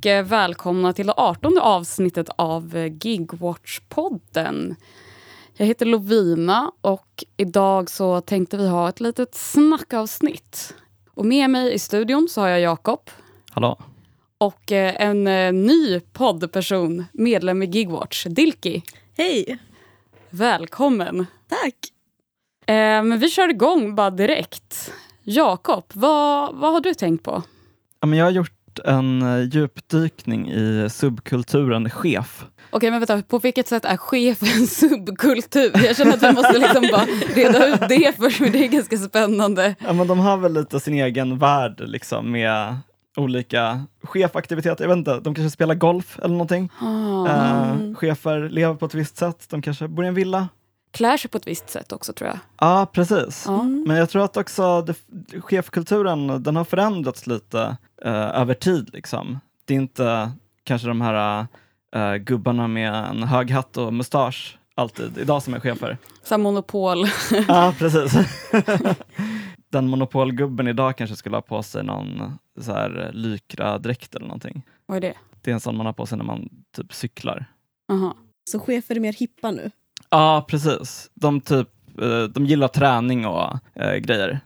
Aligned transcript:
och 0.00 0.06
eh, 0.06 0.24
välkomna 0.24 0.92
till 0.92 1.06
det 1.06 1.14
18 1.16 1.58
avsnittet 1.58 2.28
av 2.36 2.76
eh, 2.76 2.86
Gigwatch-podden. 2.86 4.76
Jag 5.56 5.66
heter 5.66 5.86
Lovina 5.86 6.72
och 6.80 7.24
idag 7.36 7.90
så 7.90 8.20
tänkte 8.20 8.56
vi 8.56 8.68
ha 8.68 8.88
ett 8.88 9.00
litet 9.00 9.34
snackavsnitt. 9.34 10.74
Och 11.14 11.26
med 11.26 11.50
mig 11.50 11.72
i 11.74 11.78
studion 11.78 12.28
så 12.30 12.40
har 12.40 12.48
jag 12.48 12.60
Jakob. 12.60 13.10
Hallå. 13.50 13.78
Och 14.38 14.72
eh, 14.72 14.94
en 14.98 15.24
ny 15.66 16.00
poddperson, 16.00 17.04
medlem 17.12 17.62
i 17.62 17.66
Gigwatch, 17.66 18.26
Dilki. 18.26 18.82
Hej! 19.16 19.58
Välkommen. 20.30 21.26
Tack! 21.48 21.74
Men 22.66 23.18
vi 23.18 23.30
kör 23.30 23.48
igång 23.48 23.94
bara 23.94 24.10
direkt. 24.10 24.92
Jakob, 25.22 25.84
vad, 25.94 26.54
vad 26.54 26.72
har 26.72 26.80
du 26.80 26.94
tänkt 26.94 27.24
på? 27.24 27.42
Ja, 28.00 28.06
men 28.06 28.18
jag 28.18 28.26
har 28.26 28.30
gjort 28.30 28.59
en 28.78 29.22
eh, 29.22 29.48
djupdykning 29.48 30.50
i 30.50 30.88
subkulturen 30.90 31.90
chef. 31.90 32.44
Okej, 32.70 32.90
men 32.90 33.00
vänta, 33.00 33.22
på 33.22 33.38
vilket 33.38 33.68
sätt 33.68 33.84
är 33.84 33.96
chef 33.96 34.42
en 34.42 34.66
subkultur? 34.66 35.84
Jag 35.86 35.96
känner 35.96 36.14
att 36.14 36.22
vi 36.22 36.32
måste 36.32 36.58
liksom 36.58 36.88
bara 36.92 37.04
reda 37.34 37.66
ut 37.66 37.88
det 37.88 38.16
först, 38.18 38.36
för 38.36 38.50
det 38.50 38.64
är 38.64 38.68
ganska 38.68 38.96
spännande. 38.96 39.74
Ja, 39.78 39.92
men 39.92 40.06
de 40.06 40.18
har 40.18 40.36
väl 40.36 40.52
lite 40.52 40.80
sin 40.80 40.94
egen 40.94 41.38
värld 41.38 41.80
liksom, 41.80 42.32
med 42.32 42.76
olika 43.16 43.84
chefaktiviteter. 44.02 44.84
Jag 44.84 44.88
vet 44.88 44.98
inte, 44.98 45.20
de 45.20 45.34
kanske 45.34 45.50
spelar 45.50 45.74
golf 45.74 46.18
eller 46.18 46.34
någonting. 46.34 46.70
Ah. 46.80 47.24
Uh, 47.24 47.94
chefer 47.94 48.48
lever 48.48 48.74
på 48.74 48.86
ett 48.86 48.94
visst 48.94 49.16
sätt, 49.16 49.46
de 49.50 49.62
kanske 49.62 49.88
bor 49.88 50.04
i 50.04 50.08
en 50.08 50.14
villa. 50.14 50.48
Klär 50.90 51.16
sig 51.16 51.30
på 51.30 51.38
ett 51.38 51.46
visst 51.46 51.70
sätt 51.70 51.92
också 51.92 52.12
tror 52.12 52.28
jag. 52.28 52.38
Ja, 52.58 52.86
precis. 52.92 53.46
Mm. 53.46 53.84
Men 53.86 53.96
jag 53.96 54.10
tror 54.10 54.24
att 54.24 54.36
också 54.36 54.82
det, 54.82 54.94
chefkulturen, 55.40 56.42
den 56.42 56.56
har 56.56 56.64
förändrats 56.64 57.26
lite 57.26 57.76
uh, 58.06 58.12
över 58.12 58.54
tid. 58.54 58.90
Liksom. 58.92 59.40
Det 59.64 59.74
är 59.74 59.78
inte 59.78 60.32
kanske 60.64 60.88
de 60.88 61.00
här 61.00 61.46
uh, 61.96 62.16
gubbarna 62.16 62.68
med 62.68 62.94
en 62.94 63.22
hög 63.22 63.50
hatt 63.50 63.76
och 63.76 63.94
mustasch 63.94 64.58
alltid 64.74 65.18
idag 65.18 65.42
som 65.42 65.54
är 65.54 65.60
chefer. 65.60 65.98
Som 66.22 66.42
monopol. 66.42 67.06
ja, 67.48 67.74
precis. 67.78 68.14
Den 69.68 69.88
monopolgubben 69.88 70.68
idag 70.68 70.96
kanske 70.96 71.16
skulle 71.16 71.36
ha 71.36 71.42
på 71.42 71.62
sig 71.62 71.84
någon 71.84 72.38
så 72.60 72.72
här 72.72 73.10
Lycra-dräkt 73.14 74.14
eller 74.14 74.26
någonting. 74.26 74.62
Vad 74.86 74.96
är 74.96 75.00
det? 75.00 75.14
Det 75.42 75.50
är 75.50 75.54
en 75.54 75.60
sån 75.60 75.76
man 75.76 75.86
har 75.86 75.92
på 75.92 76.06
sig 76.06 76.18
när 76.18 76.24
man 76.24 76.48
typ 76.76 76.94
cyklar. 76.94 77.46
Aha. 77.92 78.16
Så 78.44 78.60
chefer 78.60 78.96
är 78.96 79.00
mer 79.00 79.12
hippa 79.12 79.50
nu? 79.50 79.70
Ja, 80.10 80.44
precis. 80.48 81.10
De, 81.14 81.40
typ, 81.40 81.68
eh, 82.02 82.22
de 82.22 82.46
gillar 82.46 82.68
träning 82.68 83.26
och 83.26 83.58
äh, 83.74 83.94
grejer, 83.96 84.40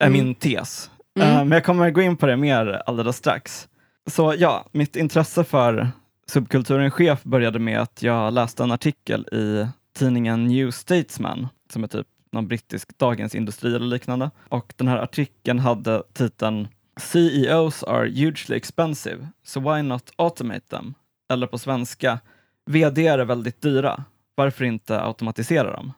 är 0.00 0.06
Mm. 0.06 0.12
min 0.12 0.34
tes. 0.34 0.90
Mm. 1.20 1.28
Äh, 1.28 1.36
men 1.36 1.50
jag 1.52 1.64
kommer 1.64 1.90
gå 1.90 2.00
in 2.02 2.16
på 2.16 2.26
det 2.26 2.36
mer 2.36 2.82
alldeles 2.86 3.16
strax. 3.16 3.68
Så 4.10 4.34
ja, 4.38 4.64
mitt 4.72 4.96
intresse 4.96 5.44
för 5.44 5.88
subkulturen 6.26 6.90
chef 6.90 7.22
började 7.22 7.58
med 7.58 7.80
att 7.80 8.02
jag 8.02 8.32
läste 8.32 8.62
en 8.62 8.72
artikel 8.72 9.26
i 9.32 9.66
tidningen 9.98 10.46
New 10.46 10.70
Statesman, 10.70 11.48
som 11.72 11.84
är 11.84 11.88
typ 11.88 12.06
någon 12.32 12.48
brittisk 12.48 12.98
Dagens 12.98 13.34
Industri 13.34 13.74
eller 13.74 13.86
liknande. 13.86 14.30
Och 14.48 14.74
den 14.76 14.88
här 14.88 14.96
artikeln 14.98 15.58
hade 15.58 16.02
titeln 16.12 16.68
CEOs 17.00 17.82
are 17.82 18.08
hugely 18.08 18.56
expensive, 18.56 19.28
so 19.44 19.60
why 19.74 19.82
not 19.82 20.12
automate 20.16 20.60
them? 20.68 20.94
Eller 21.32 21.46
på 21.46 21.58
svenska, 21.58 22.18
VD 22.66 23.06
är 23.06 23.18
väldigt 23.24 23.62
dyra, 23.62 24.04
varför 24.34 24.64
inte 24.64 25.00
automatisera 25.02 25.72
dem? 25.72 25.92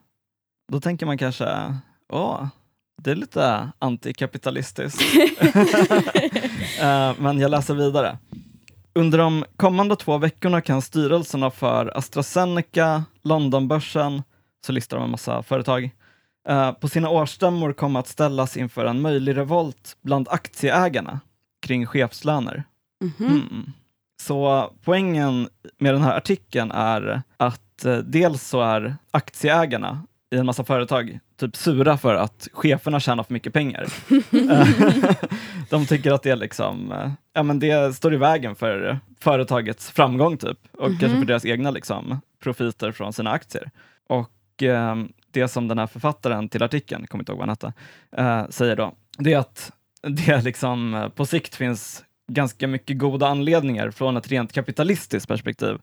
Då 0.72 0.80
tänker 0.80 1.06
man 1.06 1.18
kanske, 1.18 1.76
åh, 2.12 2.46
det 3.02 3.10
är 3.10 3.14
lite 3.14 3.70
antikapitalistiskt. 3.78 5.02
Eh, 6.80 7.12
Men 7.18 7.38
jag 7.38 7.50
läser 7.50 7.74
vidare. 7.74 8.18
Under 8.94 9.18
de 9.18 9.44
kommande 9.56 9.96
två 9.96 10.18
veckorna 10.18 10.60
kan 10.60 10.82
styrelserna 10.82 11.50
för 11.50 11.98
AstraZeneca, 11.98 13.04
Londonbörsen, 13.22 14.22
så 14.66 14.72
listar 14.72 14.96
de 14.96 15.04
en 15.04 15.10
massa 15.10 15.42
företag, 15.42 15.90
eh, 16.48 16.72
på 16.72 16.88
sina 16.88 17.08
årsstämmor 17.08 17.72
komma 17.72 17.98
att 17.98 18.08
ställas 18.08 18.56
inför 18.56 18.84
en 18.84 19.00
möjlig 19.00 19.36
revolt 19.36 19.96
bland 20.02 20.28
aktieägarna 20.28 21.20
kring 21.66 21.86
chefslöner. 21.86 22.64
Mhm. 23.04 23.26
Mm. 23.28 23.72
Så 24.22 24.70
poängen 24.84 25.48
med 25.78 25.94
den 25.94 26.02
här 26.02 26.16
artikeln 26.16 26.70
är 26.70 27.22
att 27.36 27.60
eh, 27.84 27.98
dels 27.98 28.48
så 28.48 28.60
är 28.60 28.96
aktieägarna 29.10 30.02
i 30.34 30.36
en 30.36 30.46
massa 30.46 30.64
företag 30.64 31.18
typ 31.40 31.56
sura 31.56 31.96
för 31.96 32.14
att 32.14 32.48
cheferna 32.52 33.00
tjänar 33.00 33.22
för 33.22 33.32
mycket 33.32 33.52
pengar. 33.52 33.86
De 35.70 35.86
tycker 35.86 36.12
att 36.12 36.22
det 36.22 36.30
är 36.30 36.36
liksom, 36.36 36.92
eh, 36.92 37.10
ja 37.34 37.42
men 37.42 37.58
det 37.58 37.96
står 37.96 38.14
i 38.14 38.16
vägen 38.16 38.54
för 38.54 38.98
företagets 39.20 39.90
framgång 39.90 40.36
typ 40.36 40.58
och 40.78 40.90
Mhm. 40.90 40.98
kanske 40.98 41.18
för 41.18 41.24
deras 41.26 41.44
egna 41.44 41.70
liksom 41.70 42.20
profiter 42.42 42.92
från 42.92 43.12
sina 43.12 43.30
aktier. 43.30 43.70
Och 44.08 44.62
eh, 44.62 44.96
det 45.30 45.48
som 45.48 45.68
den 45.68 45.78
här 45.78 45.86
författaren 45.86 46.48
till 46.48 46.62
artikeln, 46.62 47.02
jag 47.02 47.08
kommer 47.08 47.22
inte 47.22 47.32
ihåg 47.32 47.38
vad 47.38 47.48
han 47.48 47.56
hette, 47.60 47.72
eh, 48.22 48.50
säger 48.50 48.76
då, 48.76 48.94
det 49.18 49.32
är 49.32 49.38
att 49.38 49.72
det 50.02 50.44
liksom 50.44 50.94
eh, 50.94 51.08
på 51.08 51.26
sikt 51.26 51.54
finns 51.54 52.04
ganska 52.32 52.66
mycket 52.66 52.98
goda 52.98 53.26
anledningar 53.28 53.90
från 53.90 54.16
ett 54.16 54.28
rent 54.28 54.52
kapitalistiskt 54.52 55.28
perspektiv 55.28 55.76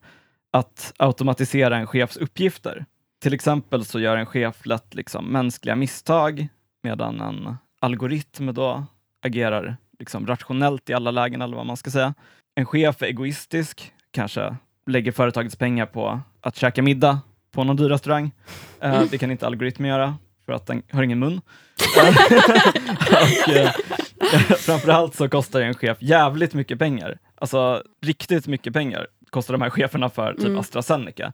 att 0.52 0.94
automatisera 0.98 1.78
en 1.78 1.88
chefs 1.88 2.18
uppgifter. 2.18 2.86
Till 3.22 3.34
exempel 3.34 3.86
så 3.86 4.00
gör 4.00 4.18
en 4.18 4.26
chef 4.26 4.66
lätt 4.66 4.94
liksom 4.94 5.26
mänskliga 5.26 5.76
misstag 5.76 6.48
medan 6.84 7.22
en 7.22 7.56
algoritm 7.80 8.54
då 8.54 8.86
agerar 9.24 9.78
liksom 10.00 10.28
rationellt 10.28 10.90
i 10.90 10.94
alla 10.94 11.12
lägen 11.12 11.42
eller 11.42 11.58
vad 11.58 11.66
man 11.66 11.78
ska 11.78 11.92
säga. 11.92 12.14
En 12.56 12.66
chef 12.66 13.02
är 13.02 13.06
egoistisk, 13.06 13.94
kanske 14.12 14.56
lägger 14.88 15.12
företagets 15.12 15.56
pengar 15.56 15.86
på 15.86 16.20
att 16.42 16.56
käka 16.56 16.82
middag 16.82 17.20
på 17.52 17.64
någon 17.64 17.76
dyr 17.76 17.90
restaurang. 17.90 18.32
Eh, 18.80 19.04
det 19.12 19.18
kan 19.18 19.32
inte 19.32 19.48
algoritmen 19.48 19.90
göra 19.90 20.18
för 20.46 20.54
att 20.54 20.68
den 20.68 20.84
har 20.92 21.04
ingen 21.04 21.20
mun. 21.20 21.42
och, 23.12 23.50
eh, 23.50 23.72
framförallt 24.58 25.16
så 25.16 25.30
kostar 25.30 25.62
en 25.62 25.74
chef 25.74 25.98
jävligt 26.02 26.54
mycket 26.54 26.80
pengar. 26.80 27.20
Alltså 27.36 27.84
riktigt 28.02 28.48
mycket 28.48 28.74
pengar 28.74 29.08
kostar 29.32 29.54
de 29.54 29.62
här 29.62 29.70
cheferna 29.70 30.10
för 30.10 30.34
typ 30.34 30.46
Mm. 30.46 30.60
AstraZeneca. 30.60 31.34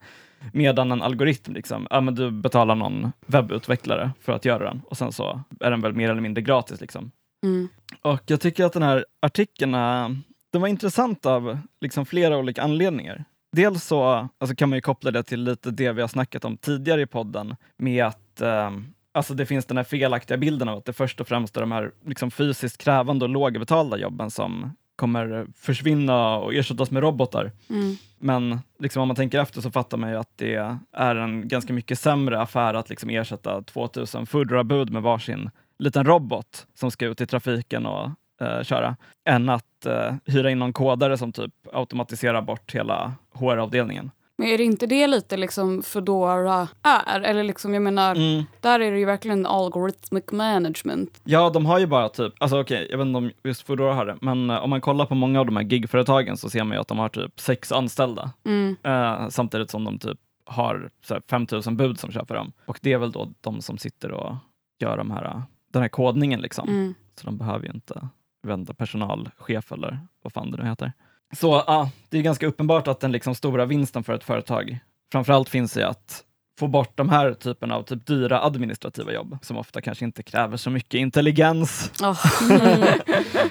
Medan 0.53 0.91
en 0.91 1.01
algoritm, 1.01 1.53
liksom, 1.53 1.87
ja, 1.89 2.01
men 2.01 2.15
du 2.15 2.31
betalar 2.31 2.75
någon 2.75 3.11
webbutvecklare 3.25 4.11
för 4.21 4.33
att 4.33 4.45
göra 4.45 4.63
den 4.63 4.81
och 4.85 4.97
sen 4.97 5.11
så 5.11 5.41
är 5.59 5.71
den 5.71 5.81
väl 5.81 5.93
mer 5.93 6.09
eller 6.09 6.21
mindre 6.21 6.41
gratis. 6.41 6.81
Liksom. 6.81 7.11
Mm. 7.43 7.67
Och 8.01 8.21
jag 8.25 8.41
tycker 8.41 8.65
att 8.65 8.73
den 8.73 8.83
här 8.83 9.05
artikeln 9.21 9.73
äh, 9.73 10.09
den 10.51 10.61
var 10.61 10.67
intressant 10.67 11.25
av 11.25 11.57
liksom 11.81 12.05
flera 12.05 12.37
olika 12.37 12.63
anledningar. 12.63 13.25
Dels 13.51 13.83
så 13.83 14.29
alltså 14.37 14.55
kan 14.55 14.69
man 14.69 14.77
ju 14.77 14.81
koppla 14.81 15.11
det 15.11 15.23
till 15.23 15.43
lite 15.43 15.71
det 15.71 15.91
vi 15.91 16.01
har 16.01 16.07
snackat 16.07 16.45
om 16.45 16.57
tidigare 16.57 17.01
i 17.01 17.05
podden 17.05 17.55
med 17.77 18.05
att 18.05 18.41
äh, 18.41 18.71
alltså 19.11 19.33
det 19.33 19.45
finns 19.45 19.65
den 19.65 19.77
här 19.77 19.83
felaktiga 19.83 20.37
bilden 20.37 20.69
av 20.69 20.77
att 20.77 20.85
det 20.85 20.93
först 20.93 21.21
och 21.21 21.27
främst 21.27 21.57
är 21.57 21.61
de 21.61 21.71
här 21.71 21.91
liksom 22.05 22.31
fysiskt 22.31 22.77
krävande 22.77 23.25
och 23.25 23.29
lågbetalda 23.29 23.97
jobben 23.97 24.31
som 24.31 24.75
kommer 24.97 25.47
försvinna 25.55 26.37
och 26.37 26.53
ersättas 26.53 26.91
med 26.91 27.03
robotar. 27.03 27.51
Mm. 27.69 27.95
Men 28.19 28.59
liksom 28.79 29.01
om 29.01 29.07
man 29.07 29.15
tänker 29.15 29.39
efter 29.39 29.61
så 29.61 29.71
fattar 29.71 29.97
man 29.97 30.09
ju 30.09 30.15
att 30.15 30.37
det 30.37 30.77
är 30.91 31.15
en 31.15 31.47
ganska 31.47 31.73
mycket 31.73 31.99
sämre 31.99 32.41
affär 32.41 32.73
att 32.73 32.89
liksom 32.89 33.09
ersätta 33.09 33.61
2000 33.61 34.25
Foodora-bud 34.25 34.89
med 34.89 35.01
varsin 35.01 35.49
liten 35.79 36.05
robot 36.05 36.67
som 36.73 36.91
ska 36.91 37.05
ut 37.05 37.21
i 37.21 37.25
trafiken 37.25 37.85
och 37.85 38.09
eh, 38.41 38.63
köra, 38.63 38.95
än 39.29 39.49
att 39.49 39.85
eh, 39.85 40.15
hyra 40.25 40.51
in 40.51 40.59
någon 40.59 40.73
kodare 40.73 41.17
som 41.17 41.31
typ 41.31 41.53
automatiserar 41.73 42.41
bort 42.41 42.75
hela 42.75 43.13
HR-avdelningen. 43.33 44.11
Men 44.39 44.47
är 44.47 44.57
det 44.57 44.63
inte 44.63 44.85
det 44.87 45.07
lite 45.07 45.37
liksom 45.37 45.83
Foodora 45.83 46.67
är? 46.83 47.21
Eller 47.21 47.43
liksom, 47.43 47.73
jag 47.73 47.83
menar, 47.83 48.15
Mm. 48.15 48.43
där 48.61 48.79
är 48.79 48.91
det 48.91 48.99
ju 48.99 49.05
verkligen 49.05 49.45
algorithmic 49.45 50.23
management. 50.31 51.21
Ja, 51.23 51.49
de 51.49 51.65
har 51.65 51.79
ju 51.79 51.85
bara 51.87 52.09
typ, 52.09 52.33
alltså 52.39 52.59
okej, 52.61 52.87
jag 52.91 52.97
vet 52.97 53.05
inte 53.07 53.17
om 53.17 53.31
just 53.43 53.61
Foodora 53.61 53.93
har 53.93 54.05
det, 54.05 54.17
men 54.21 54.49
eh, 54.49 54.57
om 54.63 54.69
man 54.69 54.81
kollar 54.81 55.05
på 55.05 55.15
många 55.15 55.39
av 55.39 55.45
de 55.45 55.55
här 55.57 55.63
gigföretagen 55.63 56.37
så 56.37 56.49
ser 56.49 56.63
man 56.63 56.75
ju 56.77 56.81
att 56.81 56.87
de 56.87 56.97
har 56.99 57.09
typ 57.09 57.39
sex 57.39 57.71
anställda, 57.71 58.31
Mm. 58.45 58.75
eh, 58.83 59.29
samtidigt 59.29 59.69
som 59.71 59.83
de 59.83 59.99
typ 59.99 60.17
har 60.45 60.89
så 61.05 61.13
här, 61.13 61.21
5000 61.29 61.77
bud 61.77 61.99
som 61.99 62.11
köper 62.11 62.35
dem. 62.35 62.51
Och 62.65 62.79
det 62.81 62.93
är 62.93 62.97
väl 62.97 63.11
då 63.11 63.31
de 63.41 63.61
som 63.61 63.77
sitter 63.77 64.11
och 64.11 64.35
gör 64.79 64.97
de 64.97 65.11
här, 65.11 65.41
den 65.73 65.81
här 65.81 65.89
kodningen 65.89 66.41
liksom. 66.41 66.69
Mm. 66.69 66.93
Så 67.19 67.25
de 67.25 67.37
behöver 67.37 67.65
ju 67.65 67.71
inte 67.71 68.07
vända 68.43 68.73
personalchef 68.73 69.71
eller 69.71 69.99
vad 70.23 70.33
fan 70.33 70.51
det 70.51 70.57
nu 70.63 70.69
heter. 70.69 70.93
Så 71.35 71.63
ja, 71.67 71.89
det 72.09 72.17
är 72.17 72.21
ganska 72.21 72.47
uppenbart 72.47 72.87
att 72.87 72.99
den 72.99 73.11
liksom 73.11 73.35
stora 73.35 73.65
vinsten 73.65 74.03
för 74.03 74.13
ett 74.13 74.23
företag 74.23 74.79
framförallt 75.11 75.49
finns 75.49 75.77
i 75.77 75.83
att 75.83 76.23
få 76.59 76.67
bort 76.67 76.91
de 76.95 77.09
här 77.09 77.33
typen 77.33 77.71
av 77.71 77.83
typ 77.83 78.05
dyra 78.05 78.43
administrativa 78.43 79.13
jobb 79.13 79.37
som 79.41 79.57
ofta 79.57 79.81
kanske 79.81 80.05
inte 80.05 80.23
kräver 80.23 80.57
så 80.57 80.69
mycket 80.69 80.99
intelligens. 80.99 81.91
Oh. 82.01 82.25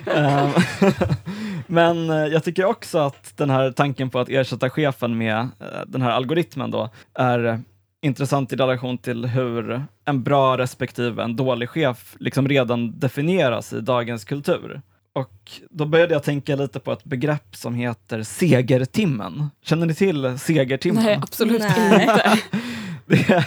Ehm, 0.16 0.50
Men 1.66 2.10
eh, 2.10 2.16
jag 2.16 2.44
tycker 2.44 2.64
också 2.64 2.98
att 2.98 3.36
den 3.36 3.50
här 3.50 3.70
tanken 3.70 4.10
på 4.10 4.18
att 4.18 4.28
ersätta 4.28 4.70
chefen 4.70 5.18
med 5.18 5.38
eh, 5.38 5.80
den 5.86 6.02
här 6.02 6.10
algoritmen 6.10 6.70
då 6.70 6.90
är 7.14 7.60
intressant 8.02 8.52
i 8.52 8.56
relation 8.56 8.98
till 8.98 9.24
hur 9.24 9.82
en 10.04 10.22
bra 10.22 10.58
respektive 10.58 11.22
en 11.22 11.36
dålig 11.36 11.68
chef 11.68 12.16
liksom 12.20 12.48
redan 12.48 12.98
definieras 12.98 13.72
i 13.72 13.80
dagens 13.80 14.24
kultur. 14.24 14.80
Och 15.16 15.60
då 15.70 15.86
började 15.86 16.14
jag 16.14 16.22
tänka 16.22 16.56
lite 16.56 16.80
på 16.80 16.92
ett 16.92 17.04
begrepp 17.04 17.56
som 17.56 17.74
heter 17.74 18.22
segertimmen. 18.22 19.50
Känner 19.62 19.86
ni 19.86 19.94
till 19.94 20.38
segertimmen? 20.38 21.04
Nej, 21.04 21.18
absolut 21.22 21.60
Nej. 21.60 22.02
inte. 22.02 22.38
Det 23.08 23.30
är, 23.30 23.44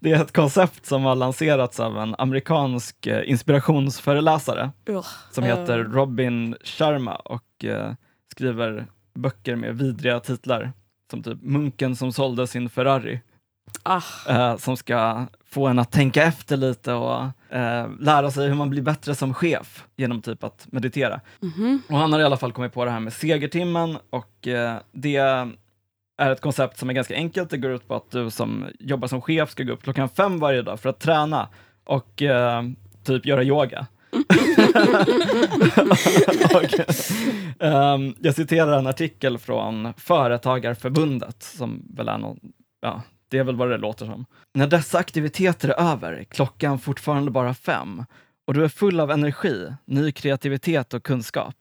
det 0.00 0.12
är 0.12 0.22
ett 0.22 0.32
koncept 0.32 0.86
som 0.86 1.04
har 1.04 1.14
lanserats 1.14 1.80
av 1.80 1.98
en 1.98 2.14
amerikansk 2.18 3.06
eh, 3.06 3.30
inspirationsföreläsare 3.30 4.70
Ugh. 4.88 5.06
som 5.30 5.44
heter 5.44 5.78
Robin 5.78 6.56
Sharma 6.64 7.14
och 7.14 7.64
eh, 7.64 7.92
skriver 8.32 8.86
böcker 9.14 9.56
med 9.56 9.78
vidriga 9.78 10.20
titlar 10.20 10.72
som 11.10 11.22
typ 11.22 11.42
Munken 11.42 11.96
som 11.96 12.12
sålde 12.12 12.46
sin 12.46 12.68
Ferrari 12.68 13.20
Ah, 13.82 14.02
eh, 14.28 14.56
som 14.56 14.76
ska 14.76 15.26
få 15.44 15.66
en 15.66 15.78
att 15.78 15.92
tänka 15.92 16.22
efter 16.22 16.56
lite 16.56 16.92
och 16.92 17.22
eh, 17.56 17.88
lära 18.00 18.30
sig 18.30 18.48
hur 18.48 18.54
man 18.54 18.70
blir 18.70 18.82
bättre 18.82 19.14
som 19.14 19.34
chef 19.34 19.84
genom 19.96 20.22
typ 20.22 20.44
att 20.44 20.66
meditera. 20.72 21.20
mhm. 21.40 21.82
Och 21.88 21.98
han 21.98 22.12
har 22.12 22.20
i 22.20 22.24
alla 22.24 22.36
fall 22.36 22.52
kommit 22.52 22.72
på 22.72 22.84
det 22.84 22.90
här 22.90 23.00
med 23.00 23.12
segertimmen 23.12 23.98
och 24.10 24.48
eh, 24.48 24.76
det 24.92 25.16
är 26.18 26.30
ett 26.30 26.40
koncept 26.40 26.78
som 26.78 26.90
är 26.90 26.94
ganska 26.94 27.14
enkelt. 27.14 27.50
Det 27.50 27.56
går 27.56 27.70
ut 27.70 27.88
på 27.88 27.94
att 27.94 28.10
du 28.10 28.30
som 28.30 28.66
jobbar 28.78 29.08
som 29.08 29.20
chef 29.20 29.50
ska 29.50 29.62
gå 29.62 29.72
upp 29.72 29.82
klockan 29.82 30.08
fem 30.08 30.38
varje 30.38 30.62
dag 30.62 30.80
för 30.80 30.88
att 30.88 31.00
träna 31.00 31.48
och 31.84 32.22
eh, 32.22 32.62
typ 33.04 33.26
göra 33.26 33.42
yoga. 33.42 33.86
och, 36.54 36.78
ehm, 37.64 38.14
jag 38.20 38.34
citerar 38.34 38.78
en 38.78 38.86
artikel 38.86 39.38
från 39.38 39.94
Företagarförbundet 39.96 41.42
som 41.42 41.82
väl 41.96 42.08
är 42.08 42.18
någon, 42.18 42.38
ja, 42.80 43.02
det 43.32 43.38
är 43.38 43.44
väl 43.44 43.56
vad 43.56 43.70
det 43.70 43.76
låter 43.76 44.06
som. 44.06 44.26
När 44.54 44.66
dessa 44.66 44.98
aktiviteter 44.98 45.68
är 45.68 45.92
över 45.92 46.24
klockan 46.24 46.78
fortfarande 46.78 47.30
bara 47.30 47.54
fem 47.54 48.04
och 48.46 48.54
du 48.54 48.64
är 48.64 48.68
full 48.68 49.00
av 49.00 49.10
energi, 49.10 49.72
ny 49.84 50.12
kreativitet 50.12 50.94
och 50.94 51.02
kunskap. 51.02 51.54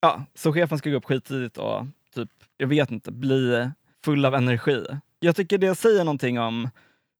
Ja, 0.00 0.24
så 0.34 0.52
chefen 0.52 0.78
ska 0.78 0.90
gå 0.90 0.96
upp 0.96 1.04
skittidigt 1.04 1.58
och 1.58 1.86
typ, 2.14 2.28
jag 2.56 2.66
vet 2.66 2.90
inte, 2.90 3.12
bli 3.12 3.70
full 4.04 4.24
av 4.24 4.34
energi. 4.34 4.84
Jag 5.20 5.36
tycker 5.36 5.58
det 5.58 5.74
säger 5.74 6.04
någonting 6.04 6.38
om 6.38 6.70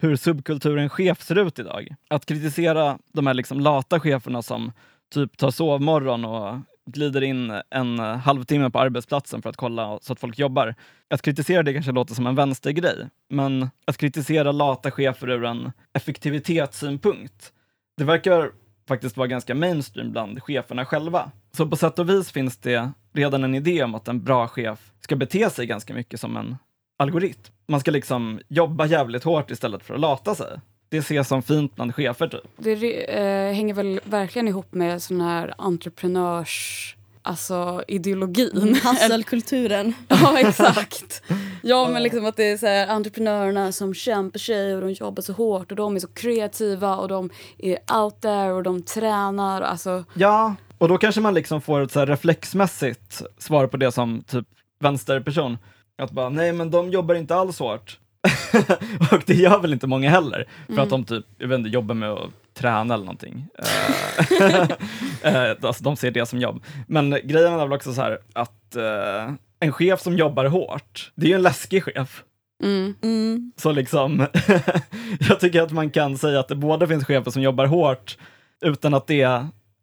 hur 0.03 0.17
subkulturen 0.17 0.89
chef 0.89 1.23
ser 1.23 1.39
ut 1.39 1.59
idag. 1.59 1.95
Att 2.11 2.27
kritisera 2.27 2.99
de 3.13 3.27
här 3.27 3.35
liksom 3.35 3.61
lata 3.61 4.01
cheferna 4.01 4.43
som 4.43 4.73
typ 5.15 5.37
tar 5.37 5.51
sovmorgon 5.51 6.25
och 6.25 6.59
glider 6.93 7.23
in 7.23 7.61
en 7.71 7.99
halvtimme 7.99 8.71
på 8.71 8.79
arbetsplatsen 8.79 9.43
för 9.43 9.51
att 9.51 9.57
kolla 9.57 9.99
så 10.03 10.13
att 10.13 10.21
folk 10.21 10.39
jobbar. 10.39 10.75
Att 11.11 11.23
kritisera 11.23 11.63
det 11.63 11.73
kanske 11.73 11.93
låter 11.93 12.15
som 12.15 12.27
en 12.27 12.35
vänstergrej, 12.35 13.09
men 13.29 13.71
att 13.85 13.97
kritisera 13.97 14.53
lata 14.53 14.91
chefer 14.91 15.31
ur 15.31 15.45
en 15.45 15.73
effektivitetssynpunkt, 15.93 17.53
det 17.97 18.05
verkar 18.05 18.51
faktiskt 18.89 19.17
vara 19.17 19.27
ganska 19.27 19.55
mainstream 19.55 20.13
bland 20.13 20.43
cheferna 20.43 20.85
själva. 20.85 21.31
Så 21.53 21.67
på 21.67 21.77
sätt 21.77 21.99
och 21.99 22.09
vis 22.09 22.31
finns 22.31 22.57
det 22.57 22.93
redan 23.15 23.45
en 23.45 23.55
idé 23.55 23.83
om 23.83 23.95
att 23.95 24.09
en 24.09 24.25
bra 24.25 24.49
chef 24.49 24.93
ska 25.01 25.17
bete 25.17 25.51
sig 25.51 25.67
ganska 25.67 25.95
mycket 25.95 26.21
som 26.21 26.37
en 26.37 26.57
algoritm. 26.99 27.53
Man 27.69 27.81
ska 27.81 27.91
liksom 27.91 28.41
jobba 28.49 28.87
jävligt 28.87 29.25
hårt 29.25 29.51
istället 29.51 29.83
för 29.83 29.95
att 29.95 30.01
lata 30.01 30.35
sig. 30.35 30.61
Det 30.89 30.99
ses 30.99 31.29
som 31.29 31.43
fint 31.43 31.75
bland 31.75 31.95
chefer 31.95 32.29
typ. 32.29 32.41
Det 32.57 33.05
eh, 33.19 33.55
hänger 33.55 33.75
väl 33.75 34.01
verkligen 34.05 34.49
ihop 34.49 34.75
med 34.75 35.03
sån 35.03 35.21
här 35.21 35.55
entreprenörs... 35.59 36.95
Alltså 37.23 37.83
ideologin. 37.89 38.81
Hasselkulturen. 38.83 39.95
ja, 40.09 40.39
exakt. 40.39 41.23
Ja, 41.63 41.89
men 41.89 42.03
liksom 42.03 42.27
att 42.27 42.37
det 42.37 42.45
är 42.45 42.57
så 42.57 42.67
här, 42.67 42.89
entreprenörerna 42.89 43.73
som 43.73 43.95
kämpar 43.95 44.39
sig 44.39 44.75
och 44.75 44.81
de 44.81 44.93
jobbar 44.93 45.23
så 45.23 45.33
hårt 45.33 45.71
och 45.71 45.77
de 45.77 45.97
är 45.97 46.01
så 46.01 46.09
kreativa 46.09 46.97
och 46.97 47.09
de 47.09 47.31
är 47.59 47.79
out 48.01 48.21
there 48.21 48.53
och 48.53 48.63
de 48.63 48.83
tränar. 48.83 49.63
Alltså, 49.63 50.05
Ja, 50.15 50.55
och 50.79 50.89
då 50.89 50.99
kanske 50.99 51.21
man 51.21 51.35
liksom 51.35 51.61
får 51.61 51.81
ett 51.81 51.93
så 51.93 51.99
här 51.99 52.07
reflexmässigt 52.07 53.23
svar 53.39 53.67
på 53.67 53.77
det 53.77 53.93
som 53.93 54.23
typ 54.27 54.47
vänsterperson. 54.81 55.59
Att 56.03 56.11
bara, 56.11 56.29
nej 56.29 56.53
men 56.53 56.71
de 56.71 56.91
jobbar 56.91 57.15
inte 57.15 57.35
alls 57.35 57.59
hårt. 57.59 57.99
och 59.13 59.23
det 59.27 59.35
gör 59.35 59.61
väl 59.61 59.73
inte 59.73 59.87
många 59.87 60.11
heller, 60.11 60.49
för 60.67 60.79
att 60.79 60.91
de 60.91 61.05
typ, 61.05 61.25
jag 61.39 61.49
vet 61.49 61.59
inte, 61.59 61.71
jobbar 61.71 61.95
med 61.95 62.11
att 62.11 62.31
träna 62.55 62.95
eller 62.95 63.05
någonting. 63.05 63.49
Eh, 65.23 65.33
eh, 65.51 65.57
alltså 65.63 65.85
de 65.85 65.97
ser 65.97 66.11
det 66.11 66.27
som 66.27 66.39
jobb. 66.39 66.65
Men 66.87 67.11
grejen 67.11 67.53
är 67.53 67.59
väl 67.59 67.73
också 67.73 67.95
så 67.95 68.03
här 68.03 68.19
att 68.33 68.77
eh, 68.77 69.33
en 69.61 69.73
chef 69.73 70.01
som 70.01 70.17
jobbar 70.17 70.45
hårt, 70.45 71.13
det 71.15 71.27
är 71.27 71.29
ju 71.29 71.35
en 71.35 71.43
läskig 71.43 71.85
chef. 71.85 72.23
mm. 72.63 72.95
Mm. 73.03 73.53
Så 73.57 73.73
liksom, 73.73 74.27
jag 75.29 75.41
tycker 75.41 75.63
att 75.63 75.73
man 75.73 75.91
kan 75.91 76.19
säga 76.19 76.41
att 76.41 76.49
det 76.49 76.55
både 76.57 76.89
finns 76.89 77.05
chefer 77.05 77.31
som 77.31 77.43
jobbar 77.43 77.67
hårt 77.67 78.19
utan 78.61 78.95
att 78.95 79.07
det 79.07 79.23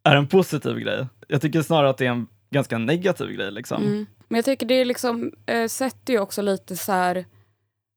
är 0.04 0.16
en 0.16 0.28
positiv 0.28 0.78
grej. 0.80 1.06
Jag 1.28 1.42
tycker 1.42 1.62
snarare 1.62 1.90
att 1.90 1.98
det 1.98 2.06
är 2.06 2.12
en 2.12 2.28
ganska 2.52 2.78
negativ 2.78 3.30
grej. 3.30 3.52
Liksom. 3.52 3.84
Mm. 3.84 4.06
Men 4.28 4.36
jag 4.36 4.46
tycker 4.46 4.66
det 4.66 4.86
liksom 4.86 5.32
eh, 5.46 5.68
sätter 5.68 6.14
ju 6.14 6.20
också 6.20 6.42
lite 6.42 6.76
så 6.76 6.92
här... 6.92 7.26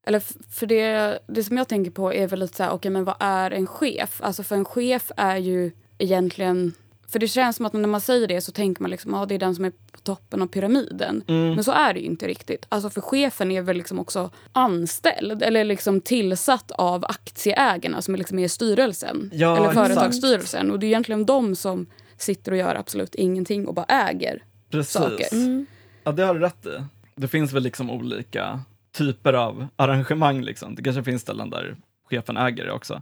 Eller 0.09 0.19
för 0.49 0.65
det, 0.65 1.19
det 1.27 1.43
som 1.43 1.57
jag 1.57 1.67
tänker 1.67 1.91
på 1.91 2.13
är 2.13 2.27
väl 2.27 2.39
lite 2.39 2.57
så 2.57 2.63
här, 2.63 2.71
okej 2.71 2.91
men 2.91 3.03
vad 3.03 3.15
är 3.19 3.51
en 3.51 3.67
chef? 3.67 4.21
Alltså 4.23 4.43
för 4.43 4.55
en 4.55 4.65
chef 4.65 5.11
är 5.17 5.37
ju 5.37 5.71
egentligen... 5.97 6.73
För 7.07 7.19
det 7.19 7.27
känns 7.27 7.55
som 7.55 7.65
att 7.65 7.73
när 7.73 7.87
man 7.87 8.01
säger 8.01 8.27
det 8.27 8.41
så 8.41 8.51
tänker 8.51 8.81
man 8.81 8.91
liksom, 8.91 9.13
ja 9.13 9.25
det 9.25 9.35
är 9.35 9.39
den 9.39 9.55
som 9.55 9.65
är 9.65 9.71
på 9.91 9.99
toppen 10.03 10.41
av 10.41 10.47
pyramiden. 10.47 11.23
Mm. 11.27 11.55
Men 11.55 11.63
så 11.63 11.71
är 11.71 11.93
det 11.93 11.99
ju 11.99 12.05
inte 12.05 12.27
riktigt. 12.27 12.65
Alltså 12.69 12.89
för 12.89 13.01
chefen 13.01 13.51
är 13.51 13.61
väl 13.61 13.77
liksom 13.77 13.99
också 13.99 14.31
anställd 14.51 15.43
eller 15.43 15.63
liksom 15.63 16.01
tillsatt 16.01 16.71
av 16.71 17.05
aktieägarna 17.05 18.01
som 18.01 18.13
är 18.13 18.17
liksom 18.17 18.39
är 18.39 18.43
i 18.43 18.49
styrelsen. 18.49 19.31
Ja, 19.33 19.57
eller 19.57 19.71
företagsstyrelsen. 19.71 20.71
Och 20.71 20.79
det 20.79 20.85
är 20.85 20.87
egentligen 20.87 21.25
de 21.25 21.55
som 21.55 21.85
sitter 22.17 22.51
och 22.51 22.57
gör 22.57 22.75
absolut 22.75 23.15
ingenting 23.15 23.67
och 23.67 23.73
bara 23.73 23.85
äger 23.85 24.43
Precis. 24.69 24.93
saker. 24.93 25.33
Mm. 25.33 25.65
Ja, 26.03 26.11
det 26.11 26.23
har 26.23 26.33
du 26.33 26.39
rätt 26.39 26.65
i. 26.65 26.83
Det 27.15 27.27
finns 27.27 27.53
väl 27.53 27.63
liksom 27.63 27.89
olika 27.89 28.59
typer 28.99 29.33
av 29.33 29.67
arrangemang. 29.75 30.41
Liksom. 30.41 30.75
Det 30.75 30.83
kanske 30.83 31.03
finns 31.03 31.21
ställen 31.21 31.49
där 31.49 31.75
chefen 32.09 32.37
äger 32.37 32.65
det 32.65 32.71
också. 32.71 33.01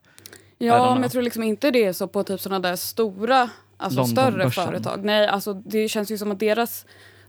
Ja, 0.57 0.93
men 0.93 1.01
jag 1.03 1.11
tror 1.11 1.21
liksom 1.21 1.43
inte 1.43 1.71
det 1.71 1.83
är 1.85 1.93
så 1.93 2.07
på 2.07 2.23
typ 2.23 2.39
sådana 2.41 2.69
där 2.69 2.75
stora, 2.75 3.49
alltså 3.77 4.05
större 4.05 4.51
företag. 4.51 5.03
Nej, 5.05 5.27
alltså 5.27 5.53
det 5.53 5.87
känns 5.89 6.11
ju 6.11 6.17
som 6.17 6.31
att 6.31 6.39
deras, 6.39 6.85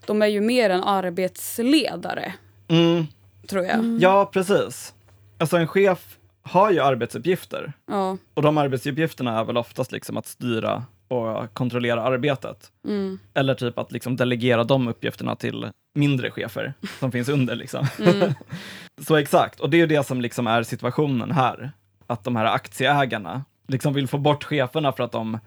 de 0.06 0.22
är 0.22 0.26
ju 0.26 0.40
mer 0.40 0.70
en 0.70 0.84
arbetsledare, 0.84 2.34
Mm. 2.68 3.06
tror 3.48 3.64
jag. 3.64 3.98
Ja, 4.00 4.30
precis. 4.32 4.94
Alltså 5.38 5.56
en 5.56 5.66
chef 5.68 6.16
har 6.42 6.70
ju 6.70 6.80
arbetsuppgifter. 6.80 7.72
Ja. 7.86 8.16
Och 8.34 8.42
de 8.42 8.58
arbetsuppgifterna 8.58 9.38
är 9.40 9.44
väl 9.44 9.56
oftast 9.56 9.92
liksom 9.92 10.16
att 10.16 10.26
styra 10.26 10.84
och 11.08 11.54
kontrollera 11.54 12.02
arbetet. 12.02 12.72
Mm. 12.84 13.18
Eller 13.34 13.54
typ 13.54 13.78
att 13.78 13.92
liksom 13.92 14.16
delegera 14.16 14.64
de 14.64 14.88
uppgifterna 14.88 15.36
till 15.36 15.66
mindre 15.94 16.30
chefer 16.30 16.74
som 16.98 17.12
finns 17.12 17.28
under. 17.28 17.56
Liksom. 17.56 17.86
Mm. 17.98 18.32
Så 19.06 19.16
exakt, 19.16 19.60
och 19.60 19.70
det 19.70 19.76
är 19.76 19.78
ju 19.78 19.86
det 19.86 20.06
som 20.06 20.20
liksom 20.20 20.46
är 20.46 20.62
situationen 20.62 21.30
här. 21.30 21.72
Att 22.06 22.24
de 22.24 22.36
här 22.36 22.44
aktieägarna 22.44 23.44
liksom 23.68 23.92
vill 23.92 24.08
få 24.08 24.18
bort 24.18 24.44
cheferna 24.44 24.92
för 24.92 25.04
att 25.04 25.12
de 25.12 25.38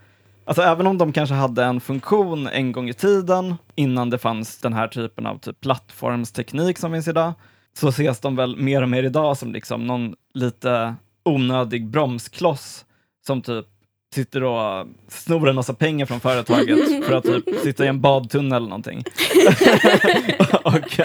Alltså 0.44 0.62
även 0.62 0.86
om 0.86 0.98
de 0.98 1.12
kanske 1.12 1.34
hade 1.34 1.64
en 1.64 1.80
funktion 1.80 2.46
en 2.46 2.72
gång 2.72 2.88
i 2.88 2.94
tiden, 2.94 3.54
innan 3.74 4.10
det 4.10 4.18
fanns 4.18 4.58
den 4.58 4.72
här 4.72 4.88
typen 4.88 5.26
av 5.26 5.38
typ 5.38 5.60
plattformsteknik 5.60 6.78
som 6.78 6.92
finns 6.92 7.08
idag, 7.08 7.32
så 7.74 7.88
ses 7.88 8.20
de 8.20 8.36
väl 8.36 8.56
mer 8.56 8.82
och 8.82 8.88
mer 8.88 9.02
idag 9.02 9.36
som 9.36 9.52
liksom 9.52 9.86
någon 9.86 10.14
lite 10.34 10.94
onödig 11.24 11.86
bromskloss 11.86 12.84
som 13.26 13.42
typ 13.42 13.66
sitter 14.14 14.44
och 14.44 14.86
snor 15.08 15.48
en 15.48 15.54
massa 15.54 15.74
pengar 15.74 16.06
från 16.06 16.20
företaget 16.20 17.04
för 17.06 17.12
att 17.12 17.24
typ 17.24 17.44
sitta 17.62 17.84
i 17.84 17.88
en 17.88 18.00
badtunnel 18.00 18.56
eller 18.56 18.68
någonting. 18.68 19.04
och, 20.64 21.00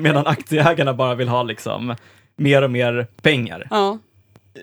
medan 0.00 0.26
aktieägarna 0.26 0.94
bara 0.94 1.14
vill 1.14 1.28
ha 1.28 1.42
liksom 1.42 1.94
mer 2.36 2.62
och 2.62 2.70
mer 2.70 3.06
pengar. 3.22 3.66
ja. 3.70 3.98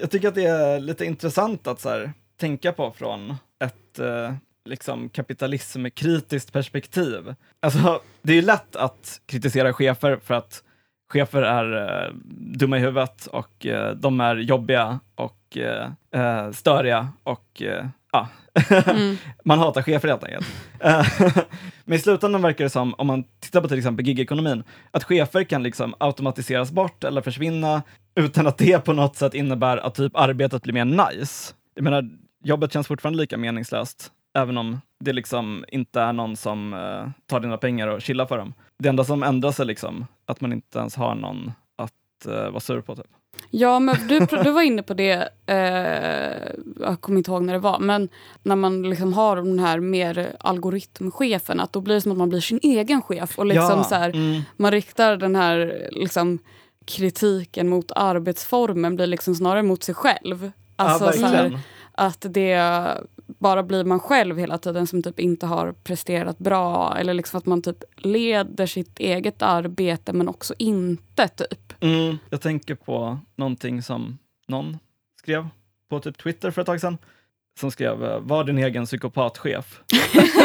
Jag 0.01 0.11
tycker 0.11 0.27
att 0.27 0.35
det 0.35 0.45
är 0.45 0.79
lite 0.79 1.05
intressant 1.05 1.67
att 1.67 1.81
så 1.81 1.89
här, 1.89 2.13
tänka 2.39 2.71
på 2.71 2.91
från 2.91 3.35
ett 3.63 3.99
eh, 3.99 4.33
liksom 4.65 5.09
kapitalismkritiskt 5.09 6.53
perspektiv. 6.53 7.35
Alltså, 7.59 8.01
det 8.21 8.31
är 8.31 8.35
ju 8.35 8.41
lätt 8.41 8.75
att 8.75 9.21
kritisera 9.25 9.73
chefer 9.73 10.19
för 10.23 10.33
att 10.33 10.63
chefer 11.13 11.41
är 11.41 12.05
eh, 12.05 12.13
dumma 12.57 12.77
i 12.77 12.79
huvudet 12.79 13.25
och 13.25 13.65
eh, 13.65 13.95
de 13.95 14.21
är 14.21 14.35
jobbiga 14.35 14.99
och 15.15 15.36
eh, 15.55 15.91
eh, 16.11 16.51
störiga 16.51 17.07
och 17.23 17.61
eh, 17.61 17.85
ja, 18.11 18.27
Mm. 18.87 19.17
man 19.45 19.59
hatar 19.59 19.81
chefer 19.81 20.07
helt 20.07 20.23
enkelt. 20.23 20.47
Men 21.85 21.97
i 21.97 21.99
slutändan 21.99 22.41
verkar 22.41 22.63
det 22.63 22.69
som, 22.69 22.93
om 22.97 23.07
man 23.07 23.23
tittar 23.39 23.61
på 23.61 23.67
till 23.67 23.77
exempel 23.77 24.07
gigekonomin, 24.07 24.63
att 24.91 25.03
chefer 25.03 25.43
kan 25.43 25.63
liksom 25.63 25.95
automatiseras 25.97 26.71
bort 26.71 27.03
eller 27.03 27.21
försvinna 27.21 27.81
utan 28.15 28.47
att 28.47 28.57
det 28.57 28.85
på 28.85 28.93
något 28.93 29.15
sätt 29.15 29.33
innebär 29.33 29.77
att 29.77 29.95
typ 29.95 30.15
arbetet 30.15 30.63
blir 30.63 30.73
mer 30.73 30.85
nice. 30.85 31.53
Jag 31.75 31.83
menar, 31.83 32.09
jobbet 32.43 32.73
känns 32.73 32.87
fortfarande 32.87 33.19
lika 33.19 33.37
meningslöst, 33.37 34.11
även 34.37 34.57
om 34.57 34.81
det 34.99 35.13
liksom 35.13 35.65
inte 35.67 36.01
är 36.01 36.13
någon 36.13 36.35
som 36.35 36.73
eh, 36.73 37.09
tar 37.25 37.39
dina 37.39 37.57
pengar 37.57 37.87
och 37.87 38.01
chillar 38.01 38.25
för 38.25 38.37
dem. 38.37 38.53
Det 38.79 38.89
enda 38.89 39.03
som 39.03 39.23
ändras 39.23 39.59
är 39.59 39.65
liksom 39.65 40.05
att 40.25 40.41
man 40.41 40.53
inte 40.53 40.79
ens 40.79 40.95
har 40.95 41.15
någon 41.15 41.51
att 41.77 42.25
eh, 42.25 42.49
vara 42.49 42.59
sur 42.59 42.81
på. 42.81 42.95
Typ. 42.95 43.05
Ja, 43.49 43.79
men 43.79 43.95
du, 44.07 44.19
du 44.19 44.51
var 44.51 44.61
inne 44.61 44.83
på 44.83 44.93
det, 44.93 45.29
eh, 45.45 46.51
jag 46.79 47.01
kommer 47.01 47.17
inte 47.17 47.31
ihåg 47.31 47.43
när 47.43 47.53
det 47.53 47.59
var, 47.59 47.79
men 47.79 48.09
när 48.43 48.55
man 48.55 48.89
liksom 48.89 49.13
har 49.13 49.35
den 49.35 49.59
här 49.59 49.79
mer 49.79 50.35
algoritmchefen, 50.39 51.59
att 51.59 51.73
då 51.73 51.81
blir 51.81 51.95
det 51.95 52.01
som 52.01 52.11
att 52.11 52.17
man 52.17 52.29
blir 52.29 52.41
sin 52.41 52.59
egen 52.63 53.01
chef 53.01 53.39
och 53.39 53.45
liksom 53.45 53.77
ja, 53.77 53.83
så 53.83 53.95
här, 53.95 54.09
mm, 54.09 54.41
man 54.57 54.71
riktar 54.71 55.17
den 55.17 55.35
här 55.35 55.87
liksom, 55.91 56.39
kritiken 56.85 57.69
mot 57.69 57.91
arbetsformen 57.95 58.95
blir 58.95 59.07
liksom 59.07 59.35
snarare 59.35 59.63
mot 59.63 59.83
sig 59.83 59.95
själv. 59.95 60.51
Alltså, 60.75 61.05
ja, 61.05 61.11
så 61.11 61.25
här, 61.25 61.59
att 61.91 62.25
det 62.29 62.59
bara 63.27 63.63
blir 63.63 63.83
man 63.83 63.99
själv 63.99 64.37
hela 64.37 64.57
tiden 64.57 64.87
som 64.87 65.03
typ 65.03 65.19
inte 65.19 65.45
har 65.45 65.71
presterat 65.71 66.37
bra 66.37 66.97
eller 66.99 67.13
liksom 67.13 67.37
att 67.37 67.45
man 67.45 67.61
typ 67.61 67.83
leder 67.95 68.65
sitt 68.65 68.99
eget 68.99 69.41
arbete 69.41 70.13
men 70.13 70.27
också 70.29 70.53
inte 70.57 71.27
typ. 71.27 71.66
Mm, 71.79 72.17
jag 72.29 72.41
tänker 72.41 72.75
på 72.75 73.19
någonting 73.35 73.81
som 73.81 74.17
någon 74.47 74.77
skrev 75.19 75.47
på 75.89 75.99
typ 75.99 76.17
Twitter 76.17 76.51
för 76.51 76.61
ett 76.61 76.65
tag 76.65 76.81
sedan. 76.81 76.97
Som 77.59 77.71
skrev 77.71 78.05
eh, 78.05 78.19
“Var 78.19 78.43
din 78.43 78.57
egen 78.57 78.85
psykopatchef”. 78.85 79.81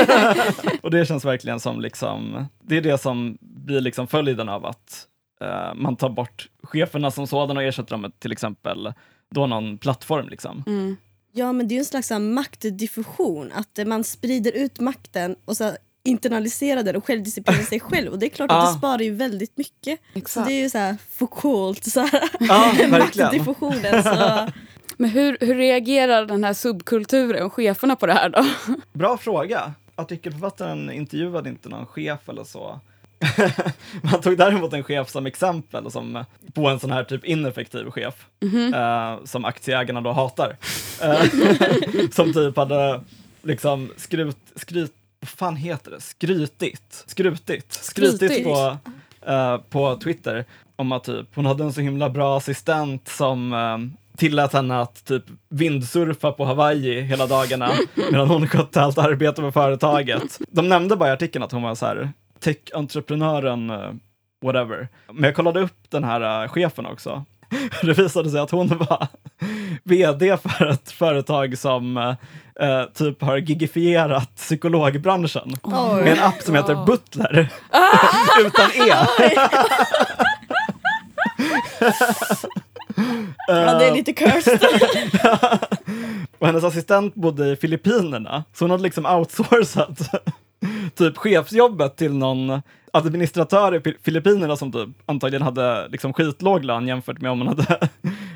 och 0.82 0.90
det 0.90 1.06
känns 1.06 1.24
verkligen 1.24 1.60
som 1.60 1.80
liksom, 1.80 2.46
det 2.62 2.76
är 2.76 2.80
det 2.80 2.98
som 2.98 3.38
blir 3.40 3.80
liksom 3.80 4.06
följden 4.06 4.48
av 4.48 4.66
att 4.66 5.06
eh, 5.40 5.74
man 5.74 5.96
tar 5.96 6.10
bort 6.10 6.48
cheferna 6.62 7.10
som 7.10 7.26
sådana 7.26 7.60
och 7.60 7.66
ersätter 7.66 7.90
dem 7.90 8.00
med 8.00 8.18
till 8.18 8.32
exempel 8.32 8.92
då 9.30 9.46
någon 9.46 9.78
plattform. 9.78 10.28
Liksom. 10.28 10.64
Mm. 10.66 10.96
Ja 11.32 11.52
men 11.52 11.68
det 11.68 11.72
är 11.72 11.76
ju 11.76 11.78
en 11.78 11.84
slags 11.84 12.10
maktdiffusion. 12.10 13.52
Att 13.52 13.86
man 13.86 14.04
sprider 14.04 14.52
ut 14.52 14.80
makten 14.80 15.36
och 15.44 15.56
så 15.56 15.72
internaliserar 16.04 16.82
den 16.82 16.97
och 16.97 17.06
självdisciplinerar 17.06 17.64
sig 17.64 17.80
själv. 17.90 18.12
Och 18.12 18.18
det 18.18 18.26
är 18.26 18.30
klart 18.30 18.50
att 18.50 18.73
det 18.73 18.78
sparar 18.78 19.02
ju 19.02 19.14
väldigt 19.14 19.56
mycket. 19.56 20.00
Så 20.12 20.18
Exakt. 20.18 20.49
det 20.49 20.54
är 20.54 20.62
ju 20.62 20.71
så 20.71 20.78
här 20.78 20.97
Foucault, 21.11 21.85
så 21.85 22.00
här, 22.00 22.23
Ja, 22.40 22.73
maktdiffusionen. 22.88 24.02
Så, 24.02 24.49
Men 24.97 25.11
hur, 25.11 25.38
hur 25.40 25.54
reagerar 25.54 26.26
den 26.26 26.44
här 26.44 26.54
subkulturen 26.54 27.47
och 27.47 27.52
cheferna 27.52 27.97
på 27.97 28.06
det 28.06 28.12
här 28.12 28.28
då? 28.28 28.44
Bra 28.92 29.16
fråga. 29.18 29.73
Artikelförfattaren 29.94 30.90
intervjuade 30.90 31.49
inte 31.49 31.68
någon 31.68 31.87
chef 31.87 32.28
eller 32.28 32.44
så. 32.44 32.80
Man 34.02 34.21
tog 34.21 34.38
däremot 34.38 34.73
en 34.73 34.85
chef 34.85 35.11
som 35.11 35.26
exempel 35.26 35.90
som, 35.90 36.25
på 36.52 36.68
en 36.68 36.80
sån 36.80 36.90
här 36.90 37.04
typ 37.04 37.25
ineffektiv 37.25 37.90
chef 37.90 38.26
eh, 38.75 39.25
som 39.25 39.44
aktieägarna 39.44 40.00
då 40.00 40.12
hatar. 40.12 40.56
Eh, 41.02 41.23
som 42.11 42.32
typ 42.32 42.56
hade 42.56 43.00
liksom 43.42 43.90
skrut, 43.97 44.37
skryt, 44.56 44.94
vad 45.23 45.29
fan 45.29 45.57
heter 45.57 45.91
det? 45.91 46.00
Skrytigt, 46.00 47.05
skrutit, 47.07 47.73
skrytit 47.73 48.17
Skrytigt. 48.17 48.45
på, 48.45 48.79
eh, 49.26 49.59
på 49.59 49.97
Twitter 49.97 50.45
om 50.76 50.93
att 50.93 51.05
typ 51.05 51.26
hon 51.35 51.47
hade 51.47 51.64
en 51.64 51.73
så 51.73 51.81
himla 51.81 52.11
bra 52.11 52.37
assistent 52.37 53.09
som 53.09 53.52
eh, 53.52 53.79
tillät 54.17 54.52
henne 54.52 54.81
att 54.81 55.05
typ 55.05 55.25
vindsurfa 55.49 56.33
på 56.33 56.45
Hawaii 56.45 57.00
hela 57.00 57.26
dagarna 57.26 57.71
medan 58.12 58.29
hon 58.29 58.49
skötte 58.49 58.81
allt 58.83 58.99
arbete 58.99 59.43
med 59.43 59.55
företaget. 59.55 60.38
De 60.49 60.69
nämnde 60.69 60.97
bara 60.97 61.09
i 61.09 61.12
artikeln 61.12 61.45
att 61.45 61.52
hon 61.52 61.62
var 61.62 61.75
så 61.75 61.87
här 61.87 62.12
tech-entreprenören, 62.41 63.71
eh, 63.71 63.91
whatever. 64.43 64.88
Men 65.12 65.25
jag 65.25 65.35
kollade 65.35 65.61
upp 65.61 65.91
den 65.91 66.05
här 66.05 66.43
eh, 66.45 66.49
chefen 66.49 66.87
också. 66.87 67.25
Det 67.83 67.99
visade 67.99 68.31
sig 68.31 68.41
att 68.41 68.50
hon 68.50 68.69
var 68.69 69.07
vd 69.85 70.37
för 70.37 70.67
ett 70.67 70.91
företag 70.91 71.59
som 71.59 72.14
eh, 72.61 72.85
typ 72.94 73.23
har 73.23 73.37
gigifierat 73.37 74.35
psykologbranschen 74.37 75.54
med 76.04 76.12
en 76.18 76.23
app 76.25 76.42
som 76.42 76.54
heter 76.54 76.73
Ja. 76.73 76.85
Butler. 76.85 77.49
Utan 78.47 78.71
E. 78.71 78.88
ja, 83.47 83.75
det 83.78 83.85
är 83.88 83.92
lite 83.94 84.12
cursed. 84.12 84.61
Och 86.38 86.47
hennes 86.47 86.64
assistent 86.64 87.14
bodde 87.14 87.49
i 87.52 87.56
Filippinerna, 87.56 88.44
så 88.54 88.64
hon 88.64 88.71
hade 88.71 88.82
liksom 88.82 89.06
outsourcat 89.06 90.11
typ 90.94 91.16
chefsjobbet 91.18 91.97
till 91.97 92.14
någon 92.14 92.62
administratör 92.92 93.75
i 93.75 93.78
Fi- 93.80 93.97
Filippinerna 94.02 94.56
som 94.56 94.73
typ 94.73 94.88
antagligen 95.06 95.42
hade 95.42 95.88
liksom 95.88 96.12
skitlåg 96.12 96.64
lön 96.64 96.88
jämfört 96.88 97.21
med 97.21 97.30
om 97.30 97.38
man 97.38 97.49
hade 97.49 97.88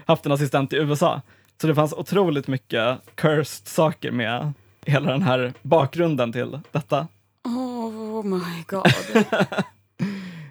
haft 0.06 0.26
en 0.26 0.32
assistent 0.32 0.72
i 0.72 0.76
USA. 0.76 1.20
Så 1.60 1.66
det 1.66 1.74
fanns 1.74 1.92
otroligt 1.92 2.48
mycket 2.48 2.98
cursed 3.14 3.68
saker 3.68 4.10
med 4.10 4.52
hela 4.86 5.10
den 5.12 5.22
här 5.22 5.52
bakgrunden 5.62 6.32
till 6.32 6.60
detta. 6.72 7.08
Oh 7.44 8.24
my 8.24 8.64
god. 8.66 8.86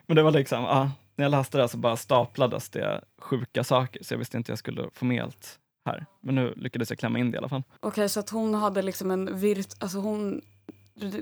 Men 0.08 0.16
det 0.16 0.24
var 0.24 0.32
liksom, 0.32 0.64
ja, 0.64 0.92
när 1.16 1.26
jag 1.26 1.32
läste 1.32 1.58
det 1.58 1.68
så 1.68 1.78
bara 1.78 1.98
staplades 1.98 2.70
det 2.70 3.02
sjuka 3.22 3.64
saker, 3.64 4.04
så 4.04 4.14
jag 4.14 4.20
visste 4.20 4.38
inte 4.38 4.52
jag 4.52 4.60
skulle 4.60 4.90
få 4.94 5.06
med 5.06 5.24
allt 5.24 5.60
här. 5.86 6.06
Men 6.22 6.36
nu 6.36 6.54
lyckades 6.58 6.90
jag 6.90 7.00
klämma 7.00 7.20
in 7.20 7.32
det 7.32 7.36
i 7.36 7.38
alla 7.38 7.50
fall. 7.50 7.64
Okej, 7.80 8.10
så 8.10 8.20
att 8.20 8.30
hon 8.30 8.54
hade 8.54 8.82
liksom 8.82 9.12
en 9.12 9.40
virt... 9.40 9.68
Alltså 9.80 9.98
hon 9.98 10.42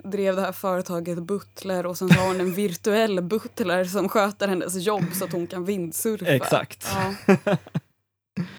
drev 0.03 0.35
det 0.35 0.41
här 0.41 0.51
företaget 0.51 1.23
Butler 1.23 1.85
och 1.85 1.97
sen 1.97 2.09
så 2.09 2.19
har 2.19 2.27
hon 2.27 2.39
en 2.39 2.53
virtuell 2.55 3.21
butler 3.21 3.83
som 3.85 4.09
sköter 4.09 4.47
hennes 4.47 4.75
jobb 4.75 5.05
så 5.13 5.25
att 5.25 5.31
hon 5.31 5.47
kan 5.47 5.65
vindsurfa. 5.65 6.25
Exakt. 6.25 6.87
Ja. 7.27 7.37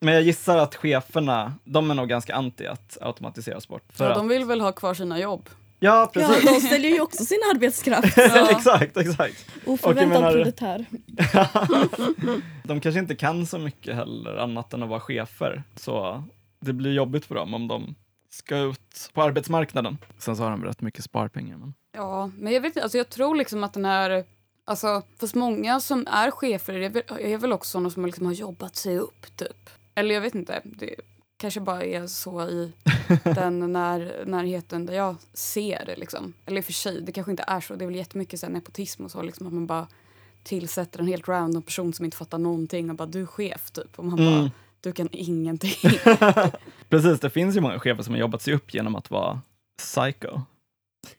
Men 0.01 0.15
jag 0.15 0.23
gissar 0.23 0.57
att 0.59 0.75
cheferna, 0.75 1.53
de 1.65 1.91
är 1.91 1.95
nog 1.95 2.09
ganska 2.09 2.35
anti 2.35 2.67
att 2.67 2.99
automatiseras 3.01 3.69
bort. 3.69 3.83
För 3.93 4.09
ja, 4.09 4.15
de 4.15 4.29
vill 4.29 4.45
väl 4.45 4.61
ha 4.61 4.73
kvar 4.73 4.95
sina 4.95 5.19
jobb. 5.21 5.49
ja, 5.79 6.01
Ja, 6.01 6.11
precis. 6.15 6.45
de 6.45 6.61
ställer 6.61 6.89
ju 6.89 7.01
också 7.01 7.25
sin 7.25 7.39
arbetskraft. 7.55 8.17
Ja. 8.17 8.51
exakt, 8.51 8.97
exakt. 8.97 9.47
Oförväntad 9.67 10.09
menar- 10.23 10.33
proletär. 10.33 10.87
De 12.65 12.81
kanske 12.81 12.99
inte 12.99 13.15
kan 13.17 13.47
så 13.47 13.59
mycket 13.59 13.95
heller 13.95 14.37
annat 14.37 14.73
än 14.75 14.83
att 14.83 14.89
vara 14.89 15.01
chefer. 15.01 15.63
Så 15.77 16.25
det 16.61 16.73
blir 16.73 16.93
jobbigt 16.93 17.25
för 17.25 17.35
dem 17.35 17.55
om 17.55 17.69
de 17.69 17.95
ska 18.31 18.57
ut 18.59 19.11
på 19.15 19.23
arbetsmarknaden. 19.23 19.99
Sen 20.19 20.37
så 20.37 20.43
har 20.43 20.51
de 20.51 20.65
rätt 20.65 20.81
mycket 20.83 21.05
sparpengar. 21.05 21.57
Men... 21.59 21.75
Ja, 21.97 22.31
men 22.39 22.53
jag 22.53 22.61
vet 22.61 22.69
inte, 22.71 22.83
alltså 22.83 22.99
jag 22.99 23.09
tror 23.11 23.35
liksom 23.37 23.65
att 23.65 23.73
den 23.73 23.85
här... 23.85 24.25
Alltså, 24.67 25.03
fast 25.21 25.35
många 25.35 25.81
som 25.81 26.07
är 26.11 26.31
chefer 26.31 26.75
är 26.75 26.89
väl, 26.91 27.03
är 27.21 27.39
väl 27.39 27.53
också 27.53 27.71
sådana 27.71 27.91
som 27.91 28.07
liksom 28.07 28.27
har 28.27 28.33
jobbat 28.33 28.77
sig 28.77 28.99
upp, 28.99 29.37
typ. 29.37 29.71
Eller 29.95 30.15
jag 30.15 30.21
vet 30.23 30.35
inte. 30.35 30.61
Det 30.65 30.95
kanske 31.37 31.61
bara 31.61 31.85
är 31.85 32.07
så 32.07 32.49
i 32.49 32.73
den 33.25 33.73
när, 33.73 34.25
närheten 34.27 34.87
där 34.87 34.95
jag 34.95 35.17
ser 35.33 35.85
det. 35.87 35.97
Liksom. 35.97 36.33
Eller 36.47 36.59
i 36.59 36.61
och 36.61 36.65
för 36.65 36.73
sig, 36.73 37.01
det 37.01 37.13
kanske 37.13 37.31
inte 37.31 37.45
är 37.47 37.61
så. 37.61 37.75
Det 37.75 37.85
är 37.85 37.87
väl 37.87 37.97
jättemycket 37.97 38.41
så 38.41 38.47
här, 38.47 38.53
nepotism 38.53 39.05
och 39.05 39.11
så. 39.11 39.23
Liksom, 39.23 39.47
att 39.47 39.53
man 39.53 39.67
bara 39.67 39.87
tillsätter 40.43 40.99
en 41.01 41.07
helt 41.07 41.29
random 41.29 41.63
person 41.63 41.93
som 41.93 42.05
inte 42.05 42.17
fattar 42.17 42.39
någonting 42.39 42.91
och 42.91 42.97
bara 42.97 43.07
du 43.09 43.23
är 43.23 43.27
chef, 43.27 43.71
typ. 43.71 43.99
Och 43.99 44.05
man 44.05 44.17
bara, 44.17 44.37
Mm. 44.39 44.51
du 44.81 44.93
kan 44.93 45.09
ingenting. 45.13 45.91
Precis, 46.89 47.21
det 47.21 47.31
finns 47.31 47.57
ju 47.57 47.61
många 47.61 47.79
chefer 47.81 48.03
som 48.03 48.15
har 48.15 48.21
jobbat 48.21 48.43
sig 48.43 48.55
upp 48.55 48.75
genom 48.75 48.97
att 48.97 49.11
vara 49.11 49.41
psycho. 49.79 50.41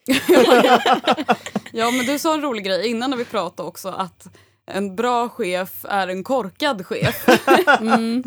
ja, 1.72 1.90
men 1.90 2.06
du 2.06 2.18
sa 2.18 2.34
en 2.34 2.42
rolig 2.42 2.64
grej 2.64 2.86
innan 2.86 3.10
när 3.10 3.16
vi 3.16 3.24
pratade 3.24 3.68
också 3.68 3.88
att 3.88 4.28
en 4.66 4.96
bra 4.96 5.28
chef 5.28 5.84
är 5.88 6.08
en 6.08 6.24
korkad 6.24 6.86
chef. 6.86 7.26
Mm. 7.80 8.24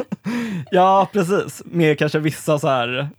Ja, 0.72 1.10
precis. 1.13 1.62
Med 1.66 2.00
kanske 2.00 2.20
vissa 2.20 2.60
så 2.60 2.68
här 2.68 3.10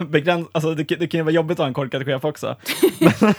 begräns... 0.04 0.48
Alltså 0.52 0.74
det, 0.74 0.82
det 0.82 1.06
kan 1.06 1.18
ju 1.18 1.24
vara 1.24 1.34
jobbigt 1.34 1.54
att 1.54 1.58
ha 1.58 1.66
en 1.66 1.74
korkad 1.74 2.04
chef 2.04 2.24
också. 2.24 2.56
Men, 2.98 3.34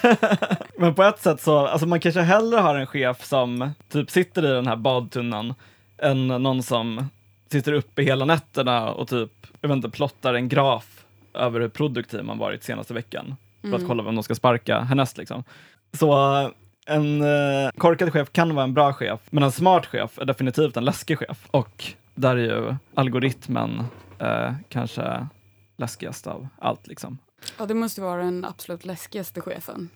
men 0.78 0.96
på 0.96 1.04
ett 1.04 1.20
sätt 1.20 1.42
så, 1.42 1.68
alltså 1.68 1.88
man 1.88 2.00
kanske 2.00 2.22
hellre 2.22 2.60
har 2.60 2.75
en 2.75 2.88
chef 2.88 3.25
som 3.25 3.72
typ 3.89 4.12
sitter 4.12 4.46
i 4.46 4.48
den 4.48 4.68
här 4.68 4.75
badtunnan 4.75 5.54
än 6.01 6.28
någon 6.28 6.63
som 6.63 7.06
sitter 7.51 7.74
uppe 7.74 8.01
hela 8.04 8.25
nätterna 8.25 8.92
och 8.92 9.08
typ, 9.08 9.32
jag 9.62 9.70
vet 9.70 9.75
inte, 9.75 9.89
plottar 9.89 10.34
en 10.34 10.50
graf 10.50 10.86
över 11.34 11.60
hur 11.60 11.70
produktiv 11.70 12.24
man 12.24 12.38
varit 12.38 12.63
senaste 12.63 12.94
veckan. 12.94 13.36
För 13.62 13.75
att 13.75 13.88
kolla 13.88 14.04
vem 14.04 14.16
de 14.16 14.24
ska 14.24 14.36
sparka 14.36 14.80
härnäst 14.80 15.18
liksom. 15.18 15.44
Så 15.94 16.13
en 16.86 17.22
eh, 17.22 17.70
korkad 17.78 18.13
chef 18.13 18.32
kan 18.32 18.56
vara 18.56 18.63
en 18.63 18.74
bra 18.74 18.94
chef, 18.94 19.20
men 19.30 19.44
en 19.44 19.51
smart 19.51 19.86
chef 19.86 20.20
är 20.20 20.25
definitivt 20.25 20.78
en 20.78 20.86
läskig 20.86 21.18
chef. 21.18 21.48
Och 21.51 21.84
där 22.16 22.38
är 22.38 22.42
ju 22.42 22.75
algoritmen 22.94 23.84
eh, 24.20 24.54
kanske 24.70 25.28
läskigast 25.78 26.28
av 26.28 26.48
allt. 26.60 26.88
Liksom. 26.88 27.18
Ja, 27.58 27.66
det 27.66 27.74
måste 27.74 28.01
vara 28.01 28.24
den 28.24 28.46
absolut 28.46 28.86
läskigaste 28.86 29.42
chefen. 29.42 29.89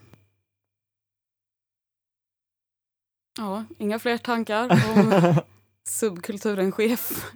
Ja, 3.38 3.64
inga 3.78 3.98
fler 3.98 4.18
tankar 4.18 4.64
om 4.96 5.34
subkulturen 5.88 6.72
chef. 6.72 7.32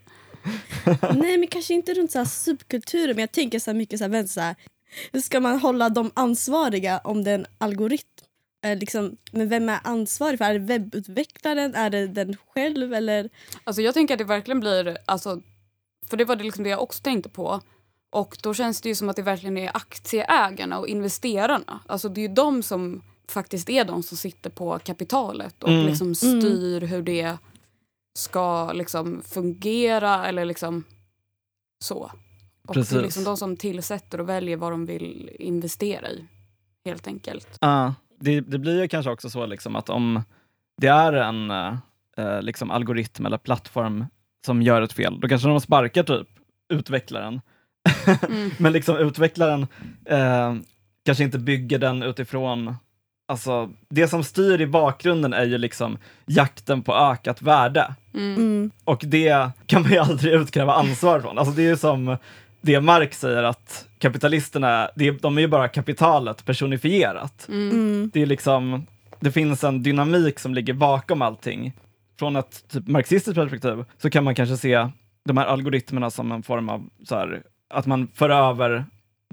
Nej 1.14 1.38
men 1.38 1.48
kanske 1.48 1.74
inte 1.74 1.94
runt 1.94 2.12
så 2.12 2.18
här 2.18 2.24
subkulturer 2.24 3.14
men 3.14 3.20
jag 3.20 3.32
tänker 3.32 3.58
så 3.58 3.70
här 3.70 3.78
mycket 3.78 3.98
så 3.98 4.08
här, 4.08 4.26
så 4.26 4.40
här, 4.40 4.56
hur 5.12 5.20
ska 5.20 5.40
man 5.40 5.58
hålla 5.58 5.88
dem 5.88 6.10
ansvariga 6.14 6.98
om 7.04 7.24
det 7.24 7.30
är 7.30 7.34
en 7.34 7.46
algoritm? 7.58 8.08
Eh, 8.64 8.78
liksom, 8.78 9.16
men 9.32 9.48
vem 9.48 9.68
är 9.68 9.80
ansvarig 9.84 10.38
för 10.38 10.44
Är 10.44 10.52
det 10.52 10.58
webbutvecklaren? 10.58 11.74
Är 11.74 11.90
det 11.90 12.06
den 12.06 12.36
själv? 12.54 12.94
Eller? 12.94 13.30
Alltså 13.64 13.82
jag 13.82 13.94
tänker 13.94 14.14
att 14.14 14.18
det 14.18 14.24
verkligen 14.24 14.60
blir, 14.60 14.98
alltså, 15.04 15.42
för 16.10 16.16
det 16.16 16.24
var 16.24 16.36
det, 16.36 16.44
liksom 16.44 16.64
det 16.64 16.70
jag 16.70 16.82
också 16.82 17.02
tänkte 17.02 17.28
på. 17.28 17.60
Och 18.10 18.36
då 18.42 18.54
känns 18.54 18.80
det 18.80 18.88
ju 18.88 18.94
som 18.94 19.08
att 19.08 19.16
det 19.16 19.22
verkligen 19.22 19.56
är 19.56 19.76
aktieägarna 19.76 20.78
och 20.78 20.88
investerarna. 20.88 21.80
Alltså 21.86 22.08
det 22.08 22.20
är 22.20 22.28
ju 22.28 22.34
de 22.34 22.62
som 22.62 23.02
faktiskt 23.28 23.70
är 23.70 23.84
de 23.84 24.02
som 24.02 24.16
sitter 24.16 24.50
på 24.50 24.78
kapitalet 24.78 25.62
och 25.62 25.68
Mm. 25.70 25.86
liksom 25.86 26.14
styr 26.14 26.80
hur 26.80 27.02
det 27.02 27.36
ska 28.18 28.72
liksom 28.72 29.22
fungera 29.22 30.26
eller 30.26 30.44
liksom 30.44 30.84
så. 31.84 32.10
Och 32.68 32.74
det 32.74 32.80
är 32.80 32.82
Precis. 32.82 33.02
liksom 33.02 33.24
de 33.24 33.36
som 33.36 33.56
tillsätter 33.56 34.20
och 34.20 34.28
väljer 34.28 34.56
vad 34.56 34.72
de 34.72 34.86
vill 34.86 35.30
investera 35.38 36.08
i. 36.08 36.24
Helt 36.84 37.06
enkelt. 37.06 37.58
Ja, 37.60 37.94
det, 38.20 38.40
det 38.40 38.58
blir 38.58 38.82
ju 38.82 38.88
kanske 38.88 39.10
också 39.10 39.30
så 39.30 39.46
liksom 39.46 39.76
att 39.76 39.90
om 39.90 40.22
det 40.80 40.86
är 40.86 41.12
en 41.12 41.50
eh, 41.50 42.42
liksom 42.42 42.70
algoritm 42.70 43.26
eller 43.26 43.38
plattform 43.38 44.06
som 44.46 44.62
gör 44.62 44.82
ett 44.82 44.92
fel, 44.92 45.20
då 45.20 45.28
kanske 45.28 45.48
de 45.48 45.60
sparkar 45.60 46.02
typ 46.02 46.28
utvecklaren. 46.72 47.40
Mm. 48.28 48.50
Men 48.58 48.72
liksom 48.72 48.96
utvecklaren 48.96 49.66
eh, 50.04 50.54
kanske 51.04 51.24
inte 51.24 51.38
bygger 51.38 51.78
den 51.78 52.02
utifrån 52.02 52.74
Alltså, 53.28 53.70
det 53.90 54.08
som 54.08 54.24
styr 54.24 54.60
i 54.60 54.66
bakgrunden 54.66 55.32
är 55.32 55.44
ju 55.44 55.58
liksom 55.58 55.98
jakten 56.26 56.82
på 56.82 56.94
ökat 56.94 57.42
värde. 57.42 57.94
Mm. 58.14 58.34
Mm. 58.36 58.70
Och 58.84 59.02
det 59.06 59.50
kan 59.66 59.82
man 59.82 59.90
ju 59.90 59.98
aldrig 59.98 60.34
utkräva 60.34 60.74
ansvar 60.74 61.20
från. 61.20 61.38
Alltså 61.38 61.54
det 61.54 61.62
är 61.62 61.68
ju 61.68 61.76
som 61.76 62.16
det 62.60 62.80
Marx 62.80 63.20
säger 63.20 63.42
att 63.42 63.88
kapitalisterna, 63.98 64.90
det 64.94 65.08
är, 65.08 65.12
de 65.12 65.36
är 65.36 65.40
ju 65.42 65.48
bara 65.48 65.68
kapitalet 65.68 66.44
personifierat. 66.44 67.48
Mm. 67.48 67.70
Mm. 67.70 68.10
Det 68.14 68.22
är 68.22 68.26
liksom, 68.26 68.86
det 69.20 69.32
finns 69.32 69.64
en 69.64 69.82
dynamik 69.82 70.38
som 70.38 70.54
ligger 70.54 70.74
bakom 70.74 71.22
allting. 71.22 71.72
Från 72.18 72.36
ett 72.36 72.68
typ 72.68 72.88
marxistiskt 72.88 73.34
perspektiv 73.34 73.84
så 74.02 74.10
kan 74.10 74.24
man 74.24 74.34
kanske 74.34 74.56
se 74.56 74.88
de 75.24 75.36
här 75.36 75.46
algoritmerna 75.46 76.10
som 76.10 76.32
en 76.32 76.42
form 76.42 76.68
av 76.68 76.88
så 77.04 77.14
här, 77.14 77.42
att 77.70 77.86
man 77.86 78.08
för 78.14 78.30
över 78.30 78.84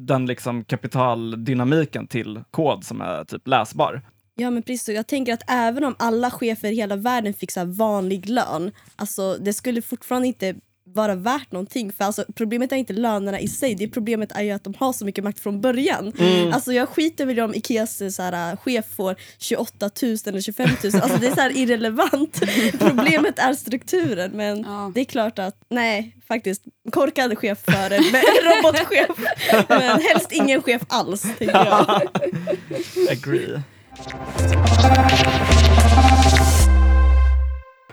den 0.01 0.25
liksom 0.25 0.63
kapitaldynamiken 0.63 2.07
till 2.07 2.43
kod 2.51 2.83
som 2.83 3.01
är 3.01 3.23
typ 3.23 3.47
läsbar. 3.47 4.01
Ja 4.35 4.51
men 4.51 4.63
precis, 4.63 4.95
jag 4.95 5.07
tänker 5.07 5.33
att 5.33 5.43
även 5.47 5.83
om 5.83 5.95
alla 5.99 6.31
chefer 6.31 6.71
i 6.71 6.75
hela 6.75 6.95
världen 6.95 7.33
fick 7.33 7.51
så 7.51 7.59
här 7.59 7.67
vanlig 7.67 8.29
lön, 8.29 8.71
alltså 8.95 9.37
det 9.37 9.53
skulle 9.53 9.81
fortfarande 9.81 10.27
inte 10.27 10.55
vara 10.87 11.15
värt 11.15 11.51
någonting. 11.51 11.91
För 11.93 12.03
alltså, 12.05 12.25
problemet 12.35 12.71
är 12.71 12.75
inte 12.75 12.93
lönerna 12.93 13.39
i 13.39 13.47
sig, 13.47 13.75
det 13.75 13.87
problemet 13.87 14.31
är 14.31 14.41
ju 14.41 14.51
att 14.51 14.63
de 14.63 14.73
har 14.79 14.93
så 14.93 15.05
mycket 15.05 15.23
makt 15.23 15.39
från 15.39 15.61
början. 15.61 16.13
Alltså 16.53 16.73
jag 16.73 16.89
skiter 16.89 17.25
väl 17.25 17.37
i 17.39 17.41
om 17.41 17.55
Ikeas 17.55 18.15
så 18.15 18.21
här, 18.23 18.51
äh, 18.51 18.57
chef 18.57 18.85
får 18.95 19.15
28 19.37 19.89
000 20.01 20.17
eller 20.25 20.41
25 20.41 20.69
000, 20.83 20.95
alltså 21.01 21.17
det 21.17 21.27
är 21.27 21.35
så 21.35 21.41
här 21.41 21.57
irrelevant. 21.57 22.41
problemet 22.79 23.39
är 23.39 23.53
strukturen 23.53 24.31
men 24.31 24.61
Ja. 24.63 24.91
det 24.95 25.01
är 25.01 25.05
klart 25.05 25.39
att, 25.39 25.55
nej 25.69 26.15
faktiskt, 26.27 26.61
korkad 26.91 27.37
chef 27.37 27.59
före 27.65 27.97
robotchef. 28.43 29.17
Men 29.69 30.01
helst 30.01 30.31
ingen 30.31 30.61
chef 30.61 30.81
alls 30.87 31.21
tänker 31.21 31.65
jag. 31.65 32.01
Agree. 33.11 33.61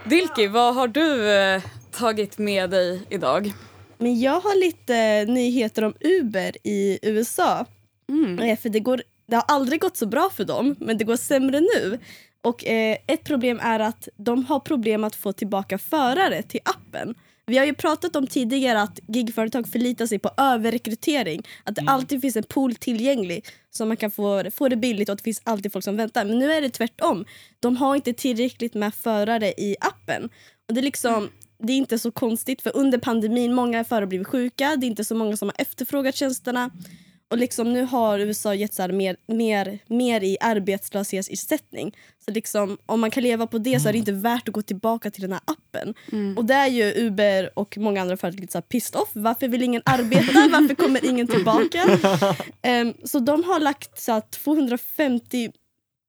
Dilki, 0.05 0.47
vad 0.47 0.75
har 0.75 0.89
du 0.89 1.31
eh, 1.33 1.63
tagit 1.93 2.39
med 2.39 2.71
dig 2.71 3.03
idag? 3.11 3.53
Men 3.99 4.21
jag 4.21 4.41
har 4.41 4.61
lite 4.61 5.25
nyheter 5.33 5.85
om 5.85 5.95
Uber 6.01 6.57
i 6.63 6.99
USA. 7.03 7.67
Mm. 8.09 8.39
Eh, 8.39 8.59
För 8.59 8.69
det, 8.69 8.81
går, 8.81 9.03
det 9.29 9.37
har 9.37 9.45
aldrig 9.49 9.81
gått 9.81 9.97
så 9.97 10.07
bra 10.07 10.31
för 10.37 10.45
dem, 10.45 10.77
men 10.79 10.99
det 10.99 11.05
går 11.05 11.17
sämre 11.17 11.61
nu. 11.61 11.99
Och 12.43 12.67
eh, 12.67 12.97
Ett 13.07 13.25
problem 13.25 13.61
är 13.63 13.81
att 13.81 14.09
de 14.17 14.45
har 14.45 14.61
problem 14.61 15.05
att 15.05 15.15
få 15.17 15.33
tillbaka 15.33 15.79
förare 15.79 16.43
till 16.43 16.61
appen. 16.65 17.15
Vi 17.47 17.59
har 17.59 17.65
ju 17.65 17.75
pratat 17.75 18.17
om 18.17 18.27
tidigare 18.27 18.83
att 18.83 19.01
gigföretag 19.09 19.69
förlitar 19.69 20.07
sig 20.07 20.19
på 20.19 20.31
överrekrytering. 20.37 21.43
Att 21.65 21.75
det 21.75 21.85
alltid 21.87 22.21
finns 22.21 22.37
en 22.37 22.43
pool 22.43 22.75
tillgänglig 22.75 23.47
så 23.71 23.87
man 23.87 23.97
kan 23.97 24.11
få, 24.11 24.51
få 24.51 24.69
det 24.69 24.77
billigt 24.77 25.09
och 25.09 25.13
att 25.13 25.19
det 25.19 25.25
finns 25.25 25.43
alltid 25.45 25.73
folk 25.73 25.85
som 25.85 25.97
väntar. 25.97 26.25
Men 26.25 26.39
nu 26.39 26.53
är 26.53 26.61
det 26.61 26.71
tvärtom. 26.71 27.25
De 27.61 27.77
har 27.77 27.97
inte 27.97 28.13
tillräckligt 28.13 28.75
med 28.75 28.95
förare 28.95 29.49
i 29.49 29.77
appen. 29.81 30.31
Och 30.69 30.75
det 30.75 30.81
är 30.81 30.83
liksom 30.83 31.29
det 31.63 31.73
är 31.73 31.77
inte 31.77 31.99
så 31.99 32.11
konstigt 32.11 32.63
för 32.63 32.77
under 32.77 32.99
pandemin 32.99 33.55
många 33.55 33.85
förare 33.85 34.03
har 34.03 34.07
blivit 34.07 34.27
sjuka. 34.27 34.77
Det 34.77 34.87
är 34.87 34.89
inte 34.89 35.05
så 35.05 35.15
många 35.15 35.37
som 35.37 35.49
har 35.49 35.55
efterfrågat 35.59 36.15
tjänsterna. 36.15 36.71
Och 37.33 37.39
liksom 37.39 37.73
nu 37.73 37.83
har 37.83 38.19
USA 38.19 38.55
gett 38.55 38.75
så 38.75 38.89
mer, 38.89 39.17
mer, 39.27 39.79
mer 39.87 40.23
i 40.23 40.37
arbetslöshetsersättning. 40.41 41.97
Så 42.25 42.31
liksom, 42.31 42.79
om 42.87 43.01
man 43.01 43.11
kan 43.11 43.23
leva 43.23 43.47
på 43.47 43.59
det 43.59 43.81
så 43.81 43.89
är 43.89 43.93
det 43.93 43.99
inte 43.99 44.13
värt 44.13 44.49
att 44.49 44.55
gå 44.55 44.63
tillbaka 44.63 45.11
till 45.11 45.23
den 45.23 45.33
här 45.33 45.41
appen. 45.45 45.95
Och 46.37 46.45
det 46.45 46.55
är 46.55 46.67
ju 46.67 46.93
Uber 47.07 47.59
och 47.59 47.79
många 47.79 48.01
andra 48.01 48.17
företag 48.17 48.41
lite 48.41 48.53
så 48.53 48.59
här 48.59 48.63
pissed 48.63 49.01
off. 49.01 49.11
Varför 49.13 49.49
vill 49.49 49.63
ingen 49.63 49.83
arbeta? 49.85 50.49
Varför 50.53 50.75
kommer 50.75 51.05
ingen 51.05 51.27
tillbaka? 51.27 51.99
Ehm, 52.63 52.95
så 53.05 53.19
de 53.19 53.45
har 53.45 53.61
lagt 53.61 54.01
så 54.01 54.13
här, 54.13 54.21
250 54.21 55.53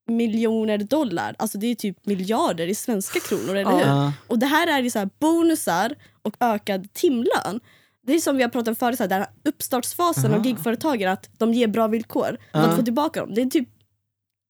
miljoner 0.08 0.78
dollar, 0.78 1.36
alltså 1.40 1.58
det 1.58 1.68
är 1.68 1.76
typ 1.76 2.06
miljarder 2.06 2.68
i 2.68 2.76
svenska 2.76 3.20
kronor, 3.20 3.56
eller 3.56 3.72
hur? 3.72 3.80
Ja. 3.80 4.14
Och 4.28 4.40
det 4.40 4.46
här 4.46 4.68
är 4.68 4.82
ju 4.82 4.90
så 4.90 5.00
här 5.00 5.10
bonusar 5.20 5.96
och 6.22 6.36
ökad 6.40 6.94
timlön. 6.94 7.60
Det 8.08 8.14
är 8.14 8.20
som 8.20 8.38
vi 8.38 8.44
har 8.44 8.50
pratat 8.50 8.68
om 8.68 8.76
förut, 8.76 8.98
så 8.98 9.04
här, 9.04 9.10
den 9.10 9.20
här 9.20 9.30
uppstartsfasen 9.44 10.34
av 10.34 10.46
gigföretagen, 10.46 11.10
att 11.12 11.30
de 11.38 11.54
ger 11.54 11.68
bra 11.68 11.88
villkor 11.88 12.38
Ja. 12.52 12.60
att 12.60 12.76
få 12.76 12.84
tillbaka 12.84 13.20
dem. 13.20 13.34
Det 13.34 13.42
är 13.42 13.46
typ 13.46 13.70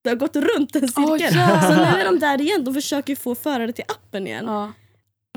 det 0.04 0.10
har 0.10 0.16
gått 0.16 0.36
runt 0.36 0.76
en 0.76 0.88
cirkel. 0.88 1.04
Åh, 1.10 1.22
jävlar. 1.22 1.62
så 1.62 1.76
nu 1.76 2.02
är 2.02 2.06
de 2.06 2.20
där 2.20 2.42
igen, 2.42 2.64
de 2.64 2.74
försöker 2.74 3.16
få 3.16 3.36
förare 3.36 3.74
till 3.74 3.84
appen 3.88 4.28
igen. 4.28 4.46
Ja. 4.48 4.72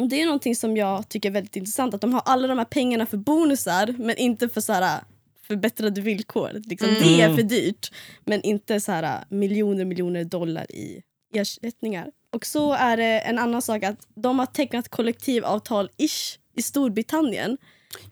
Och 0.01 0.09
det 0.09 0.21
är 0.23 0.25
någonting 0.25 0.57
som 0.57 0.77
jag 0.77 1.09
tycker 1.09 1.29
är 1.29 1.33
väldigt 1.33 1.57
intressant, 1.57 1.95
att 1.95 2.01
de 2.01 2.15
har 2.15 2.23
alla 2.25 2.49
de 2.49 2.59
här 2.59 2.65
pengarna 2.65 3.07
för 3.07 3.17
bonusar 3.17 3.95
men 3.99 4.17
inte 4.17 4.49
för 4.49 4.61
så 4.61 4.73
här, 4.73 5.01
förbättrade 5.49 6.01
villkor. 6.01 6.51
Liksom, 6.65 6.89
Mm. 6.89 7.03
Det 7.03 7.21
är 7.21 7.35
för 7.35 7.43
dyrt, 7.43 7.93
men 8.25 8.43
inte 8.43 8.81
så 8.81 8.93
här, 8.93 9.25
miljoner 9.29 9.85
miljoner 9.85 10.25
dollar 10.25 10.73
i 10.73 11.03
ersättningar. 11.35 12.11
Och 12.33 12.47
så 12.47 12.73
är 12.73 12.97
det 12.97 13.21
en 13.21 13.39
annan 13.39 13.63
sak 13.63 13.83
att 13.83 14.07
de 14.15 14.39
har 14.39 14.47
tecknat 14.47 14.89
kollektivavtal-ish 14.91 16.39
i 16.57 16.63
Storbritannien. 16.63 17.59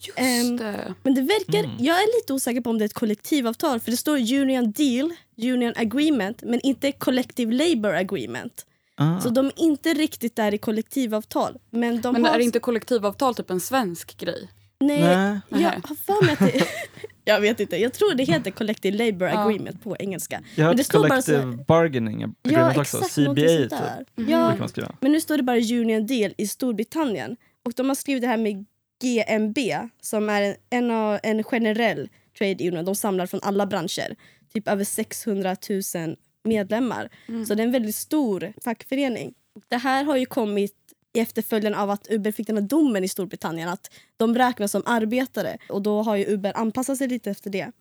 Just 0.01 0.19
Ehm, 0.19 0.57
det. 0.57 0.95
Men 1.03 1.15
det 1.15 1.21
verkar, 1.21 1.59
Mm. 1.65 1.77
jag 1.85 1.97
är 1.97 2.21
lite 2.21 2.33
osäker 2.33 2.61
på 2.61 2.71
om 2.71 2.79
det 2.79 2.85
är 2.85 2.87
ett 2.87 2.93
kollektivavtal 2.95 3.81
för 3.81 3.91
det 3.91 3.97
står 3.97 4.17
union 4.17 4.73
deal, 4.73 5.13
union 5.37 5.73
agreement 5.77 6.43
men 6.43 6.61
inte 6.61 6.93
collective 6.93 7.53
labor 7.53 7.95
agreement. 7.95 8.67
Ah. 8.97 9.21
Så 9.21 9.29
de 9.29 9.47
är 9.47 9.53
inte 9.57 9.95
riktigt 9.95 10.37
där 10.37 10.55
i 10.55 10.59
kollektivavtal. 10.59 11.59
Men, 11.71 12.01
de 12.01 12.13
Men 12.13 12.25
har, 12.25 12.35
är 12.35 12.39
inte 12.39 12.59
kollektivavtal 12.61 13.35
typ 13.35 13.51
en 13.51 13.61
svensk 13.61 14.17
grej? 14.19 14.49
Nej, 14.81 15.01
Nej. 15.01 15.63
jag 15.63 15.71
har 15.71 15.95
för 15.95 16.25
mig 16.25 16.33
att 16.33 16.39
det... 16.39 16.67
jag 17.25 17.41
vet 17.41 17.61
inte, 17.61 17.77
jag 17.77 17.93
tror 17.93 18.15
det 18.15 18.25
heter 18.25 18.51
collective 18.51 18.99
labor 19.07 19.29
Ja. 19.29 19.39
agreement 19.45 19.83
på 19.85 19.97
engelska. 19.99 20.43
Jag 20.55 20.65
har 20.65 20.71
Men 20.71 20.77
det 20.77 20.81
hört 20.81 20.87
står 20.87 21.09
bara 21.09 21.23
så- 21.23 21.33
collective 21.33 21.65
bargaining 21.69 22.35
agreement 22.45 22.79
också, 22.79 22.97
CBA 23.03 23.35
typ. 23.35 23.73
Mhm. 24.17 24.31
Ja, 24.31 24.47
brukar 24.49 24.59
man 24.59 24.69
skriva. 24.69 24.95
men 25.01 25.13
nu 25.13 25.21
står 25.21 25.37
det 25.37 25.43
bara 25.43 25.57
union 25.59 26.07
deal 26.07 26.35
i 26.39 26.47
Storbritannien. 26.47 27.37
Och 27.65 27.73
de 27.77 27.89
har 27.89 27.95
skrivit 27.95 28.23
det 28.23 28.29
här 28.29 28.37
med 28.37 28.65
GMB 29.03 29.59
som 30.01 30.29
är 30.31 30.43
en, 30.43 30.55
en, 30.71 30.91
av- 30.91 31.19
en 31.23 31.45
generell 31.45 32.09
trade 32.39 32.69
union. 32.69 32.85
De 32.85 32.95
samlar 32.95 33.27
från 33.27 33.41
alla 33.43 33.67
branscher. 33.67 34.17
Typ 34.55 34.69
över 34.69 34.85
600 34.85 35.57
000 35.95 36.17
medlemmar. 36.45 37.09
Mm. 37.29 37.47
Så 37.47 37.55
det 37.55 37.63
är 37.63 37.67
en 37.67 37.73
väldigt 37.73 37.95
stor 37.95 38.53
fackförening. 38.65 39.35
Och 39.55 39.63
Det 39.69 39.77
här 39.77 40.05
har 40.05 40.17
ju 40.17 40.27
kommit 40.27 40.77
i 41.15 41.21
efterföljden 41.21 41.75
av 41.75 41.91
att 41.91 42.07
Uber 42.11 42.33
fick 42.33 42.47
den 42.47 42.57
här 42.57 42.63
domen 42.65 43.05
i 43.05 43.09
Storbritannien 43.09 43.69
att 43.69 43.91
de 44.17 44.35
räknas 44.39 44.71
som 44.73 44.83
arbetare 44.87 45.57
och 45.69 45.83
då 45.83 46.03
har 46.03 46.17
ju 46.17 46.25
Uber 46.25 46.57
anpassat 46.57 46.99
sig 46.99 47.09
lite 47.09 47.31
efter 47.31 47.51
det. 47.51 47.73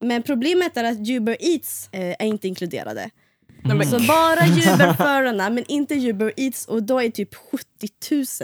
Men 0.00 0.22
problemet 0.22 0.76
är 0.76 0.84
att 0.84 1.08
Uber 1.08 1.36
Eats 1.40 1.88
eh, 1.92 2.00
är 2.18 2.24
inte 2.26 2.48
inkluderade. 2.48 3.10
Men- 3.64 3.86
Så 3.86 3.98
bara 4.08 4.46
Uber-förarna 4.74 5.50
men 5.50 5.64
inte 5.68 5.94
Uber 5.94 6.32
Eats 6.36 6.66
och 6.66 6.82
då 6.82 7.00
är 7.02 7.10
typ 7.10 7.34
70 7.34 7.66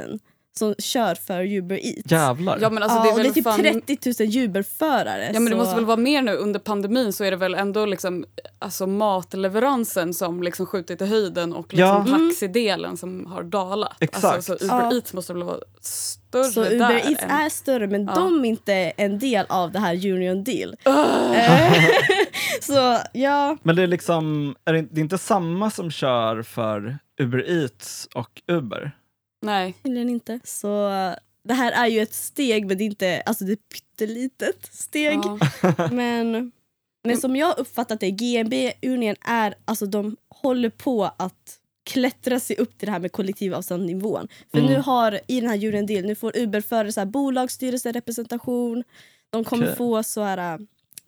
000 0.06 0.18
som 0.58 0.74
kör 0.78 1.14
för 1.14 1.44
Uber 1.52 1.76
Eats. 1.86 2.12
Jävlar. 2.12 2.58
Ja 2.62 2.70
men 2.70 2.82
alltså 2.82 2.98
ja, 2.98 3.02
det 3.04 3.08
är 3.10 3.12
och 3.14 3.20
det 3.22 3.28
är 3.28 3.32
typ 3.32 3.44
fan... 3.44 3.62
30 3.86 4.36
000 4.36 4.44
Uber-förare. 4.44 5.30
Ja 5.34 5.40
men 5.40 5.44
det 5.44 5.50
så- 5.50 5.56
måste 5.56 5.74
väl 5.74 5.84
vara 5.84 5.96
mer 5.96 6.22
nu 6.22 6.32
under 6.34 6.60
pandemin 6.60 7.12
så 7.12 7.24
är 7.24 7.30
det 7.30 7.36
väl 7.36 7.54
ändå 7.54 7.86
liksom 7.86 8.24
alltså 8.58 8.86
matleveransen 8.86 10.14
som 10.14 10.42
liksom 10.42 10.66
skjutit 10.66 11.02
i 11.02 11.06
höjden 11.06 11.52
och 11.52 11.74
liksom 11.74 11.88
Ja. 11.88 12.06
Mm. 12.14 12.28
taxidelen 12.30 12.96
som 12.96 13.26
har 13.26 13.42
dalat. 13.42 13.96
Exakt. 14.00 14.24
Alltså, 14.24 14.58
så 14.58 14.64
Uber 14.64 14.76
Ja. 14.84 14.94
Eats 14.94 15.12
måste 15.14 15.32
väl 15.32 15.42
vara 15.42 15.58
större 15.80 16.44
Så 16.44 16.60
där. 16.64 16.74
Uber 16.74 16.94
Eats 17.10 17.22
än... 17.22 17.30
är 17.30 17.48
större 17.48 17.86
men 17.86 18.04
Ja. 18.06 18.14
de 18.14 18.44
är 18.44 18.48
inte 18.48 18.72
en 18.74 19.18
del 19.18 19.46
av 19.48 19.72
det 19.72 19.78
här 19.78 19.94
Union 20.12 20.44
Deal. 20.44 20.76
Eh, 20.84 21.72
så 22.60 22.98
ja, 23.12 23.56
Men 23.62 23.76
det 23.76 23.82
är 23.82 23.86
liksom, 23.86 24.54
är 24.64 24.72
det, 24.72 24.82
det 24.82 25.00
är 25.00 25.02
inte 25.02 25.18
samma 25.18 25.70
som 25.70 25.90
kör 25.90 26.42
för 26.42 26.98
Uber 27.20 27.50
Eats 27.62 28.08
och 28.14 28.42
Uber? 28.52 28.92
Nej. 29.42 29.74
tydligen 29.82 30.08
inte. 30.08 30.40
Så 30.44 30.90
eh, 30.90 31.14
det 31.44 31.54
här 31.54 31.72
är 31.72 31.86
ju 31.86 32.00
ett 32.00 32.14
steg 32.14 32.66
men 32.66 32.78
det 32.78 32.84
är 32.84 32.86
inte, 32.86 33.22
alltså 33.26 33.44
det 33.44 33.50
är 33.52 33.54
ett 33.54 33.68
pyttelitet 33.68 34.68
steg. 34.72 35.20
Ja. 35.24 35.38
Men, 35.92 36.52
men 37.04 37.16
som 37.16 37.36
jag 37.36 37.58
uppfattat 37.58 38.00
det, 38.00 38.10
GMB 38.10 38.54
Union 38.82 39.14
är, 39.20 39.54
alltså 39.64 39.86
de 39.86 40.16
håller 40.28 40.70
på 40.70 41.04
att 41.16 41.58
klättra 41.90 42.40
sig 42.40 42.56
upp 42.56 42.78
till 42.78 42.86
det 42.86 42.92
här 42.92 42.98
med 42.98 43.12
kollektivavtalsnivån. 43.12 44.28
För 44.50 44.58
Mm. 44.58 44.72
nu 44.72 44.78
har, 44.80 45.20
i 45.26 45.40
den 45.40 45.50
här 45.50 45.66
Union 45.68 45.86
Deal, 45.86 46.04
nu 46.04 46.14
får 46.14 46.36
Uber 46.38 46.90
så 46.90 47.00
här 47.00 47.06
bolagsstyrelserepresentation, 47.06 48.84
de 49.30 49.44
kommer 49.44 49.66
Okej. 49.66 49.76
få 49.76 50.02
så 50.02 50.22
här 50.22 50.54
äh, 50.54 50.58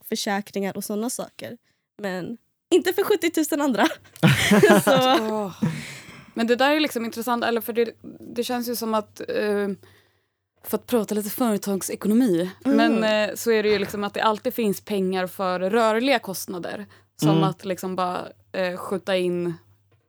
försäkringar 0.09 0.77
och 0.77 0.85
sådana 0.85 1.11
saker. 1.11 1.57
Men 1.99 2.39
inte 2.71 2.93
för 2.93 3.03
70 3.03 3.57
000 3.57 3.61
andra. 3.61 3.87
så. 4.85 5.53
Men 6.35 6.47
det 6.47 6.57
där 6.57 6.71
är 6.77 6.81
liksom 6.81 7.05
intressant, 7.05 7.45
eller 7.45 7.61
för 7.61 7.73
det, 7.73 7.91
det 8.35 8.45
känns 8.45 8.69
ju 8.69 8.77
som 8.77 8.95
att 8.95 9.21
eh, 9.29 9.69
för 10.65 10.77
att 10.79 10.87
prata 10.87 11.15
lite 11.15 11.31
företagsekonomi, 11.31 12.51
Mm. 12.65 12.77
men 12.77 13.29
eh, 13.31 13.35
så 13.35 13.51
är 13.51 13.63
det 13.63 13.69
ju 13.69 13.79
liksom 13.79 14.05
att 14.05 14.15
det 14.15 14.21
alltid 14.23 14.55
finns 14.55 14.81
pengar 14.81 15.27
för 15.27 15.61
rörliga 15.61 16.19
kostnader. 16.19 16.87
Som 17.17 17.29
Mm. 17.31 17.45
att 17.45 17.65
liksom 17.65 17.97
bara 17.97 18.29
eh, 18.53 18.77
skjuta 18.77 19.17
in 19.17 19.55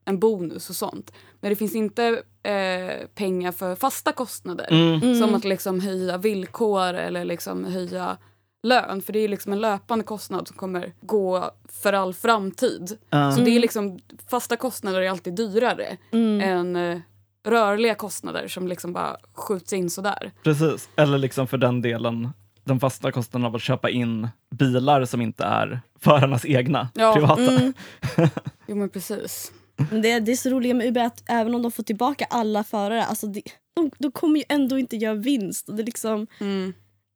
en 0.05 0.19
bonus 0.19 0.69
och 0.69 0.75
sånt. 0.75 1.11
Men 1.39 1.49
det 1.49 1.55
finns 1.55 1.75
inte 1.75 2.05
eh, 2.43 3.07
pengar 3.15 3.51
för 3.51 3.75
fasta 3.75 4.11
kostnader. 4.11 4.67
Mm. 4.71 5.19
Som 5.19 5.35
att 5.35 5.43
liksom 5.45 5.79
höja 5.79 6.17
villkor 6.17 6.93
eller 6.93 7.25
liksom 7.25 7.65
höja 7.65 8.17
lön. 8.63 9.01
För 9.01 9.13
det 9.13 9.19
är 9.19 9.27
liksom 9.27 9.53
en 9.53 9.59
löpande 9.61 10.03
kostnad 10.05 10.47
som 10.47 10.57
kommer 10.57 10.93
gå 11.01 11.51
för 11.69 11.93
all 11.93 12.13
framtid. 12.13 12.97
Ja. 13.09 13.31
Så 13.31 13.41
det 13.41 13.51
är 13.55 13.59
liksom, 13.59 13.99
fasta 14.29 14.55
kostnader 14.55 15.01
är 15.01 15.09
alltid 15.09 15.35
dyrare 15.35 15.97
Mm. 16.11 16.41
än 16.41 16.75
eh, 16.75 16.99
rörliga 17.47 17.95
kostnader 17.95 18.47
som 18.47 18.67
liksom 18.67 18.93
bara 18.93 19.17
skjuts 19.33 19.73
in 19.73 19.89
sådär. 19.89 20.31
Precis, 20.43 20.89
eller 20.95 21.17
liksom 21.17 21.47
för 21.47 21.57
den 21.57 21.81
delen 21.81 22.29
den 22.63 22.79
fasta 22.79 23.11
kostnaden 23.11 23.45
av 23.45 23.55
att 23.55 23.61
köpa 23.61 23.89
in 23.89 24.27
bilar 24.55 25.05
som 25.05 25.21
inte 25.21 25.43
är 25.43 25.81
förarnas 25.99 26.45
egna, 26.45 26.89
Ja. 26.93 27.13
privata. 27.13 27.51
Mm. 27.55 27.73
Jo 28.67 28.75
men 28.75 28.89
precis. 28.89 29.51
Men 29.91 30.01
Det, 30.01 30.19
det 30.19 30.31
är 30.31 30.35
så 30.35 30.49
roligt 30.49 30.75
med 30.75 30.87
Uber 30.87 31.01
att 31.05 31.23
även 31.29 31.55
om 31.55 31.61
de 31.61 31.71
får 31.71 31.83
tillbaka 31.83 32.25
alla 32.29 32.63
förare, 32.63 33.05
alltså 33.05 33.27
det, 33.27 33.41
de, 33.75 33.91
de 33.97 34.11
kommer 34.11 34.37
ju 34.39 34.43
ändå 34.49 34.77
inte 34.79 34.97
göra 34.97 35.13
vinst. 35.15 35.65
Det 35.67 35.81
är 35.81 35.85
liksom, 35.85 36.27
Mm. 36.39 36.73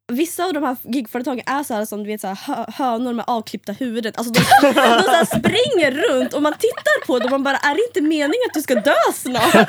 Vissa 0.08 0.46
av 0.46 0.54
de 0.54 0.64
här 0.64 0.78
gigföretagen 0.84 1.44
är 1.46 1.64
så 1.64 1.74
här 1.74 1.86
som 1.86 2.04
du 2.04 2.10
vet, 2.10 2.22
så 2.22 2.28
här, 2.28 2.36
hö, 2.36 2.66
hönor 2.68 3.14
med 3.14 3.26
avklippta 3.28 3.72
huvuden. 3.72 4.14
Alltså 4.16 4.34
de, 4.34 4.40
de 4.40 4.74
så 5.04 5.12
här 5.12 5.26
springer 5.26 5.92
runt 5.92 6.34
och 6.34 6.42
man 6.42 6.54
tittar 6.54 7.06
på 7.06 7.20
dem 7.20 7.26
och 7.26 7.32
man 7.32 7.44
bara, 7.44 7.58
är 7.58 7.76
det 7.76 7.82
inte 7.88 8.02
meningen 8.02 8.46
att 8.48 8.54
du 8.54 8.62
ska 8.62 8.76
dö 8.76 8.96
snart? 9.14 9.54
det 9.54 9.60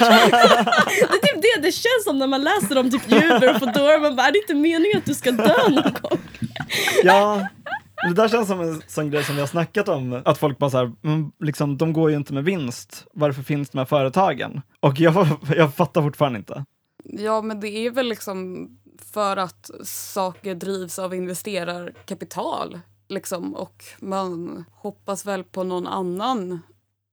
är 1.14 1.26
typ 1.26 1.42
det 1.42 1.62
det 1.62 1.72
känns 1.72 2.04
som 2.04 2.18
när 2.18 2.26
man 2.26 2.42
läser 2.42 2.78
om 2.78 2.90
typ 2.90 3.06
Uber 3.06 3.54
och 3.54 3.60
Foodora. 3.60 3.98
Man 3.98 4.16
bara, 4.16 4.26
är 4.26 4.32
det 4.32 4.38
inte 4.38 4.54
meningen 4.54 4.98
att 4.98 5.06
du 5.06 5.14
ska 5.14 5.32
dö 5.32 5.68
någon 5.68 5.92
gång? 6.02 6.18
Ja, 7.04 7.48
det 8.08 8.14
där 8.14 8.28
känns 8.28 8.48
som 8.48 8.60
en 8.60 8.82
sån 8.86 9.10
grej 9.10 9.24
som 9.24 9.34
vi 9.34 9.40
har 9.40 9.48
snackat 9.48 9.88
om, 9.88 10.22
att 10.24 10.38
folk 10.38 10.58
bara 10.58 10.70
så 10.70 10.76
här, 10.76 10.92
mm, 11.04 11.32
liksom, 11.40 11.76
de 11.76 11.92
går 11.92 12.10
ju 12.10 12.16
inte 12.16 12.34
med 12.34 12.44
vinst, 12.44 13.06
varför 13.12 13.42
finns 13.42 13.70
de 13.70 13.78
här 13.78 13.84
företagen? 13.84 14.62
Och 14.80 15.00
jag, 15.00 15.26
jag 15.56 15.74
fattar 15.74 16.02
fortfarande 16.02 16.38
inte. 16.38 16.64
Ja 17.04 17.42
men 17.42 17.60
det 17.60 17.68
är 17.68 17.90
väl 17.90 18.08
liksom 18.08 18.68
för 18.98 19.36
att 19.36 19.70
saker 19.84 20.54
drivs 20.54 20.98
av 20.98 21.14
investerarkapital. 21.14 22.80
Liksom, 23.08 23.54
och 23.54 23.84
man 23.98 24.64
hoppas 24.72 25.26
väl 25.26 25.44
på 25.44 25.64
någon 25.64 25.86
annan 25.86 26.60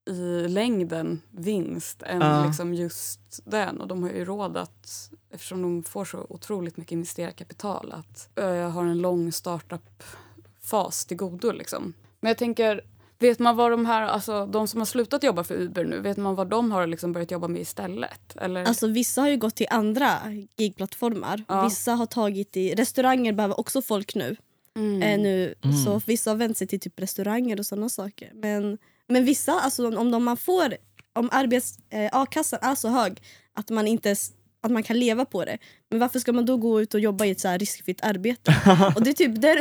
i 0.09 0.47
längden 0.47 1.21
vinst 1.31 2.03
än 2.03 2.21
Ja. 2.21 2.45
liksom 2.45 2.73
just 2.73 3.39
den. 3.45 3.81
Och 3.81 3.87
de 3.87 4.03
har 4.03 4.09
ju 4.09 4.25
råd 4.25 4.57
att, 4.57 5.11
eftersom 5.29 5.61
de 5.61 5.83
får 5.83 6.05
så 6.05 6.25
otroligt 6.29 6.77
mycket 6.77 6.91
investerarkapital, 6.91 7.91
att 7.91 8.29
uh, 8.39 8.69
ha 8.69 8.81
en 8.81 9.01
lång 9.01 9.31
startup-fas 9.31 11.05
till 11.05 11.17
godo. 11.17 11.51
Liksom. 11.51 11.93
Men 12.19 12.29
jag 12.29 12.37
tänker, 12.37 12.81
vet 13.19 13.39
man 13.39 13.55
vad 13.55 13.71
de 13.71 13.85
här, 13.85 14.01
alltså 14.01 14.45
de 14.45 14.67
som 14.67 14.81
har 14.81 14.85
slutat 14.85 15.23
jobba 15.23 15.43
för 15.43 15.55
Uber 15.55 15.83
nu, 15.83 15.99
vet 15.99 16.17
man 16.17 16.35
vad 16.35 16.47
de 16.47 16.71
har 16.71 16.87
liksom 16.87 17.13
börjat 17.13 17.31
jobba 17.31 17.47
med 17.47 17.61
istället? 17.61 18.37
Eller? 18.37 18.65
Alltså 18.65 18.87
vissa 18.87 19.21
har 19.21 19.29
ju 19.29 19.37
gått 19.37 19.55
till 19.55 19.67
andra 19.69 20.19
gigplattformar. 20.57 21.43
Ja. 21.47 21.63
Vissa 21.63 21.91
har 21.93 22.05
tagit 22.05 22.57
i, 22.57 22.75
restauranger 22.75 23.33
behöver 23.33 23.59
också 23.59 23.81
folk 23.81 24.15
nu. 24.15 24.35
Mm. 24.75 25.01
eh, 25.01 25.19
nu 25.19 25.55
Mm. 25.63 25.77
Så 25.77 26.01
vissa 26.05 26.31
har 26.31 26.35
vänt 26.35 26.57
sig 26.57 26.67
till 26.67 26.79
typ 26.79 26.99
restauranger 26.99 27.59
och 27.59 27.65
sådana 27.65 27.89
saker. 27.89 28.31
Men, 28.33 28.77
men 29.07 29.25
vissa, 29.25 29.59
alltså 29.59 29.97
om 29.97 30.11
de, 30.11 30.23
man 30.23 30.37
får, 30.37 30.77
om 31.13 31.29
arbets, 31.31 31.77
eh, 31.89 32.09
a-kassan 32.11 32.59
är 32.61 32.75
så 32.75 32.87
hög 32.87 33.21
att 33.53 33.69
man 33.69 33.87
inte 33.87 34.15
att 34.63 34.71
man 34.71 34.83
kan 34.83 34.99
leva 34.99 35.25
på 35.25 35.45
det. 35.45 35.57
Men 35.89 35.99
varför 35.99 36.19
ska 36.19 36.33
man 36.33 36.45
då 36.45 36.57
gå 36.57 36.81
ut 36.81 36.93
och 36.93 36.99
jobba 36.99 37.25
i 37.25 37.31
ett 37.31 37.39
så 37.39 37.47
här 37.47 37.59
riskfritt 37.59 38.03
arbete? 38.03 38.55
och 38.95 39.03
det 39.03 39.09
är 39.09 39.13
typ 39.13 39.41
där, 39.41 39.59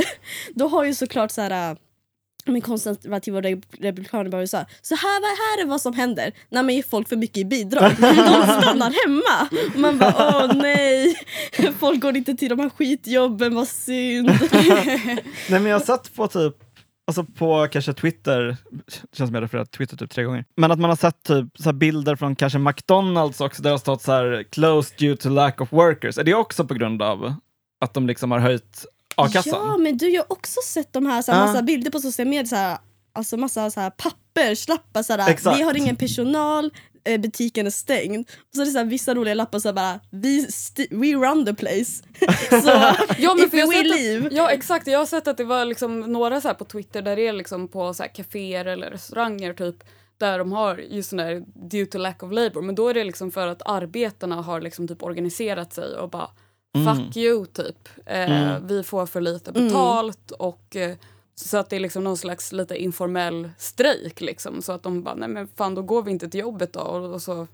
då 0.55 0.69
har 0.69 0.85
ju 0.85 0.95
såklart 0.95 1.31
så 1.31 1.41
här 1.41 1.71
äh, 1.71 1.77
men 2.45 2.61
konservativa 2.61 3.39
och 3.39 3.45
re- 3.45 3.63
republikaner 3.79 4.31
bara 4.31 4.37
här, 4.37 4.47
så 4.47 4.57
här, 4.57 5.57
här 5.57 5.63
är 5.63 5.67
vad 5.67 5.81
som 5.81 5.95
händer 5.95 6.33
när 6.49 6.63
man 6.63 6.75
ger 6.75 6.83
folk 6.83 7.09
för 7.09 7.17
mycket 7.17 7.37
i 7.37 7.45
bidrag. 7.45 7.91
De 7.99 8.61
stannar 8.63 9.07
hemma. 9.07 9.49
Och 9.75 9.81
man 9.81 9.99
bara 9.99 10.45
åh 10.45 10.57
nej, 10.57 11.15
folk 11.79 12.01
går 12.01 12.17
inte 12.17 12.35
till 12.35 12.49
de 12.49 12.59
här 12.59 12.69
skitjobben, 12.71 13.55
vad 13.55 13.69
synd. 13.69 14.29
Nej 14.53 15.23
men 15.49 15.65
jag 15.65 15.79
har 15.79 15.85
sett 15.85 16.15
på 16.15 16.29
typ, 16.29 16.55
alltså 17.07 17.25
på 17.25 17.69
kanske 17.73 17.93
Twitter, 17.93 18.57
det 18.71 19.17
känns 19.17 19.29
som 19.29 19.35
jag 19.35 19.43
refererat 19.43 19.71
Twitter 19.71 19.97
typ 19.97 20.11
tre 20.11 20.25
gånger, 20.25 20.45
men 20.57 20.71
att 20.71 20.79
man 20.79 20.91
har 20.91 20.97
sett 20.97 21.23
typ 21.23 21.47
så 21.59 21.65
här 21.65 21.73
bilder 21.73 22.17
från 22.17 22.37
kanske 22.37 22.59
McDonalds 22.59 23.41
också 23.41 23.63
där 23.63 23.71
det 23.71 23.75
har 23.75 23.79
stått 23.79 24.03
så 24.03 24.13
här 24.13 24.45
closed 24.51 24.99
due 24.99 25.17
to 25.17 25.29
lack 25.29 25.61
of 25.61 25.73
workers. 25.73 26.19
Är 26.19 26.25
det 26.25 26.35
också 26.35 26.65
på 26.65 26.75
grund 26.75 27.03
av 27.03 27.35
att 27.81 27.95
de 27.95 28.07
liksom 28.07 28.31
har 28.31 28.39
höjt 28.39 28.87
a-kassan? 29.17 29.69
Ja, 29.69 29.77
men 29.77 29.97
du 29.97 30.05
har 30.07 30.11
ju 30.11 30.23
också 30.29 30.61
sett 30.65 30.93
de 30.93 31.07
här, 31.07 31.23
så 31.23 31.33
här 31.33 31.41
Ja. 31.41 31.47
massa 31.47 31.63
bilder 31.63 31.91
på 31.91 31.99
sociala 31.99 32.31
medier, 32.31 32.45
så 32.47 32.57
här, 32.57 32.79
alltså 33.13 33.37
massa 33.37 33.71
så 33.71 33.81
här 33.81 33.91
papperslappar, 33.91 35.03
så 35.03 35.13
här, 35.13 35.57
vi 35.57 35.63
har 35.63 35.77
ingen 35.77 35.97
personal, 35.97 36.71
eh, 37.05 37.21
butiken 37.21 37.67
är 37.67 37.71
stängd. 37.71 38.29
Och 38.49 38.55
så 38.57 38.61
är 38.63 38.65
det 38.67 38.71
så 38.73 38.79
här, 38.79 38.85
vissa 38.85 39.15
roliga 39.15 39.35
lappar 39.35 39.59
så 39.59 39.69
här, 39.69 39.73
bara, 39.73 40.01
vi, 40.11 40.47
we 40.91 41.07
run 41.07 41.47
the 41.47 41.55
place. 41.55 42.03
så 42.63 42.69
Ja, 43.19 43.35
men 43.35 43.45
if 43.45 43.51
för 43.51 43.59
jag 43.59 43.69
we 43.69 43.77
har 43.77 43.85
sett 43.85 44.01
leave. 44.01 44.27
Att, 44.27 44.33
ja 44.33 44.51
exakt, 44.51 44.87
jag 44.87 44.99
har 44.99 45.07
sett 45.07 45.29
att 45.29 45.37
det 45.37 45.45
var 45.45 45.65
liksom 45.65 46.01
några 46.01 46.41
så 46.41 46.49
här 46.49 46.55
på 46.55 46.65
Twitter 46.65 47.03
där 47.03 47.17
det 47.17 47.29
är 47.29 47.33
liksom 47.33 47.69
på 47.69 47.95
så 47.95 48.03
här 48.03 48.11
kaféer 48.15 48.65
eller 48.65 48.91
restauranger 48.91 49.53
typ 49.55 49.77
där 50.19 50.39
de 50.39 50.53
har 50.53 50.77
just 50.77 51.09
sån 51.11 51.17
där 51.17 51.43
due 51.69 51.87
to 51.87 51.99
lack 51.99 52.23
of 52.23 52.33
labor 52.33 52.63
men 52.63 52.75
då 52.75 52.89
är 52.89 52.95
det 52.95 53.05
liksom 53.05 53.31
för 53.31 53.47
att 53.47 53.63
arbetarna 53.65 54.37
har 54.37 54.61
liksom 54.61 54.89
typ 54.89 55.03
organiserat 55.03 55.73
sig 55.73 55.97
och 55.97 56.11
bara 56.11 56.31
fuck 56.75 57.17
you 57.17 57.47
typ. 57.47 57.89
Eh, 58.07 58.31
Mm. 58.31 58.67
Vi 58.67 58.83
får 58.83 59.07
för 59.07 59.21
lite 59.21 59.53
betalt 59.53 60.31
och 60.31 60.77
eh, 60.77 60.97
så 61.35 61.57
att 61.59 61.71
det 61.71 61.77
är 61.77 61.81
liksom 61.81 62.05
någon 62.05 62.17
slags 62.17 62.53
lite 62.53 62.77
informell 62.83 63.51
strejk 63.59 64.21
liksom 64.21 64.63
så 64.63 64.73
att 64.73 64.83
de 64.83 65.03
bara 65.03 65.15
nej 65.15 65.29
men 65.29 65.49
fan 65.57 65.75
då 65.75 65.83
går 65.83 66.03
vi 66.03 66.11
inte 66.11 66.29
till 66.29 66.41
jobbet 66.41 66.73
då 66.73 66.81
och, 66.81 67.13
och 67.15 67.23
så 67.23 67.47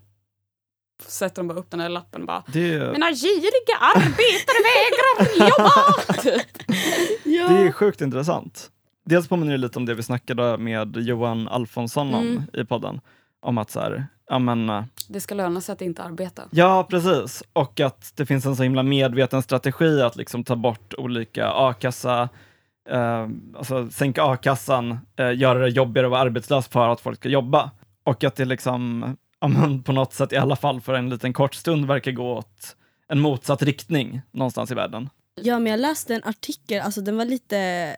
sätter 1.06 1.36
de 1.42 1.48
bara 1.48 1.58
upp 1.58 1.70
den 1.70 1.80
här 1.80 1.88
lappen 1.88 2.26
bara 2.26 2.44
Det 2.52 2.74
är, 2.74 2.92
mina 2.92 3.12
giriga 3.12 3.76
arbetare 3.94 4.58
vägrar 4.68 5.48
jobba! 5.48 6.12
typ. 6.22 6.62
Ja. 7.24 7.48
det 7.48 7.58
är 7.58 7.72
sjukt 7.72 8.00
intressant. 8.00 8.70
Dels 9.04 9.28
påminner 9.28 9.52
det 9.52 9.58
lite 9.58 9.78
om 9.78 9.86
det 9.86 9.94
vi 9.94 10.02
snackade 10.02 10.58
med 10.58 10.96
Johan 10.96 11.48
Alfonsson 11.48 12.14
om 12.14 12.26
Mm. 12.26 12.42
i 12.52 12.64
podden. 12.64 13.00
Om 13.40 13.58
att 13.58 13.70
så 13.70 13.80
här, 13.80 14.06
ja 14.28 14.38
men 14.38 14.68
eh, 14.68 14.84
Det 15.08 15.20
ska 15.20 15.34
löna 15.34 15.60
sig 15.60 15.72
att 15.72 15.82
inte 15.82 16.02
arbeta. 16.02 16.42
Ja, 16.50 16.86
precis. 16.90 17.42
Och 17.52 17.80
att 17.80 18.12
det 18.16 18.26
finns 18.26 18.46
en 18.46 18.56
så 18.56 18.62
himla 18.62 18.82
medveten 18.82 19.42
strategi 19.42 20.02
att 20.02 20.16
liksom 20.16 20.44
ta 20.44 20.56
bort 20.56 20.94
olika 20.98 21.50
a-kassa, 21.50 22.28
eh, 22.90 23.28
alltså 23.56 23.90
sänka 23.90 24.24
a-kassan, 24.24 24.98
eh, 25.16 25.36
göra 25.36 25.58
det 25.58 25.68
jobbigare 25.68 26.06
att 26.06 26.10
vara 26.10 26.20
arbetslös 26.20 26.68
för 26.68 26.88
att 26.88 27.00
folk 27.00 27.18
ska 27.18 27.28
jobba. 27.28 27.70
Och 28.04 28.24
att 28.24 28.36
det 28.36 28.44
liksom, 28.44 29.04
ja, 29.40 29.48
men 29.48 29.82
på 29.82 29.92
något 29.92 30.12
sätt 30.12 30.32
i 30.32 30.36
alla 30.36 30.56
fall 30.56 30.80
för 30.80 30.94
en 30.94 31.10
liten 31.10 31.32
kort 31.32 31.54
stund 31.54 31.86
verkar 31.86 32.12
gå 32.12 32.32
åt 32.32 32.76
en 33.08 33.20
motsatt 33.20 33.62
riktning 33.62 34.22
någonstans 34.30 34.70
i 34.70 34.74
världen. 34.74 35.10
Ja, 35.42 35.58
men 35.58 35.72
jag 35.72 35.80
läste 35.80 36.14
en 36.14 36.24
artikel, 36.24 36.80
alltså 36.80 37.00
den 37.00 37.16
var 37.16 37.24
lite... 37.24 37.96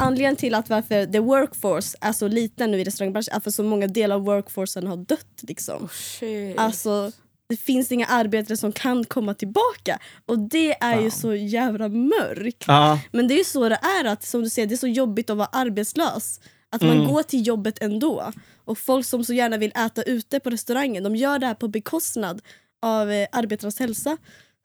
Anledningen 0.00 0.36
till 0.36 0.54
att 0.54 0.70
varför 0.70 1.06
the 1.06 1.18
workforce 1.18 1.98
är 2.00 2.12
så 2.12 2.28
liten 2.28 2.70
nu 2.70 2.80
i 2.80 2.84
restaurangbranschen 2.84 3.34
är 3.36 3.40
för 3.40 3.50
så 3.50 3.62
många 3.62 3.86
delar 3.86 4.16
av 4.16 4.22
workforcen 4.24 4.86
har 4.86 4.96
dött. 4.96 5.40
Liksom. 5.42 5.88
Oh. 6.22 6.54
Alltså, 6.56 7.12
det 7.48 7.56
finns 7.56 7.92
inga 7.92 8.06
arbetare 8.06 8.56
som 8.56 8.72
kan 8.72 9.04
komma 9.04 9.34
tillbaka. 9.34 9.98
Och 10.26 10.38
det 10.38 10.82
är 10.82 10.96
ju 10.96 11.02
Wow. 11.02 11.10
så 11.10 11.34
jävla 11.34 11.88
mörkt. 11.88 12.64
Ja, 12.66 13.00
Men 13.12 13.28
det 13.28 13.34
är 13.34 13.38
ju 13.38 13.44
så 13.44 13.68
det 13.68 13.78
är, 14.00 14.04
att 14.04 14.24
som 14.24 14.42
du 14.42 14.50
säger, 14.50 14.68
det 14.68 14.74
är 14.74 14.76
så 14.76 14.86
jobbigt 14.88 15.30
att 15.30 15.36
vara 15.36 15.48
arbetslös. 15.52 16.40
Att 16.70 16.82
man 16.82 16.90
Mm. 16.96 17.08
går 17.12 17.22
till 17.22 17.46
jobbet 17.46 17.82
ändå. 17.82 18.32
Och 18.64 18.78
folk 18.78 19.06
som 19.06 19.24
så 19.24 19.32
gärna 19.32 19.56
vill 19.56 19.72
äta 19.76 20.02
ute 20.02 20.40
på 20.40 20.50
restaurangen, 20.50 21.02
de 21.02 21.16
gör 21.16 21.38
det 21.38 21.46
här 21.46 21.54
på 21.54 21.68
bekostnad 21.68 22.42
av 22.82 23.10
eh, 23.10 23.28
arbetarnas 23.32 23.78
hälsa. 23.78 24.16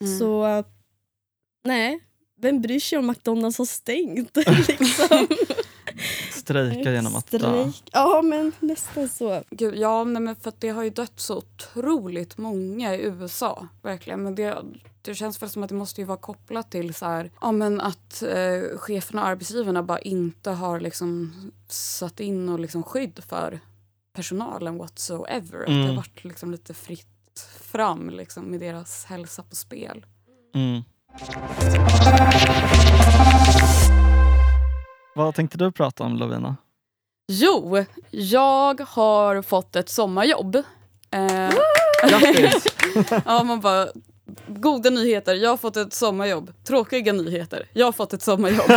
Mm. 0.02 0.20
Så 0.20 0.64
nej, 1.66 2.00
vem 2.42 2.62
bryr 2.62 2.80
sig 2.80 2.98
om 3.00 3.08
McDonalds 3.08 3.58
har 3.58 3.66
stängt? 3.66 4.36
liksom. 4.68 5.28
strejka 6.32 6.92
genom 6.92 7.16
att 7.16 7.32
dö. 7.32 7.72
Ja 7.92 8.22
men 8.22 8.52
nästan 8.60 9.10
så. 9.10 9.44
Gud, 9.50 9.76
ja, 9.76 10.04
nej, 10.04 10.22
men 10.22 10.36
för 10.36 10.50
att 10.50 10.62
det 10.62 10.70
har 10.70 10.84
ju 10.84 10.90
dött 10.90 11.20
så 11.20 11.38
otroligt 11.38 12.38
många 12.38 12.96
i 12.96 13.02
USA. 13.04 13.68
Verkligen. 13.82 14.24
Men 14.24 14.36
det, 14.36 14.58
det 15.02 15.16
känns 15.16 15.42
väl 15.42 15.50
som 15.50 15.64
att 15.64 15.70
det 15.70 15.76
måste 15.76 16.02
ju 16.02 16.06
vara 16.08 16.18
kopplat 16.18 16.72
till 16.72 16.94
så 16.94 17.06
här, 17.06 17.32
ja, 17.42 17.52
men 17.52 17.82
att 17.82 18.24
eh, 18.24 18.78
cheferna 18.78 19.22
och 19.22 19.28
arbetsgivarna 19.28 19.84
bara 19.84 20.00
inte 20.00 20.50
har 20.52 20.80
liksom 20.80 21.34
satt 21.70 22.20
in 22.20 22.50
och 22.50 22.60
liksom 22.60 22.84
skydd 22.84 23.24
för 23.30 23.60
personalen 24.14 24.78
whatsoever. 24.78 25.60
Att 25.60 25.66
det 25.68 25.74
Mm. 25.74 25.88
har 25.90 25.96
varit 25.96 26.24
liksom 26.24 26.52
lite 26.52 26.74
fritt 26.74 27.08
fram 27.62 28.10
liksom, 28.10 28.44
med 28.46 28.60
deras 28.60 29.06
hälsa 29.06 29.44
på 29.44 29.56
spel. 29.56 30.06
Mm. 30.56 30.82
Vad 35.16 35.36
tänkte 35.36 35.58
du 35.58 35.72
prata 35.72 36.04
om 36.04 36.18
Lovina? 36.18 36.58
Jo, 37.28 37.86
jag 38.12 38.82
har 38.82 39.42
fått 39.42 39.76
ett 39.76 39.90
sommarjobb. 39.90 40.56
Eh, 41.12 41.52
Grattis! 42.10 42.66
Ja, 43.26 43.44
man 43.44 43.62
bara, 43.62 43.88
goda 44.48 44.90
nyheter, 44.90 45.36
jag 45.36 45.50
har 45.50 45.58
fått 45.58 45.78
ett 45.78 45.94
sommarjobb. 45.94 46.54
Tråkiga 46.64 47.14
nyheter, 47.14 47.70
jag 47.74 47.86
har 47.86 47.92
fått 47.92 48.14
ett 48.14 48.22
sommarjobb. 48.22 48.70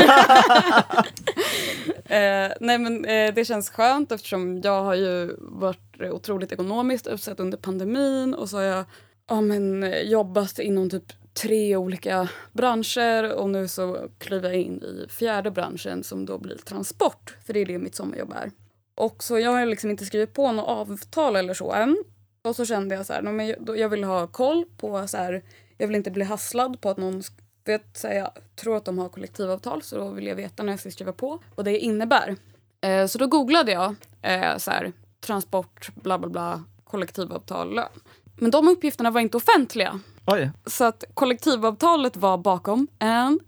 eh, 2.05 2.53
nej 2.61 2.79
men 2.79 3.05
eh, 3.05 3.35
det 3.35 3.44
känns 3.44 3.70
skönt 3.70 4.12
eftersom 4.12 4.61
jag 4.61 4.83
har 4.83 4.94
ju 4.94 5.37
varit 5.38 6.00
otroligt 6.00 6.53
ekonomiskt 6.53 7.07
utsatt 7.07 7.40
under 7.40 7.59
pandemin 7.59 8.35
och 8.35 8.48
så 8.48 8.57
har 8.57 8.64
jag 8.64 8.85
ja, 9.29 9.40
men, 9.40 9.94
jobbat 10.05 10.59
inom 10.59 10.90
typ 10.90 11.12
tre 11.35 11.77
olika 11.77 12.29
branscher 12.53 13.35
och 13.35 13.51
nu 13.51 13.69
så 13.69 14.09
kliver 14.19 14.49
jag 14.49 14.61
in 14.61 14.83
i 14.83 15.07
fjärde 15.09 15.51
branschen 15.51 16.05
som 16.05 16.27
då 16.27 16.38
blir 16.38 16.57
transport, 16.57 17.37
för 17.47 17.53
det 17.53 17.61
är 17.61 17.66
det 17.66 17.79
mitt 17.79 17.95
sommarjobb 17.95 18.33
är. 18.33 18.51
Och 18.95 19.23
så 19.23 19.38
jag 19.38 19.51
har 19.51 19.66
liksom 19.66 19.90
inte 19.90 20.05
skrivit 20.05 20.35
på 20.35 20.53
något 20.53 20.69
avtal 20.69 21.37
eller 21.37 21.55
så 21.55 21.73
än. 21.73 22.05
Och 22.43 22.57
så 22.57 22.64
kände 22.64 22.95
jag 22.95 23.07
så 23.07 23.12
här, 23.12 23.23
men 23.23 23.55
jag, 23.77 23.88
vill 23.88 24.05
ha 24.05 24.27
koll 24.27 24.64
på 24.77 25.09
så 25.09 25.16
här, 25.16 25.43
jag 25.79 25.87
vill 25.87 25.97
inte 25.97 26.11
bli 26.11 26.25
hasslad 26.25 26.81
på 26.81 26.90
att 26.90 26.97
någon 26.97 27.23
vet, 27.64 27.97
så 27.97 28.09
här, 28.09 28.14
jag 28.14 28.31
tror 28.57 28.77
att 28.77 28.85
de 28.85 28.99
har 28.99 29.09
kollektivavtal 29.09 29.83
så 29.83 29.97
då 29.97 30.09
vill 30.09 30.27
jag 30.27 30.37
veta 30.37 30.62
när 30.62 30.73
jag 30.73 30.81
ska 30.81 30.90
skriva 30.90 31.12
på 31.12 31.38
vad 31.55 31.66
det 31.66 31.79
innebär. 31.79 32.37
Eh, 32.81 33.07
så 33.07 33.19
då 33.19 33.27
googlade 33.27 33.73
jag 33.73 33.95
eh, 34.23 34.57
så 34.57 34.71
här, 34.71 34.93
transport, 35.21 35.90
bla 35.95 36.19
bla 36.19 36.29
bla, 36.29 36.64
kollektivavtal, 36.85 37.75
lön. 37.75 37.88
Men 38.37 38.51
de 38.51 38.69
uppgifterna 38.69 39.11
var 39.11 39.21
inte 39.21 39.37
offentliga. 39.37 40.01
Oj. 40.33 40.51
Så 40.66 40.85
att 40.85 41.05
kollektivavtalet 41.14 42.16
var 42.16 42.38
bakom 42.38 42.88
en 42.99 43.40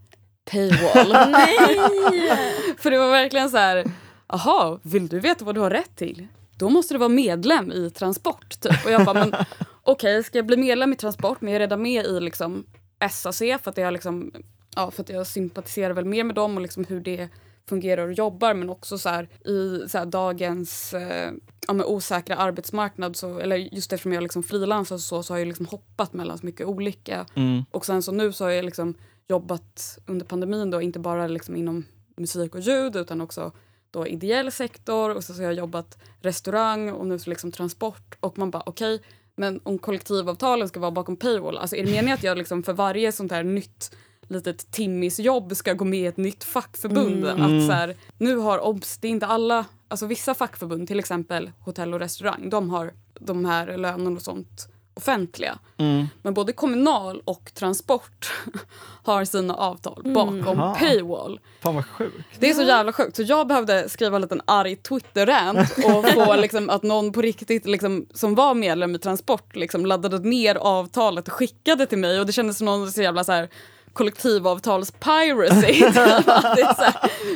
paywall. 0.50 1.12
För 2.78 2.90
det 2.90 2.98
var 2.98 3.10
verkligen 3.10 3.50
så 3.50 3.56
här, 3.56 3.84
aha, 4.26 4.80
vill 4.82 5.08
du 5.08 5.20
veta 5.20 5.44
vad 5.44 5.54
du 5.54 5.60
har 5.60 5.70
rätt 5.70 5.96
till? 5.96 6.26
Då 6.56 6.68
måste 6.68 6.94
du 6.94 6.98
vara 6.98 7.08
medlem 7.08 7.72
i 7.72 7.90
Transport. 7.90 8.60
Typ. 8.60 8.84
Och 8.84 8.90
jag 8.90 9.04
bara, 9.04 9.14
men 9.14 9.28
okej, 9.82 10.18
okay, 10.18 10.22
ska 10.22 10.38
jag 10.38 10.46
bli 10.46 10.56
medlem 10.56 10.92
i 10.92 10.96
Transport 10.96 11.40
men 11.40 11.52
jag 11.52 11.56
är 11.56 11.60
redan 11.60 11.82
med 11.82 12.06
i 12.06 12.20
liksom 12.20 12.64
SAC 13.10 13.38
för 13.38 13.68
att 13.70 13.76
jag, 13.76 13.92
liksom, 13.92 14.32
ja, 14.76 14.90
för 14.90 15.02
att 15.02 15.08
jag 15.08 15.26
sympatiserar 15.26 15.94
väl 15.94 16.04
mer 16.04 16.24
med 16.24 16.34
dem 16.34 16.56
och 16.56 16.62
liksom 16.62 16.84
hur 16.84 17.00
det 17.00 17.28
fungerar 17.68 18.06
och 18.06 18.12
jobbar 18.12 18.54
men 18.54 18.70
också 18.70 18.98
så 18.98 19.08
här, 19.08 19.28
i 19.44 19.88
så 19.88 19.98
här, 19.98 20.06
dagens 20.06 20.94
eh, 20.94 21.32
ja, 21.68 21.84
osäkra 21.84 22.36
arbetsmarknad, 22.36 23.16
så, 23.16 23.38
eller 23.38 23.56
just 23.56 23.92
eftersom 23.92 24.12
jag 24.12 24.22
liksom 24.22 24.42
frilansar 24.42 24.98
så, 24.98 25.22
så 25.22 25.34
har 25.34 25.38
jag 25.38 25.48
liksom 25.48 25.66
hoppat 25.66 26.12
mellan 26.12 26.38
så 26.38 26.46
mycket 26.46 26.66
olika. 26.66 27.26
Mm. 27.34 27.62
Och 27.70 27.86
sen 27.86 28.02
så 28.02 28.12
nu 28.12 28.32
så 28.32 28.44
har 28.44 28.50
jag 28.50 28.64
liksom 28.64 28.94
jobbat 29.28 29.98
under 30.06 30.26
pandemin 30.26 30.70
då, 30.70 30.82
inte 30.82 30.98
bara 30.98 31.26
liksom 31.26 31.56
inom 31.56 31.84
musik 32.16 32.54
och 32.54 32.60
ljud 32.60 32.96
utan 32.96 33.20
också 33.20 33.52
då 33.90 34.06
ideell 34.06 34.52
sektor 34.52 35.14
och 35.14 35.24
så, 35.24 35.34
så 35.34 35.40
har 35.40 35.44
jag 35.44 35.54
jobbat 35.54 35.98
restaurang 36.20 36.90
och 36.90 37.06
nu 37.06 37.18
så 37.18 37.30
liksom 37.30 37.52
transport 37.52 38.16
och 38.20 38.38
man 38.38 38.50
bara 38.50 38.62
okej 38.66 38.94
okay, 38.94 39.06
men 39.36 39.60
om 39.62 39.78
kollektivavtalen 39.78 40.68
ska 40.68 40.80
vara 40.80 40.90
bakom 40.90 41.16
paywall, 41.16 41.58
alltså 41.58 41.76
är 41.76 41.84
det 41.84 41.90
meningen 41.90 42.14
att 42.14 42.22
jag 42.22 42.38
liksom 42.38 42.62
för 42.62 42.72
varje 42.72 43.12
sånt 43.12 43.32
här 43.32 43.42
nytt 43.42 43.96
litet 44.28 44.70
timmisjobb 44.70 45.56
ska 45.56 45.72
gå 45.72 45.84
med 45.84 46.00
i 46.00 46.06
ett 46.06 46.16
nytt 46.16 46.44
fackförbund? 46.44 47.24
Mm. 47.24 47.42
Att 47.42 47.66
så 47.66 47.72
här, 47.72 47.96
nu 48.18 48.36
har 48.36 48.66
OBS, 48.66 48.98
det 48.98 49.08
är 49.08 49.10
inte 49.10 49.26
alla, 49.26 49.64
alltså 49.88 50.06
vissa 50.06 50.34
fackförbund, 50.34 50.88
till 50.88 50.98
exempel 50.98 51.50
hotell 51.60 51.94
och 51.94 52.00
restaurang, 52.00 52.50
de 52.50 52.70
har 52.70 52.92
de 53.20 53.44
här 53.44 53.76
lönerna 53.76 54.16
och 54.16 54.22
sånt 54.22 54.68
offentliga. 54.94 55.58
Mm. 55.76 56.06
Men 56.22 56.34
både 56.34 56.52
Kommunal 56.52 57.22
och 57.24 57.54
Transport 57.54 58.32
har 59.02 59.24
sina 59.24 59.54
avtal 59.54 60.02
bakom 60.04 60.60
Aha. 60.60 60.74
paywall. 60.74 61.40
Fan 61.60 61.74
vad 61.74 61.86
sjukt. 61.86 62.16
Det 62.38 62.50
är 62.50 62.54
så 62.54 62.62
jävla 62.62 62.92
sjukt. 62.92 63.16
Så 63.16 63.22
jag 63.22 63.46
behövde 63.46 63.88
skriva 63.88 64.16
en 64.16 64.22
liten 64.22 64.40
arg 64.44 64.76
Twitter-rant 64.76 65.70
och 65.84 66.08
få 66.08 66.36
liksom, 66.36 66.70
att 66.70 66.82
någon 66.82 67.12
på 67.12 67.22
riktigt 67.22 67.66
liksom, 67.66 68.06
som 68.14 68.34
var 68.34 68.54
medlem 68.54 68.94
i 68.94 68.98
Transport 68.98 69.56
liksom, 69.56 69.86
laddade 69.86 70.18
ner 70.18 70.54
avtalet 70.54 71.28
och 71.28 71.34
skickade 71.34 71.86
till 71.86 71.98
mig. 71.98 72.20
Och 72.20 72.26
det 72.26 72.32
kändes 72.32 72.58
som 72.58 72.64
någon 72.64 72.92
så 72.92 73.02
jävla 73.02 73.24
så 73.24 73.32
här 73.32 73.48
kollektivavtals-piracy. 73.92 75.92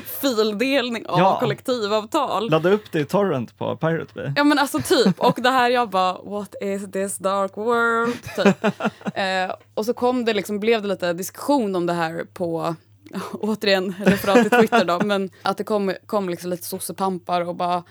fildelning 0.21 1.07
av 1.07 1.19
Ja. 1.19 1.37
kollektivavtal. 1.41 2.51
Ladda 2.51 2.71
upp 2.71 2.93
det 2.93 3.01
i 3.01 3.05
torrent 3.05 3.59
på 3.59 3.77
Pirate 3.77 4.13
Bay. 4.15 4.33
Ja 4.37 4.45
men 4.45 4.59
alltså 4.59 4.79
typ. 4.79 5.21
Och 5.21 5.39
det 5.43 5.51
här 5.51 5.71
jag 5.71 5.91
bara, 5.91 6.13
what 6.13 6.55
is 6.61 6.91
this 6.93 7.19
dark 7.19 7.57
world? 7.57 8.15
Typ. 8.37 8.65
Eh, 9.17 9.55
och 9.75 9.85
så 9.87 9.95
kom 9.95 10.25
det 10.25 10.35
liksom, 10.35 10.61
blev 10.61 10.83
det 10.83 10.89
lite 10.89 11.13
diskussion 11.13 11.77
om 11.77 11.87
det 11.87 11.93
här 11.93 12.25
på 12.35 12.75
återigen 13.33 13.95
referat 14.05 14.43
till 14.43 14.51
Twitter 14.51 14.85
då, 14.85 15.01
men 15.05 15.31
att 15.43 15.59
det 15.59 15.65
kom, 15.65 15.95
kom 16.07 16.29
liksom 16.29 16.51
lite 16.51 16.67
sossepampar 16.67 17.49
och 17.49 17.55
bara 17.55 17.83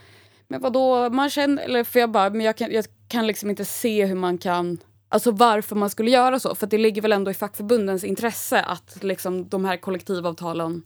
men 0.47 0.61
vadå, 0.61 1.09
man 1.09 1.29
känner, 1.29 1.63
eller 1.63 1.83
för 1.83 1.99
jag 1.99 2.11
bara, 2.11 2.29
men 2.29 2.41
jag 2.41 2.57
kan, 2.57 2.71
jag 2.71 2.85
kan 3.07 3.27
liksom 3.27 3.49
inte 3.49 3.65
se 3.65 4.05
hur 4.05 4.15
man 4.15 4.37
kan 4.37 4.77
Alltså 5.09 5.31
varför 5.31 5.75
man 5.75 5.89
skulle 5.89 6.11
göra 6.11 6.39
så, 6.39 6.55
för 6.55 6.67
det 6.67 6.77
ligger 6.77 7.01
väl 7.01 7.11
ändå 7.11 7.31
i 7.31 7.33
fackförbundens 7.33 8.03
intresse 8.03 8.61
att 8.61 9.03
liksom 9.03 9.49
de 9.49 9.65
här 9.65 9.77
kollektivavtalen 9.77 10.83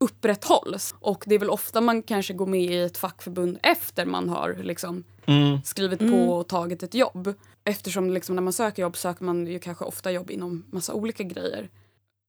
upprätthålls. 0.00 0.94
Och 1.00 1.24
det 1.26 1.34
är 1.34 1.38
väl 1.38 1.50
ofta 1.50 1.80
man 1.80 2.02
kanske 2.02 2.32
går 2.34 2.46
med 2.46 2.60
i 2.62 2.78
ett 2.78 2.96
fackförbund 2.98 3.58
efter 3.62 4.06
man 4.06 4.28
har 4.28 4.58
liksom 4.62 5.04
Mm. 5.26 5.62
skrivit 5.64 5.98
på 5.98 6.32
och 6.32 6.48
tagit 6.48 6.82
ett 6.82 6.94
jobb. 6.94 7.34
Eftersom 7.64 8.10
liksom 8.10 8.34
när 8.34 8.42
man 8.42 8.52
söker 8.52 8.82
jobb 8.82 8.96
söker 8.96 9.24
man 9.24 9.46
ju 9.46 9.58
kanske 9.58 9.84
ofta 9.84 10.10
jobb 10.12 10.30
inom 10.30 10.64
massa 10.70 10.94
olika 10.94 11.22
grejer. 11.22 11.68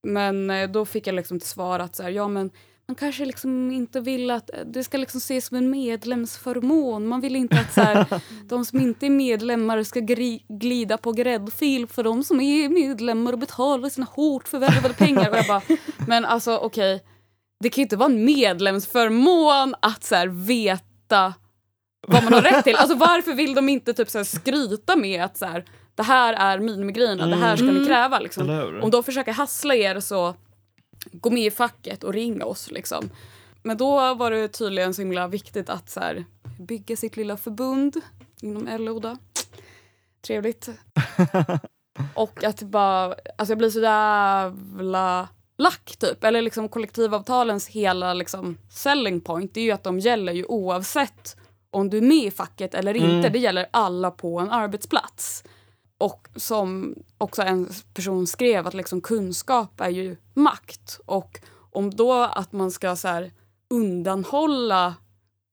Men 0.03 0.49
eh, 0.49 0.69
då 0.69 0.85
fick 0.85 1.07
jag 1.07 1.15
liksom 1.15 1.39
till 1.39 1.49
svar 1.49 1.79
att 1.79 1.95
så 1.95 2.03
här, 2.03 2.09
ja 2.09 2.27
men 2.27 2.51
man 2.87 2.95
kanske 2.95 3.25
liksom 3.25 3.71
inte 3.71 3.99
vill 3.99 4.31
att 4.31 4.49
det 4.65 4.83
ska 4.83 4.97
liksom 4.97 5.17
ses 5.17 5.45
som 5.45 5.57
en 5.57 5.69
medlemsförmån. 5.69 7.07
Man 7.07 7.21
vill 7.21 7.35
inte 7.35 7.59
att 7.59 7.73
så 7.73 7.81
här, 7.81 8.21
de 8.45 8.65
som 8.65 8.79
inte 8.79 9.05
är 9.05 9.09
medlemmar 9.09 9.83
ska 9.83 9.99
glida 10.49 10.97
på 10.97 11.11
gräddfil 11.11 11.87
för 11.87 12.03
de 12.03 12.23
som 12.23 12.41
är 12.41 12.69
medlemmar 12.69 13.33
och 13.33 13.39
betalar 13.39 13.89
sina 13.89 14.07
hårt 14.11 14.47
förvärvade 14.47 14.93
pengar. 14.93 15.29
Och 15.29 15.37
jag 15.37 15.47
bara, 15.47 15.61
men 16.07 16.25
alltså 16.25 16.57
okej, 16.57 17.03
det 17.59 17.69
kan 17.69 17.81
ju 17.81 17.83
inte 17.83 17.97
vara 17.97 18.11
en 18.11 18.25
medlemsförmån 18.25 19.75
att 19.79 20.03
så 20.03 20.15
här, 20.15 20.27
veta 20.27 21.33
vad 22.07 22.23
man 22.23 22.33
har 22.33 22.41
rätt 22.41 22.63
till. 22.63 22.75
Alltså 22.75 22.95
varför 22.95 23.33
vill 23.33 23.53
de 23.55 23.69
inte 23.69 23.93
typ 23.93 24.09
så 24.09 24.17
här, 24.17 24.25
skryta 24.25 24.95
med 24.95 25.23
att 25.23 25.37
så 25.37 25.45
här, 25.45 25.65
det 25.95 26.03
här 26.03 26.33
är 26.33 26.59
minimigrejerna, 26.59 27.27
det 27.27 27.35
här 27.35 27.55
ska 27.55 27.65
ni 27.65 27.85
kräva. 27.85 28.19
Liksom. 28.19 28.49
Om 28.83 28.91
de 28.91 29.03
försöker 29.03 29.31
hassla 29.33 29.75
er 29.75 29.99
så 29.99 30.35
gå 31.11 31.29
med 31.29 31.45
i 31.45 31.51
facket 31.51 32.03
och 32.03 32.13
ringa 32.13 32.45
oss. 32.45 32.71
Liksom. 32.71 33.09
Men 33.63 33.77
då 33.77 34.13
var 34.13 34.31
det 34.31 34.47
tydligen 34.47 34.93
så 34.93 35.01
himla 35.01 35.27
viktigt 35.27 35.69
att 35.69 35.89
så 35.89 35.99
här, 35.99 36.25
bygga 36.59 36.95
sitt 36.97 37.17
lilla 37.17 37.37
förbund 37.37 37.95
inom 38.41 38.67
LO. 38.79 38.99
Då. 38.99 39.17
Trevligt. 40.21 40.69
och 42.15 42.43
att 42.43 42.61
bara, 42.61 43.15
alltså 43.37 43.51
jag 43.51 43.57
blir 43.57 43.69
så 43.69 43.79
jävla 43.79 45.27
lack 45.57 45.95
typ. 45.99 46.23
Eller 46.23 46.41
liksom 46.41 46.69
kollektivavtalens 46.69 47.67
hela 47.67 48.13
liksom 48.13 48.57
selling 48.69 49.21
point 49.21 49.53
det 49.53 49.59
är 49.59 49.63
ju 49.65 49.71
att 49.71 49.83
de 49.83 49.99
gäller 49.99 50.33
ju 50.33 50.45
oavsett 50.45 51.37
om 51.71 51.89
du 51.89 51.97
är 51.97 52.01
med 52.01 52.25
i 52.25 52.31
facket 52.31 52.73
eller 52.73 52.93
inte. 52.93 53.07
Mm. 53.09 53.31
Det 53.31 53.39
gäller 53.39 53.67
alla 53.71 54.11
på 54.11 54.39
en 54.39 54.51
arbetsplats. 54.51 55.43
Och 55.97 56.27
som 56.35 56.95
också 57.17 57.41
en 57.41 57.69
person 57.93 58.27
skrev 58.27 58.67
att 58.67 58.73
liksom 58.73 59.01
kunskap 59.01 59.81
är 59.81 59.89
ju 59.89 60.17
makt. 60.33 60.99
Och 61.05 61.39
om 61.71 61.89
då 61.95 62.13
att 62.13 62.51
man 62.53 62.71
ska 62.71 62.95
så 62.95 63.07
här 63.07 63.31
undanhålla 63.69 64.95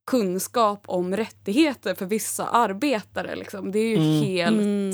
kunskap 0.07 0.83
om 0.87 1.17
rättigheter 1.17 1.95
för 1.95 2.07
vissa 2.07 2.47
arbetare. 2.49 3.37
Liksom. 3.37 3.73
Det 3.73 3.79
är 3.79 3.89
ju 3.89 3.97
Mm. 3.97 4.23
helt 4.23 4.57
Mm. 4.61 4.93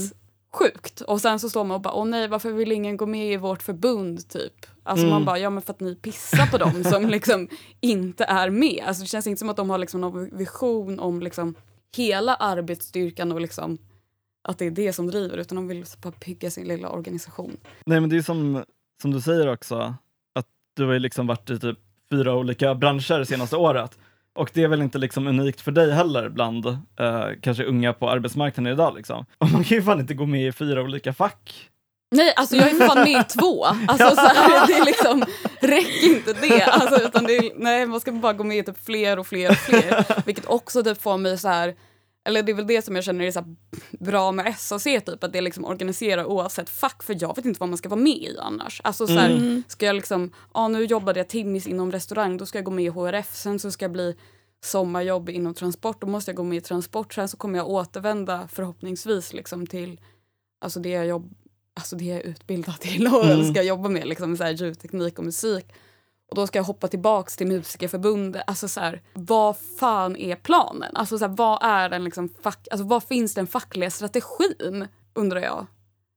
sjukt. 0.52 1.00
Och 1.00 1.20
sen 1.20 1.40
så 1.40 1.50
står 1.50 1.64
man 1.64 1.74
och 1.74 1.80
bara, 1.80 1.94
åh 1.94 2.04
nej 2.06 2.28
varför 2.28 2.50
vill 2.52 2.72
ingen 2.72 2.96
gå 2.96 3.06
med 3.06 3.32
i 3.32 3.36
vårt 3.36 3.62
förbund 3.62 4.28
typ? 4.28 4.66
Alltså 4.82 5.06
Mm. 5.06 5.14
man 5.14 5.24
bara, 5.24 5.38
ja 5.38 5.50
men 5.50 5.62
för 5.62 5.72
att 5.72 5.80
ni 5.80 5.94
pissar 5.94 6.46
på 6.50 6.58
dem 6.58 6.84
som 6.84 7.06
liksom 7.08 7.48
inte 7.80 8.24
är 8.24 8.50
med. 8.50 8.84
Alltså 8.86 9.02
det 9.02 9.06
känns 9.08 9.26
inte 9.26 9.38
som 9.38 9.48
att 9.48 9.56
de 9.56 9.70
har 9.70 9.78
liksom 9.78 10.00
någon 10.00 10.36
vision 10.36 10.98
om 11.00 11.20
liksom 11.20 11.54
hela 11.96 12.34
arbetsstyrkan 12.34 13.32
och 13.32 13.40
liksom 13.40 13.78
att 14.48 14.58
det 14.58 14.66
är 14.66 14.70
det 14.70 14.92
som 14.92 15.06
driver 15.06 15.36
utan 15.38 15.56
de 15.56 15.68
vill 15.68 15.84
bara 16.02 16.12
bygga 16.26 16.50
sin 16.50 16.68
lilla 16.68 16.88
organisation. 16.88 17.56
Nej 17.84 18.00
men 18.00 18.10
det 18.10 18.16
är 18.16 18.22
som, 18.22 18.64
som 19.02 19.10
du 19.10 19.20
säger 19.20 19.52
också, 19.52 19.94
att 20.34 20.46
du 20.76 20.86
har 20.86 20.92
ju 20.92 20.98
liksom 20.98 21.26
varit 21.26 21.50
i 21.50 21.58
typ 21.58 21.78
fyra 22.10 22.34
olika 22.34 22.74
branscher 22.74 23.24
senaste 23.24 23.56
året. 23.56 23.98
Och 24.34 24.50
det 24.54 24.62
är 24.62 24.68
väl 24.68 24.82
inte 24.82 24.98
liksom 24.98 25.26
unikt 25.26 25.60
för 25.60 25.72
dig 25.72 25.92
heller 25.92 26.28
bland 26.28 26.66
eh, 26.66 27.26
kanske 27.42 27.64
unga 27.64 27.92
på 27.92 28.10
arbetsmarknaden 28.10 28.72
idag 28.72 28.94
liksom. 28.96 29.26
Och 29.38 29.50
man 29.50 29.64
kan 29.64 29.76
ju 29.76 29.82
fan 29.82 30.00
inte 30.00 30.14
gå 30.14 30.26
med 30.26 30.46
i 30.48 30.52
fyra 30.52 30.82
olika 30.82 31.12
fack. 31.12 31.70
Nej, 32.10 32.32
alltså 32.36 32.56
jag 32.56 32.70
är 32.70 32.74
för 32.74 32.86
fan 32.86 33.02
med 33.02 33.20
i 33.20 33.24
två. 33.24 33.64
Alltså 33.64 34.16
så 34.16 34.20
här, 34.20 34.66
det 34.66 34.72
är 34.72 34.84
liksom, 34.84 35.24
räcker 35.60 36.06
inte 36.06 36.32
det. 36.32 36.62
Alltså, 36.62 37.06
utan 37.06 37.24
det 37.24 37.36
är, 37.36 37.52
nej, 37.56 37.86
man 37.86 38.00
ska 38.00 38.12
bara 38.12 38.32
gå 38.32 38.44
med 38.44 38.58
i 38.58 38.62
typ 38.62 38.84
fler 38.84 39.18
och 39.18 39.26
fler 39.26 39.50
och 39.50 39.56
fler. 39.56 40.24
Vilket 40.26 40.46
också 40.46 40.84
typ 40.84 41.02
får 41.02 41.18
mig 41.18 41.38
så 41.38 41.48
här, 41.48 41.74
eller 42.28 42.42
det 42.42 42.52
är 42.52 42.54
väl 42.56 42.66
det 42.66 42.84
som 42.84 42.94
jag 42.94 43.04
känner 43.04 43.24
är 43.24 43.30
så 43.30 43.54
bra 43.98 44.32
med 44.32 44.58
SAC, 44.58 44.84
typ, 44.84 45.24
att 45.24 45.32
det 45.32 45.40
liksom 45.40 45.64
organiserar 45.64 46.24
oavsett 46.24 46.70
fack. 46.70 47.02
För 47.02 47.16
jag 47.20 47.36
vet 47.36 47.44
inte 47.44 47.60
vad 47.60 47.68
man 47.68 47.78
ska 47.78 47.88
vara 47.88 48.00
med 48.00 48.16
i 48.16 48.36
annars. 48.38 48.80
Alltså 48.84 49.06
så 49.06 49.12
här, 49.12 49.30
Mm. 49.30 49.62
ska 49.68 49.86
jag 49.86 49.96
liksom, 49.96 50.30
ja 50.54 50.68
nu 50.68 50.84
jobbade 50.84 51.20
jag 51.20 51.28
timmis 51.28 51.66
inom 51.66 51.92
restaurang, 51.92 52.36
då 52.36 52.46
ska 52.46 52.58
jag 52.58 52.64
gå 52.64 52.70
med 52.70 52.84
i 52.84 52.88
HRF, 52.88 53.34
sen 53.34 53.58
så 53.58 53.70
ska 53.70 53.84
jag 53.84 53.92
bli 53.92 54.16
sommarjobb 54.64 55.28
inom 55.28 55.54
transport, 55.54 56.00
då 56.00 56.06
måste 56.06 56.30
jag 56.30 56.36
gå 56.36 56.42
med 56.42 56.58
i 56.58 56.60
transport, 56.60 57.14
sen 57.14 57.28
så 57.28 57.36
kommer 57.36 57.58
jag 57.58 57.68
återvända 57.68 58.48
förhoppningsvis 58.52 59.32
liksom 59.32 59.66
till 59.66 60.00
alltså 60.60 60.80
det 60.80 60.88
jag, 60.88 61.06
jobb, 61.06 61.34
alltså 61.74 61.96
det 61.96 62.04
jag 62.04 62.16
är 62.16 62.22
utbildad 62.26 62.80
till 62.80 63.06
och 63.06 63.24
Mm. 63.24 63.54
ska 63.54 63.62
jobba 63.62 63.88
med, 63.88 64.08
liksom, 64.08 64.36
så 64.36 64.44
här, 64.44 64.50
ljudteknik 64.52 65.18
och 65.18 65.24
musik. 65.24 65.66
Och 66.28 66.34
då 66.34 66.46
ska 66.46 66.58
jag 66.58 66.64
hoppa 66.64 66.88
tillbaks 66.88 67.36
till 67.36 67.46
Musikerförbundet. 67.46 68.42
Alltså 68.46 68.68
så 68.68 68.80
här, 68.80 69.02
vad 69.12 69.56
fan 69.78 70.16
är 70.16 70.36
planen? 70.36 70.96
Alltså 70.96 71.18
så 71.18 71.26
här, 71.26 71.34
vad 71.36 71.58
är 71.62 71.88
den 71.88 72.04
liksom 72.04 72.28
fack, 72.42 72.68
alltså 72.70 72.86
vad 72.86 73.04
finns 73.04 73.34
den 73.34 73.46
fackliga 73.46 73.90
strategin? 73.90 74.88
Undrar 75.14 75.40
jag. 75.40 75.66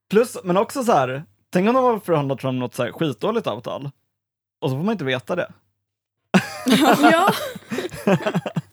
Plus, 0.09 0.37
men 0.43 0.57
också 0.57 0.83
så 0.83 0.91
här, 0.91 1.23
tänk 1.49 1.69
om 1.69 1.75
de 1.75 1.83
har 1.83 1.99
förhandlat 1.99 2.41
fram 2.41 2.59
något 2.59 2.75
så 2.75 2.83
här 2.83 2.91
skitdåligt 2.91 3.47
avtal 3.47 3.89
och 4.61 4.69
så 4.69 4.75
får 4.75 4.83
man 4.83 4.91
inte 4.91 5.05
veta 5.05 5.35
det. 5.35 5.51
ja. 7.01 7.33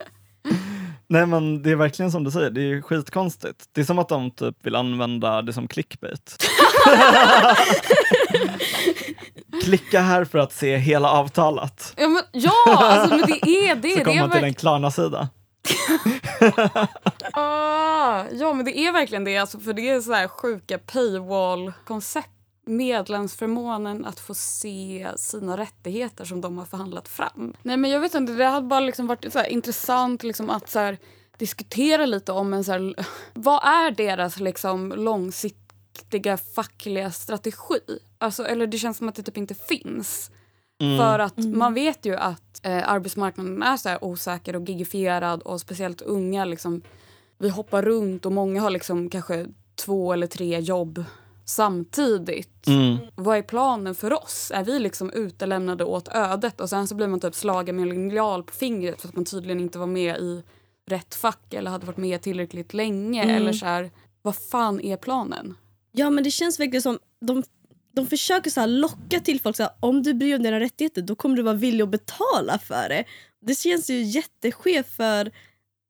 Nej 1.11 1.27
men 1.27 1.63
det 1.63 1.71
är 1.71 1.77
verkligen 1.77 2.13
som 2.13 2.25
du 2.25 2.31
säger, 2.31 2.51
det 2.51 2.61
är 2.61 2.83
skitkonstigt. 2.83 3.65
Det 3.73 3.81
är 3.81 3.85
som 3.85 3.99
att 3.99 4.09
de 4.09 4.31
typ 4.31 4.67
vill 4.67 4.75
använda 4.75 5.43
det 5.43 5.53
som 5.53 5.69
clickbait. 5.69 6.37
Klicka 9.65 10.01
här 10.01 10.25
för 10.25 10.39
att 10.39 10.53
se 10.53 10.77
hela 10.77 11.11
avtalet. 11.11 11.95
Ja, 11.97 12.09
men, 12.09 12.23
ja 12.33 12.53
alltså, 12.67 13.17
men 13.17 13.27
det 13.27 13.49
är 13.49 13.75
det. 13.75 13.91
Så 13.99 14.05
kommer 14.05 14.21
man 14.21 14.31
till 14.31 14.45
en 14.45 14.55
Klarna-sida. 14.55 15.29
ah, 17.33 18.25
ja, 18.33 18.53
men 18.53 18.65
det 18.65 18.79
är 18.79 18.93
verkligen 18.93 19.25
det. 19.25 19.39
Alltså, 19.39 19.61
för 19.61 19.73
det 19.73 19.89
är 19.89 20.01
så 20.01 20.13
här 20.13 20.29
sjuka 20.29 20.79
paywall-koncept. 20.79 22.38
Medlemsförmånen 22.69 24.05
att 24.05 24.21
få 24.21 24.35
se 24.35 25.09
sina 25.17 25.57
rättigheter 25.57 26.25
som 26.25 26.41
de 26.41 26.59
har 26.59 26.65
förhandlat 26.65 27.09
fram. 27.09 27.55
Nej, 27.63 27.77
men 27.77 27.91
jag 27.91 28.01
vet 28.01 28.15
inte, 28.15 28.33
det 28.33 28.45
hade 28.45 28.67
bara 28.67 28.81
liksom 28.81 29.07
varit 29.07 29.33
så 29.33 29.39
här 29.39 29.47
intressant 29.47 30.23
liksom 30.23 30.51
att 30.51 30.71
så 30.71 30.79
här, 30.79 30.99
diskutera 31.37 32.07
lite 32.07 32.33
om 32.33 32.55
en 32.55 32.65
så 32.65 32.73
här, 32.73 32.95
vad 33.35 33.65
är 33.65 33.91
deras 33.91 34.41
liksom 34.41 34.93
långsiktiga 34.97 36.37
fackliga 36.37 37.11
strategi? 37.11 37.81
Alltså, 38.19 38.47
eller 38.47 38.67
det 38.67 38.79
känns 38.79 38.99
som 38.99 39.09
att 39.09 39.15
det 39.15 39.23
typ 39.23 39.37
inte 39.37 39.55
finns. 39.55 40.31
Mm. 40.81 40.99
För 40.99 41.19
att 41.19 41.39
man 41.39 41.75
vet 41.75 42.07
ju 42.07 42.17
att 42.17 42.67
eh, 42.67 42.91
arbetsmarknaden 42.91 43.63
är 43.63 43.77
så 43.77 43.89
här 43.89 44.05
osäker 44.05 44.57
och 44.57 44.69
gigifierad 44.69 45.43
och 45.43 45.61
speciellt 45.61 46.03
unga 46.03 46.45
liksom, 46.45 46.83
vi 47.39 47.49
hoppar 47.49 47.83
runt 47.83 48.27
och 48.27 48.33
många 48.33 48.61
har 48.61 48.71
liksom 48.71 49.11
kanske 49.11 49.47
två 49.75 50.13
eller 50.13 50.27
tre 50.27 50.61
jobb 50.61 51.05
samtidigt. 51.49 52.67
Mm. 52.67 52.97
Vad 53.15 53.39
är 53.39 53.43
planen 53.43 53.95
för 53.95 54.23
oss? 54.23 54.51
Är 54.55 54.65
vi 54.65 54.79
liksom 54.79 55.11
utelämnade 55.13 55.85
åt 55.85 56.09
ödet 56.09 56.61
och 56.61 56.71
sen 56.71 56.89
så 56.89 56.95
blir 56.95 57.07
man 57.07 57.21
typ 57.21 57.35
slagen 57.35 57.77
med 57.77 57.83
en 57.83 57.89
linjal 57.89 58.43
på 58.43 58.55
fingret 58.55 59.01
för 59.01 59.09
att 59.09 59.17
man 59.17 59.25
tydligen 59.25 59.61
inte 59.61 59.79
var 59.79 59.87
med 59.87 60.17
i 60.17 60.43
rätt 60.87 61.15
fack 61.15 61.55
eller 61.55 61.71
hade 61.71 61.87
varit 61.87 61.97
med 61.97 62.23
tillräckligt 62.23 62.75
länge 62.75 63.23
Mm. 63.23 63.37
eller 63.37 63.53
så 63.53 63.67
här, 63.67 63.91
vad 64.23 64.37
fan 64.37 64.81
är 64.81 64.97
planen? 64.97 65.57
ja 65.93 66.11
men 66.11 66.25
det 66.25 66.31
känns 66.31 66.61
verkligen 66.61 66.83
som 66.83 66.99
de, 67.21 67.43
de 67.95 68.07
försöker 68.07 68.51
så 68.51 68.61
här 68.61 68.67
locka 68.67 69.21
till 69.21 69.41
folk 69.41 69.57
så 69.57 69.63
här, 69.63 69.73
om 69.81 70.03
du 70.03 70.15
bryr 70.15 70.29
dig 70.29 70.37
om 70.37 70.43
dina 70.43 70.61
rättigheter 70.61 71.03
då 71.03 71.15
kommer 71.15 71.37
du 71.37 71.43
vara 71.43 71.55
villig 71.55 71.83
att 71.85 71.91
betala 71.91 72.59
för 72.59 72.89
det. 72.89 73.05
Det 73.41 73.55
känns 73.55 73.91
ju 73.91 74.03
jätteskevt 74.03 74.97
för 74.97 75.31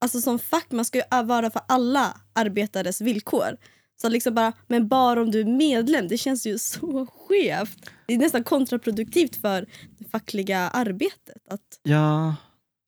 alltså 0.01 0.21
som 0.21 0.39
fack, 0.39 0.67
man 0.71 0.85
ska 0.85 0.99
ju 0.99 1.25
vara 1.25 1.51
för 1.51 1.63
alla 1.69 2.21
arbetares 2.33 3.01
villkor. 3.01 3.57
Så 4.01 4.09
liksom 4.09 4.35
bara, 4.35 4.53
men 4.67 4.89
bara 4.89 5.23
om 5.23 5.31
du 5.31 5.41
är 5.41 5.45
medlem, 5.45 6.09
det 6.09 6.19
känns 6.19 6.47
ju 6.47 6.59
så 6.59 7.07
skevt. 7.07 7.91
Det 8.07 8.15
är 8.15 8.19
nästan 8.19 8.45
kontraproduktivt 8.45 9.37
för 9.37 9.67
det 9.99 10.11
fackliga 10.11 10.59
arbetet. 10.59 11.43
Att 11.51 11.81
Ja, 11.83 12.37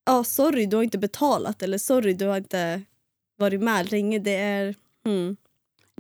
ja, 0.07 0.25
sorry 0.25 0.67
du 0.67 0.77
har 0.77 0.83
inte 0.83 0.99
betalat 0.99 1.63
eller 1.63 1.79
sorry 1.79 2.13
du 2.13 2.27
har 2.27 2.37
inte 2.37 2.83
varit 3.39 3.61
med 3.61 3.91
länge. 3.91 4.19
Det 4.19 4.37
är... 4.37 4.75
Mm. 5.07 5.37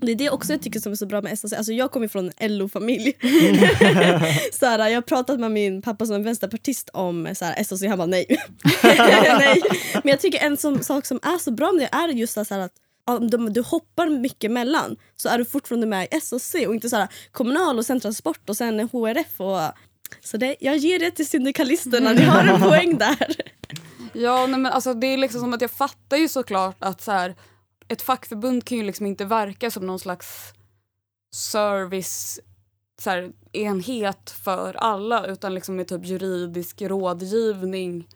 Det 0.02 0.12
är 0.12 0.16
det 0.16 0.30
också 0.30 0.52
jag 0.52 0.62
tycker 0.62 0.80
som 0.80 0.92
är 0.92 0.96
så 0.96 1.06
bra 1.06 1.22
med 1.22 1.38
SAC. 1.38 1.52
Alltså 1.52 1.72
jag 1.72 1.90
kommer 1.90 2.08
från 2.08 2.30
en 2.36 2.58
LO-familj. 2.58 3.16
så 4.52 4.66
här, 4.66 4.88
jag 4.88 4.96
har 4.96 5.02
pratat 5.02 5.40
med 5.40 5.50
min 5.50 5.82
pappa 5.82 6.06
som 6.06 6.16
är 6.16 6.20
vänsterpartist 6.20 6.90
om 6.92 7.34
så 7.34 7.44
här, 7.44 7.64
SAC. 7.64 7.82
Han 7.82 7.98
bara 7.98 8.06
nej. 8.06 8.26
nej. 8.82 9.62
Men 9.92 10.10
jag 10.10 10.20
tycker 10.20 10.46
en 10.46 10.56
som, 10.56 10.82
sak 10.82 11.06
som 11.06 11.20
är 11.22 11.38
så 11.38 11.50
bra 11.50 11.72
med 11.72 11.82
det 11.82 11.96
är 11.96 12.08
just 12.08 12.32
så 12.32 12.44
här, 12.50 12.58
att 12.58 12.72
om 13.16 13.52
du 13.52 13.62
hoppar 13.62 14.08
mycket 14.08 14.50
mellan 14.50 14.96
så 15.16 15.28
är 15.28 15.38
du 15.38 15.44
fortfarande 15.44 15.86
med 15.86 16.08
i 16.10 16.20
SAC 16.20 16.54
och 16.54 16.74
inte 16.74 16.88
så 16.88 16.96
här, 16.96 17.08
kommunal 17.30 17.78
och 17.78 17.86
centralsport 17.86 18.48
och 18.48 18.56
sen 18.56 18.88
HRF. 18.92 19.40
Och, 19.40 19.60
så 20.20 20.36
det, 20.36 20.56
jag 20.60 20.76
ger 20.76 20.98
det 20.98 21.10
till 21.10 21.28
syndikalisterna, 21.28 22.12
ni 22.12 22.22
har 22.22 22.44
en 22.44 22.60
poäng 22.60 22.98
där. 22.98 23.36
Ja, 24.12 24.46
nej, 24.46 24.60
men 24.60 24.72
alltså, 24.72 24.94
det 24.94 25.06
är 25.06 25.16
liksom 25.16 25.40
som 25.40 25.54
att 25.54 25.60
jag 25.60 25.70
fattar 25.70 26.16
ju 26.16 26.28
såklart 26.28 26.76
att 26.78 27.00
så 27.00 27.12
här, 27.12 27.34
ett 27.88 28.02
fackförbund 28.02 28.64
kan 28.64 28.78
ju 28.78 28.84
liksom 28.84 29.06
inte 29.06 29.24
verka 29.24 29.70
som 29.70 29.86
någon 29.86 29.98
slags 29.98 30.52
service 31.34 32.40
så 33.02 33.10
här, 33.10 33.32
enhet 33.52 34.30
för 34.30 34.74
alla 34.74 35.26
utan 35.26 35.54
liksom 35.54 35.76
med 35.76 35.88
typ 35.88 36.06
juridisk 36.06 36.82
rådgivning 36.82 38.08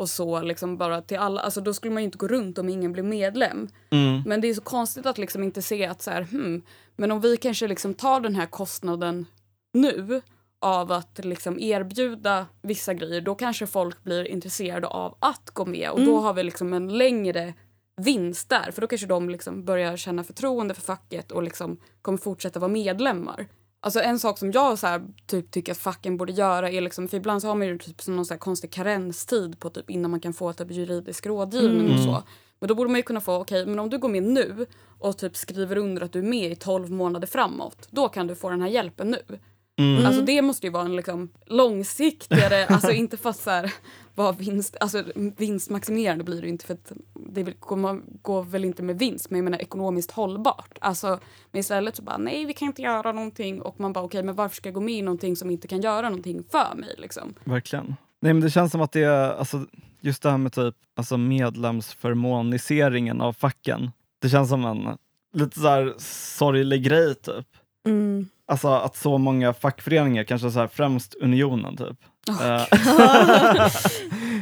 och 0.00 0.08
så 0.08 0.42
liksom 0.42 0.76
bara 0.76 1.02
till 1.02 1.18
alla. 1.18 1.40
Alltså 1.40 1.60
då 1.60 1.74
skulle 1.74 1.94
man 1.94 2.02
ju 2.02 2.04
inte 2.04 2.18
gå 2.18 2.28
runt 2.28 2.58
om 2.58 2.68
ingen 2.68 2.92
blev 2.92 3.04
medlem. 3.04 3.68
mm. 3.90 4.22
Men 4.26 4.40
det 4.40 4.48
är 4.48 4.54
så 4.54 4.60
konstigt 4.60 5.06
att 5.06 5.18
liksom 5.18 5.42
inte 5.42 5.62
se 5.62 5.86
att 5.86 6.02
så 6.02 6.10
här, 6.10 6.22
hmm, 6.22 6.62
men 6.96 7.10
om 7.10 7.20
vi 7.20 7.36
kanske 7.36 7.68
liksom 7.68 7.94
tar 7.94 8.20
den 8.20 8.36
här 8.36 8.46
kostnaden 8.46 9.26
nu 9.72 10.22
av 10.60 10.92
att 10.92 11.20
liksom 11.24 11.58
erbjuda 11.58 12.46
vissa 12.62 12.94
grejer, 12.94 13.20
då 13.20 13.34
kanske 13.34 13.66
folk 13.66 14.04
blir 14.04 14.24
intresserade 14.24 14.86
av 14.86 15.16
att 15.20 15.50
gå 15.50 15.64
med 15.64 15.90
och 15.90 16.00
då 16.00 16.20
har 16.20 16.34
vi 16.34 16.42
liksom 16.42 16.72
en 16.72 16.98
längre 16.98 17.54
vinst 17.96 18.48
där. 18.48 18.70
För 18.70 18.80
då 18.80 18.86
kanske 18.86 19.06
de 19.06 19.30
liksom 19.30 19.64
börjar 19.64 19.96
känna 19.96 20.24
förtroende 20.24 20.74
för 20.74 20.82
facket 20.82 21.32
och 21.32 21.42
liksom 21.42 21.80
kommer 22.02 22.18
fortsätta 22.18 22.60
vara 22.60 22.72
medlemmar. 22.72 23.46
Alltså 23.82 24.00
en 24.00 24.18
sak 24.18 24.38
som 24.38 24.52
jag 24.52 24.78
så 24.78 24.86
här, 24.86 25.02
typ 25.26 25.50
tycker 25.50 25.72
att 25.72 25.78
facken 25.78 26.16
borde 26.16 26.32
göra 26.32 26.70
är 26.70 26.80
liksom, 26.80 27.08
för 27.08 27.16
ibland 27.16 27.42
så 27.42 27.48
har 27.48 27.54
man 27.54 27.66
ju 27.66 27.78
typ 27.78 28.06
någon 28.06 28.26
så 28.26 28.34
här 28.34 28.38
konstig 28.38 28.72
karenstid 28.72 29.60
på 29.60 29.70
typ 29.70 29.90
innan 29.90 30.10
man 30.10 30.20
kan 30.20 30.32
få 30.32 30.52
typ 30.52 30.70
juridisk 30.70 31.26
rådgivning 31.26 31.94
och 31.94 32.00
så. 32.00 32.22
Men 32.60 32.68
då 32.68 32.74
borde 32.74 32.90
man 32.90 32.96
ju 32.96 33.02
kunna 33.02 33.20
få, 33.20 33.34
okej, 33.34 33.66
men 33.66 33.78
om 33.78 33.90
du 33.90 33.98
går 33.98 34.08
med 34.08 34.22
nu 34.22 34.66
och 34.98 35.18
typ 35.18 35.36
skriver 35.36 35.76
under 35.76 36.02
att 36.02 36.12
du 36.12 36.18
är 36.18 36.22
med 36.22 36.52
i 36.52 36.56
12 36.56 36.90
månader 36.90 37.26
framåt, 37.26 37.88
då 37.90 38.08
kan 38.08 38.26
du 38.26 38.34
få 38.34 38.50
den 38.50 38.62
här 38.62 38.68
hjälpen 38.68 39.10
nu. 39.10 39.38
Mm. 39.78 40.06
Alltså 40.06 40.22
det 40.22 40.42
måste 40.42 40.66
ju 40.66 40.72
vara 40.72 40.84
en 40.84 40.96
liksom 40.96 41.32
långsiktigare, 41.46 42.66
alltså 42.66 42.90
inte 42.90 43.16
för 43.16 43.30
att 43.30 43.40
så 43.40 43.50
här, 43.50 43.74
vara 44.22 44.32
vinst, 44.32 44.76
alltså 44.80 45.04
vinstmaximerande 45.14 46.24
blir 46.24 46.42
det 46.42 46.48
inte 46.48 46.66
för 46.66 46.74
att 46.74 46.92
det 47.14 47.42
vill, 47.42 47.54
går, 47.60 48.02
går 48.22 48.42
väl 48.42 48.64
inte 48.64 48.82
med 48.82 48.98
vinst 48.98 49.30
men 49.30 49.38
jag 49.38 49.44
menar 49.44 49.58
ekonomiskt 49.58 50.10
hållbart. 50.10 50.78
Alltså, 50.80 51.20
men 51.50 51.60
istället 51.60 51.96
så 51.96 52.02
bara 52.02 52.18
nej 52.18 52.44
vi 52.44 52.52
kan 52.52 52.68
inte 52.68 52.82
göra 52.82 53.12
någonting 53.12 53.62
och 53.62 53.80
man 53.80 53.92
bara 53.92 54.04
okej 54.04 54.22
men 54.22 54.34
varför 54.34 54.56
ska 54.56 54.68
jag 54.68 54.74
gå 54.74 54.80
med 54.80 54.94
i 54.94 55.02
någonting 55.02 55.36
som 55.36 55.50
inte 55.50 55.68
kan 55.68 55.80
göra 55.80 56.08
någonting 56.08 56.44
för 56.50 56.76
mig 56.76 56.94
liksom. 56.98 57.34
Verkligen. 57.44 57.96
Nej, 58.20 58.34
men 58.34 58.40
det 58.40 58.50
känns 58.50 58.72
som 58.72 58.80
att 58.80 58.92
det 58.92 59.02
är 59.02 59.30
alltså, 59.30 59.66
just 60.00 60.22
det 60.22 60.30
här 60.30 60.38
med 60.38 60.52
typ 60.52 60.74
alltså 60.96 61.16
medlemsförmåniseringen 61.16 63.20
av 63.20 63.32
facken. 63.32 63.90
Det 64.18 64.28
känns 64.28 64.48
som 64.48 64.64
en 64.64 64.98
lite 65.32 65.60
så 65.60 65.68
här 65.68 65.94
sorglig 65.98 66.84
grej 66.84 67.14
typ. 67.14 67.46
Mm. 67.86 68.28
Alltså 68.50 68.68
att 68.68 68.96
så 68.96 69.18
många 69.18 69.52
fackföreningar, 69.52 70.24
kanske 70.24 70.50
så 70.50 70.58
här 70.58 70.66
främst 70.66 71.14
Unionen 71.14 71.76
typ, 71.76 71.98
eh, 72.28 72.34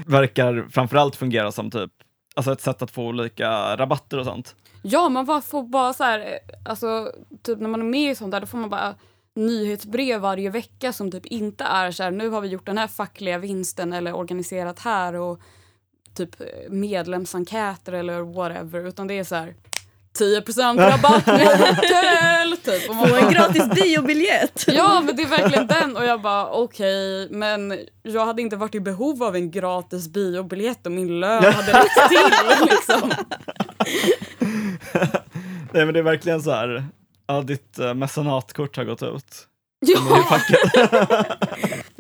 verkar 0.07 0.67
framförallt 0.71 1.17
fungera 1.17 1.53
som 1.53 1.71
typ 1.71 1.91
alltså 2.37 2.53
ett 2.53 2.61
sätt 2.61 2.83
att 2.83 2.91
få 2.91 3.03
olika 3.03 3.77
rabatter 3.77 4.19
och 4.19 4.25
sånt. 4.25 4.55
Ja 4.83 5.09
man 5.09 5.27
bara 5.27 5.41
får 5.41 5.63
bara 5.63 5.93
så 5.93 6.05
här, 6.05 6.19
eh, 6.19 6.71
alltså 6.71 7.13
typ 7.43 7.61
när 7.61 7.69
man 7.69 7.81
är 7.81 7.85
med 7.85 8.11
i 8.11 8.15
sånt 8.15 8.33
där 8.33 8.41
då 8.41 8.47
får 8.47 8.59
man 8.59 8.71
bara 8.71 8.95
nyhetsbrev 9.35 10.21
varje 10.21 10.51
vecka 10.51 10.93
som 10.93 11.11
typ 11.11 11.27
inte 11.27 11.65
är 11.65 11.91
så 11.91 12.03
här 12.03 12.11
nu 12.11 12.29
har 12.29 12.41
vi 12.41 12.49
gjort 12.49 12.67
den 12.67 12.79
här 12.79 12.89
fackliga 12.89 13.39
vinsten 13.39 13.93
eller 13.93 14.15
organiserat 14.15 14.79
här 14.79 15.15
och 15.15 15.41
typ 16.15 16.41
eh, 16.41 16.47
medlemsenkäter 16.71 17.93
eller 17.93 18.21
whatever 18.21 18.87
utan 18.87 19.07
det 19.07 19.15
är 19.15 19.25
så 19.25 19.35
här 19.35 19.55
10 20.19 20.41
rabatt 20.77 21.27
med 21.27 21.47
hotell 21.47 22.57
typ. 22.57 22.91
Och 22.91 22.97
man 22.97 23.15
en 23.15 23.33
gratis 23.33 23.71
biobiljett. 23.71 24.65
Ja 24.79 25.03
men 25.05 25.17
det 25.17 25.23
är 25.23 25.27
verkligen 25.27 25.67
den 25.67 25.97
och 25.97 26.05
jag 26.05 26.21
bara 26.21 26.51
okej 26.51 27.29
men 27.31 27.79
jag 28.03 28.27
hade 28.27 28.43
inte 28.43 28.57
varit 28.57 28.75
i 28.75 28.81
behov 28.81 29.23
av 29.23 29.37
en 29.37 29.51
gratis 29.51 30.09
biobiljett 30.09 30.87
och 30.87 30.93
min 30.93 31.21
lön 31.21 31.45
hade 31.53 31.73
räckt 31.73 32.09
till 32.09 32.69
liksom. 32.69 33.13
Nej 35.73 35.85
men 35.85 35.95
det 35.95 35.99
är 35.99 36.03
verkligen 36.03 36.43
så 36.43 36.51
här, 36.51 36.85
ja 37.27 37.41
ditt 37.41 37.79
uh, 37.81 37.95
mecenatkort 37.95 38.77
har 38.77 38.85
gått 38.85 39.03
ut. 39.03 39.48
Ja. 39.81 39.99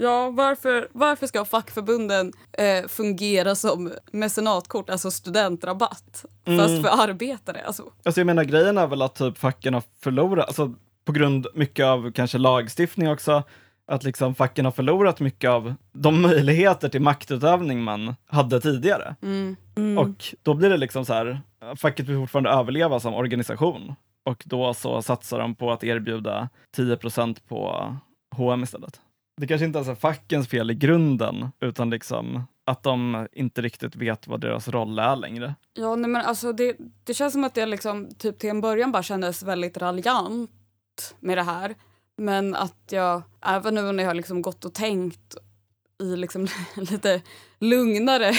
Ja, 0.00 0.30
varför, 0.30 0.88
varför 0.92 1.26
ska 1.26 1.44
fackförbunden 1.44 2.32
eh, 2.52 2.88
fungera 2.88 3.54
som 3.54 3.92
mecenatkort, 4.12 4.90
alltså 4.90 5.10
studentrabatt, 5.10 6.24
fast 6.44 6.68
Mm. 6.68 6.82
för 6.82 6.88
arbetare? 7.02 7.62
Alltså, 7.66 7.82
Alltså 8.04 8.20
jag 8.20 8.26
menar 8.26 8.44
grejen 8.44 8.78
är 8.78 8.86
väl 8.86 9.02
att 9.02 9.14
typ 9.14 9.38
facken 9.38 9.74
har 9.74 9.82
förlorat, 10.02 10.46
alltså 10.46 10.74
på 11.04 11.12
grund 11.12 11.46
mycket 11.54 11.86
av 11.86 12.12
kanske 12.12 12.38
lagstiftning 12.38 13.10
också, 13.10 13.42
att 13.86 14.04
liksom 14.04 14.34
facken 14.34 14.64
har 14.64 14.72
förlorat 14.72 15.20
mycket 15.20 15.50
av 15.50 15.74
de 15.92 16.22
möjligheter 16.22 16.88
till 16.88 17.02
maktutövning 17.02 17.82
man 17.82 18.14
hade 18.26 18.60
tidigare. 18.60 19.16
mm. 19.22 19.56
Mm. 19.76 19.98
Och 19.98 20.34
då 20.42 20.54
blir 20.54 20.70
det 20.70 20.76
liksom 20.76 21.04
så 21.04 21.12
här, 21.14 21.40
facket 21.76 22.08
vill 22.08 22.16
fortfarande 22.16 22.50
överleva 22.50 23.00
som 23.00 23.14
organisation 23.14 23.94
och 24.28 24.42
då 24.46 24.74
så 24.74 25.02
satsar 25.02 25.38
de 25.38 25.54
på 25.54 25.72
att 25.72 25.84
erbjuda 25.84 26.48
10% 26.76 27.36
på 27.48 27.96
H&M 28.36 28.62
istället. 28.62 29.00
Det 29.40 29.46
kanske 29.46 29.64
inte 29.64 29.78
ens 29.78 29.88
är 29.88 29.94
fackens 29.94 30.48
fel 30.48 30.70
i 30.70 30.74
grunden, 30.74 31.48
utan 31.60 31.90
liksom 31.90 32.42
att 32.66 32.82
de 32.82 33.26
inte 33.32 33.62
riktigt 33.62 33.96
vet 33.96 34.26
vad 34.26 34.40
deras 34.40 34.68
roll 34.68 34.98
är 34.98 35.16
längre. 35.16 35.54
Ja, 35.74 35.96
nej, 35.96 36.10
men 36.10 36.24
alltså 36.24 36.52
det, 36.52 36.76
det 37.04 37.14
känns 37.14 37.32
som 37.32 37.44
att 37.44 37.54
det 37.54 37.66
liksom, 37.66 38.08
typ 38.18 38.38
till 38.38 38.50
en 38.50 38.60
början 38.60 38.92
bara 38.92 39.02
kändes 39.02 39.42
väldigt 39.42 39.76
raljant 39.76 40.50
med 41.20 41.38
det 41.38 41.42
här. 41.42 41.74
Men 42.16 42.54
att 42.54 42.84
jag, 42.90 43.22
även 43.40 43.74
nu 43.74 43.92
när 43.92 44.02
jag 44.02 44.10
har 44.10 44.14
liksom 44.14 44.42
gått 44.42 44.64
och 44.64 44.74
tänkt 44.74 45.36
i 46.02 46.16
liksom 46.16 46.46
lite 46.76 47.22
lugnare 47.58 48.32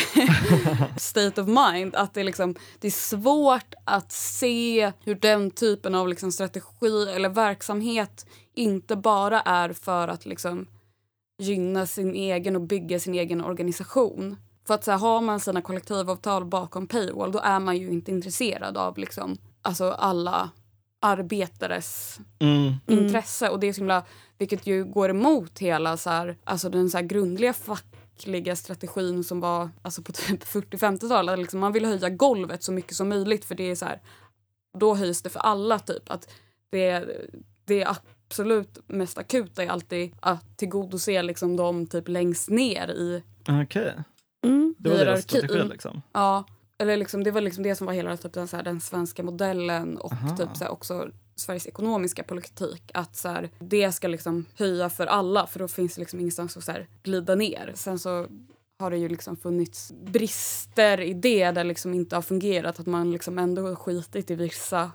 state 0.98 1.42
of 1.42 1.48
mind. 1.48 1.96
Att 1.96 2.14
det, 2.14 2.24
liksom, 2.24 2.56
det 2.80 2.88
är 2.88 2.92
svårt 2.92 3.74
att 3.84 4.12
se 4.12 4.92
hur 5.04 5.16
den 5.16 5.52
typen 5.52 5.96
av 5.96 6.08
liksom 6.08 6.32
strategi 6.32 7.06
eller 7.16 7.30
verksamhet 7.30 8.26
inte 8.56 8.96
bara 8.96 9.42
är 9.42 9.74
för 9.74 10.08
att 10.08 10.26
liksom 10.26 10.68
gynna 11.42 11.86
sin 11.86 12.16
egen 12.16 12.56
och 12.56 12.62
bygga 12.62 13.00
sin 13.00 13.14
egen 13.14 13.44
organisation. 13.44 14.36
För 14.68 14.74
att 14.74 14.84
så 14.84 14.92
här, 14.92 14.98
har 14.98 15.22
man 15.22 15.40
sina 15.40 15.62
kollektivavtal 15.62 16.46
bakom 16.46 16.88
paywall 16.88 17.32
då 17.32 17.40
är 17.40 17.60
man 17.60 17.78
ju 17.78 17.90
inte 17.90 18.12
intresserad 18.12 18.78
av 18.78 18.98
liksom, 18.98 19.38
alltså 19.62 19.92
alla 19.92 20.50
arbetares 21.02 22.20
Mm. 22.40 22.74
intresse. 22.88 23.50
Och 23.50 23.60
det 23.60 23.68
är 23.68 23.74
så 23.74 23.82
himla, 23.82 24.04
vilket 24.40 24.68
ju 24.68 24.86
går 24.86 25.10
emot 25.10 25.60
hela 25.60 25.98
så 25.98 26.10
här, 26.10 26.38
alltså 26.44 26.70
den 26.70 26.90
så 26.90 26.98
här 26.98 27.06
grundliga 27.06 27.54
fackliga 27.54 28.56
strategin 28.56 29.24
som 29.24 29.40
var 29.40 29.70
alltså 29.82 30.02
på 30.02 30.12
typ 30.12 30.44
40-50-talet. 30.44 31.40
Liksom 31.40 31.60
man 31.60 31.72
vill 31.74 31.86
höja 31.86 32.10
golvet 32.10 32.64
så 32.64 32.72
mycket 32.72 32.96
som 32.96 33.10
möjligt 33.10 33.46
för 33.46 33.56
det 33.56 33.72
är 33.72 33.76
så 33.76 33.86
här, 33.86 34.02
då 34.80 34.96
höjs 34.96 35.22
det 35.22 35.30
för 35.30 35.40
alla. 35.40 35.80
typ. 35.80 36.12
Att 36.12 36.30
det, 36.70 37.06
det 37.66 37.86
absolut 38.28 38.80
mest 38.88 39.18
akuta 39.18 39.64
är 39.64 39.68
alltid 39.68 40.16
att 40.20 40.58
tillgodose 40.58 41.22
liksom 41.24 41.56
de 41.58 41.88
typ 41.88 42.08
längst 42.08 42.50
ner 42.50 42.88
i 42.88 43.24
Okej, 43.64 43.94
Mm. 44.44 44.76
det 44.78 44.90
var 44.90 44.98
deras 44.98 45.24
strategi 45.24 45.64
liksom. 45.64 46.02
Ja, 46.12 46.44
eller 46.80 46.98
liksom, 46.98 47.24
det 47.24 47.32
var 47.32 47.42
liksom 47.42 47.64
det 47.64 47.76
som 47.76 47.88
var 47.88 47.94
hela 47.94 48.18
typ, 48.18 48.34
den, 48.34 48.48
så 48.48 48.58
här, 48.58 48.64
den 48.64 48.82
svenska 48.82 49.24
modellen 49.24 49.98
och 49.98 50.14
Aha. 50.14 50.38
typ, 50.38 50.58
så 50.58 50.64
här, 50.64 50.72
också 50.72 51.10
Sveriges 51.36 51.68
ekonomiska 51.68 52.24
politik. 52.24 52.92
Att 52.94 53.16
så 53.16 53.30
här, 53.30 53.50
det 53.60 53.92
ska 53.92 54.08
liksom 54.08 54.46
höja 54.56 54.90
för 54.90 55.08
alla 55.08 55.48
för 55.48 55.60
då 55.60 55.68
finns 55.68 55.96
det 55.96 56.02
liksom 56.02 56.20
ingenstans 56.20 56.58
att 56.58 56.64
så 56.64 56.72
här, 56.72 56.88
glida 57.04 57.36
ner. 57.36 57.72
Sen 57.76 58.00
så 58.00 58.28
har 58.80 58.92
det 58.92 58.98
ju 58.98 59.10
liksom 59.10 59.38
funnits 59.38 59.94
brister 60.02 61.02
i 61.02 61.14
det 61.14 61.52
där 61.52 61.64
liksom 61.64 61.94
inte 61.94 62.16
har 62.16 62.22
fungerat. 62.22 62.80
Att 62.80 62.88
man 62.88 63.12
liksom 63.12 63.40
ändå 63.40 63.68
har 63.68 63.76
skitit 63.76 64.32
i 64.32 64.36
vissa 64.36 64.92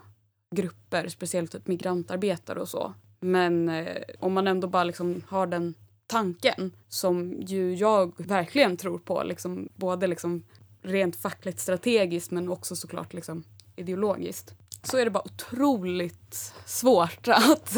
grupper, 0.55 1.07
speciellt 1.07 1.51
typ 1.51 1.67
migrantarbetare 1.67 2.59
och 2.59 2.69
så. 2.69 2.93
Men 3.19 3.69
eh, 3.69 4.01
om 4.19 4.33
man 4.33 4.47
ändå 4.47 4.67
bara 4.67 4.83
liksom 4.83 5.21
har 5.27 5.47
den 5.47 5.73
tanken 6.07 6.71
som 6.89 7.41
ju 7.41 7.75
jag 7.75 8.13
verkligen 8.17 8.77
tror 8.77 8.99
på, 8.99 9.23
liksom, 9.23 9.69
både 9.75 10.07
liksom 10.07 10.43
rent 10.85 11.15
fackligt 11.15 11.59
strategiskt 11.59 12.31
men 12.31 12.49
också 12.49 12.75
såklart 12.75 13.13
liksom 13.13 13.43
ideologiskt 13.75 14.55
så 14.83 14.97
är 14.97 15.05
det 15.05 15.11
bara 15.11 15.25
otroligt 15.25 16.53
svårt 16.65 17.27
att 17.27 17.77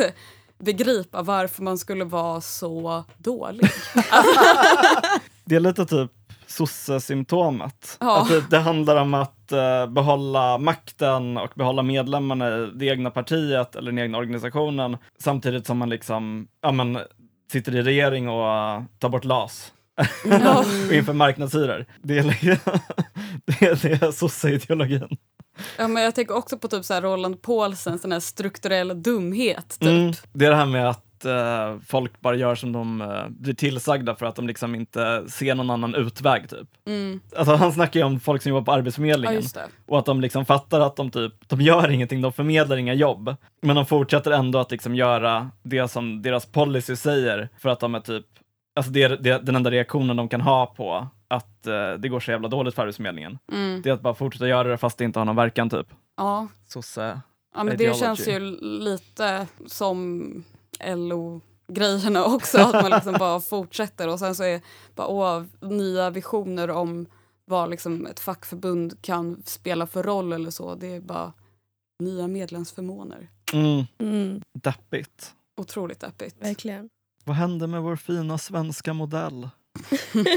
begripa 0.57 1.21
varför 1.21 1.63
man 1.63 1.77
skulle 1.77 2.03
vara 2.03 2.41
så 2.41 3.03
dålig. 3.17 3.69
Det 5.45 5.55
är 5.55 5.59
lite 5.59 5.85
typ 5.85 6.11
sosse-symptomet. 6.47 7.97
Ja. 7.99 8.21
Att 8.21 8.29
det, 8.29 8.49
det 8.49 8.59
handlar 8.59 8.95
om 8.95 9.13
att 9.13 9.51
eh, 9.51 9.87
behålla 9.87 10.57
makten 10.57 11.37
och 11.37 11.51
behålla 11.55 11.83
medlemmarna 11.83 12.57
i 12.57 12.71
det 12.75 12.85
egna 12.85 13.11
partiet 13.11 13.75
eller 13.75 13.91
den 13.91 13.99
egna 13.99 14.17
organisationen 14.17 14.97
samtidigt 15.19 15.65
som 15.65 15.77
man 15.77 15.89
liksom 15.89 16.47
ja, 16.61 16.71
men, 16.71 16.99
sitter 17.51 17.75
i 17.75 17.81
regering 17.81 18.29
och 18.29 18.47
eh, 18.47 18.83
tar 18.99 19.09
bort 19.09 19.23
LAS. 19.23 19.73
Ja. 20.25 20.59
och 20.87 20.93
inför 20.93 21.13
marknadshyror. 21.13 21.85
Det 22.01 22.17
är, 22.17 22.23
liksom- 22.23 22.79
det 23.45 23.61
är, 23.85 24.11
sosse-ideologin. 24.11 25.17
Ja, 25.77 25.87
men 25.87 26.03
jag 26.03 26.15
tänker 26.15 26.35
också 26.35 26.57
på 26.57 26.67
typ 26.67 26.85
så 26.85 26.93
här 26.93 27.01
Roland 27.01 27.41
Paulsen, 27.41 27.99
sån 27.99 28.11
här 28.11 28.19
strukturell 28.19 29.03
dumhet. 29.03 29.79
Typ. 29.79 29.89
Mm. 29.89 30.13
Det 30.33 30.45
är 30.45 30.49
det 30.49 30.55
här 30.55 30.65
med 30.65 30.89
att 30.89 31.25
eh, 31.25 31.79
folk 31.87 32.21
bara 32.21 32.35
gör 32.35 32.55
som 32.55 32.71
de 32.71 33.01
eh, 33.01 33.27
blir 33.29 33.53
tillsagda 33.53 34.15
för 34.15 34.25
att 34.25 34.35
de 34.35 34.47
liksom 34.47 34.75
inte 34.75 35.23
ser 35.29 35.55
någon 35.55 35.69
annan 35.69 35.95
utväg. 35.95 36.49
Typ. 36.49 36.67
Mm. 36.87 37.19
Alltså, 37.35 37.55
han 37.55 37.71
snackar 37.71 37.99
ju 37.99 38.05
om 38.05 38.19
folk 38.19 38.41
som 38.41 38.49
jobbar 38.49 38.65
på 38.65 38.71
Ja, 38.71 38.75
Arbetsförmedlingen. 38.77 39.43
det. 39.53 39.67
Och 39.87 39.99
att 39.99 40.05
de 40.05 40.21
liksom 40.21 40.45
fattar 40.45 40.79
att 40.79 40.95
de 40.95 41.11
typ, 41.11 41.33
de 41.47 41.61
gör 41.61 41.91
ingenting, 41.91 42.21
de 42.21 42.33
förmedlar 42.33 42.77
inga 42.77 42.93
jobb. 42.93 43.35
Men 43.61 43.75
de 43.75 43.85
fortsätter 43.85 44.31
ändå 44.31 44.59
att 44.59 44.71
liksom 44.71 44.95
göra 44.95 45.51
det 45.63 45.87
som 45.87 46.21
deras 46.21 46.45
policy 46.45 46.95
säger 46.95 47.49
för 47.59 47.69
att 47.69 47.79
de 47.79 47.95
är 47.95 47.99
typ, 47.99 48.25
alltså 48.77 48.91
det 48.91 49.07
det 49.07 49.37
den 49.39 49.55
enda 49.55 49.71
reaktionen 49.71 50.17
de 50.17 50.29
kan 50.29 50.41
ha 50.41 50.65
på 50.65 51.07
att 51.27 51.67
eh, 51.67 51.91
det 51.93 52.09
går 52.09 52.19
så 52.19 52.31
jävla 52.31 52.47
dåligt 52.47 52.75
för 52.75 52.81
Arbetsförmedlingen. 52.81 53.37
Mm. 53.51 53.81
Det 53.81 53.89
är 53.89 53.93
att 53.93 54.01
bara 54.01 54.13
fortsätta 54.15 54.47
göra 54.47 54.67
det 54.67 54.77
fast 54.77 54.97
det 54.97 55.03
inte 55.05 55.19
har 55.19 55.25
någon 55.25 55.35
verkan 55.35 55.69
typ. 55.69 55.87
Ja. 56.17 56.47
Sosse. 56.67 57.21
ja, 57.55 57.63
men 57.63 57.67
det 57.77 57.83
Ideology. 57.83 57.99
känns 57.99 58.27
ju 58.27 58.39
lite 58.61 59.47
som 59.65 60.43
LO-grejerna 60.95 62.25
också. 62.35 62.57
Att 62.57 62.73
man 62.73 62.91
liksom 62.91 63.13
bara 63.19 63.39
fortsätter 63.39 64.07
och 64.07 64.19
sen 64.19 64.35
så 64.35 64.43
är 64.43 64.61
bara 64.95 65.07
åh, 65.07 65.43
nya 65.61 66.09
visioner 66.09 66.69
om 66.69 67.05
vad 67.45 67.69
liksom 67.69 68.05
ett 68.05 68.19
fackförbund 68.19 69.01
kan 69.01 69.41
spela 69.45 69.87
för 69.87 70.03
roll 70.03 70.33
eller 70.33 70.51
så. 70.51 70.75
Det 70.75 70.87
är 70.95 71.01
bara 71.01 71.33
nya 72.03 72.27
medlemsförmåner. 72.27 73.27
Mm, 73.53 73.83
Mm. 73.99 74.41
deppigt. 74.63 75.33
Otroligt 75.61 75.99
deppigt. 75.99 76.35
Verkligen. 76.39 76.89
Vad 77.27 77.35
hände 77.35 77.67
med 77.67 77.81
vår 77.81 77.95
fina 77.95 78.37
svenska 78.37 78.93
modell? 78.93 79.49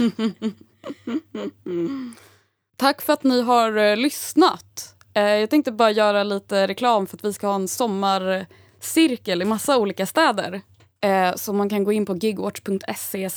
Tack 2.76 3.02
för 3.02 3.12
att 3.12 3.24
ni 3.24 3.42
har 3.42 3.76
eh, 3.76 3.96
lyssnat. 3.96 4.94
Eh, 5.14 5.22
jag 5.22 5.50
tänkte 5.50 5.72
bara 5.72 5.90
göra 5.90 6.22
lite 6.22 6.68
reklam 6.68 7.06
för 7.06 7.16
att 7.16 7.24
vi 7.24 7.32
ska 7.32 7.46
ha 7.46 7.54
en 7.54 7.68
sommarcirkel 7.68 9.42
i 9.42 9.44
massa 9.44 9.78
olika 9.78 10.06
städer. 10.06 10.60
Eh, 11.00 11.34
så 11.34 11.52
man 11.52 11.68
kan 11.68 11.84
gå 11.84 11.92
in 11.92 12.06
på 12.06 12.16
gigwatch.se 12.16 13.30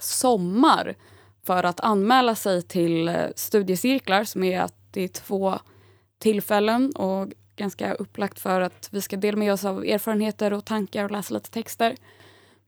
sommar 0.00 0.94
för 1.46 1.64
att 1.64 1.80
anmäla 1.80 2.34
sig 2.34 2.62
till 2.62 3.08
eh, 3.08 3.14
studiecirklar 3.36 4.24
som 4.24 4.44
är 4.44 4.60
att 4.60 4.74
det 4.90 5.02
är 5.02 5.08
två 5.08 5.58
tillfällen 6.18 6.92
och 6.96 7.28
ganska 7.56 7.94
upplagt 7.94 8.38
för 8.38 8.60
att 8.60 8.88
vi 8.92 9.00
ska 9.00 9.16
dela 9.16 9.38
med 9.38 9.52
oss 9.52 9.64
av 9.64 9.84
erfarenheter 9.84 10.52
och 10.52 10.64
tankar 10.64 11.04
och 11.04 11.10
läsa 11.10 11.34
lite 11.34 11.50
texter. 11.50 11.96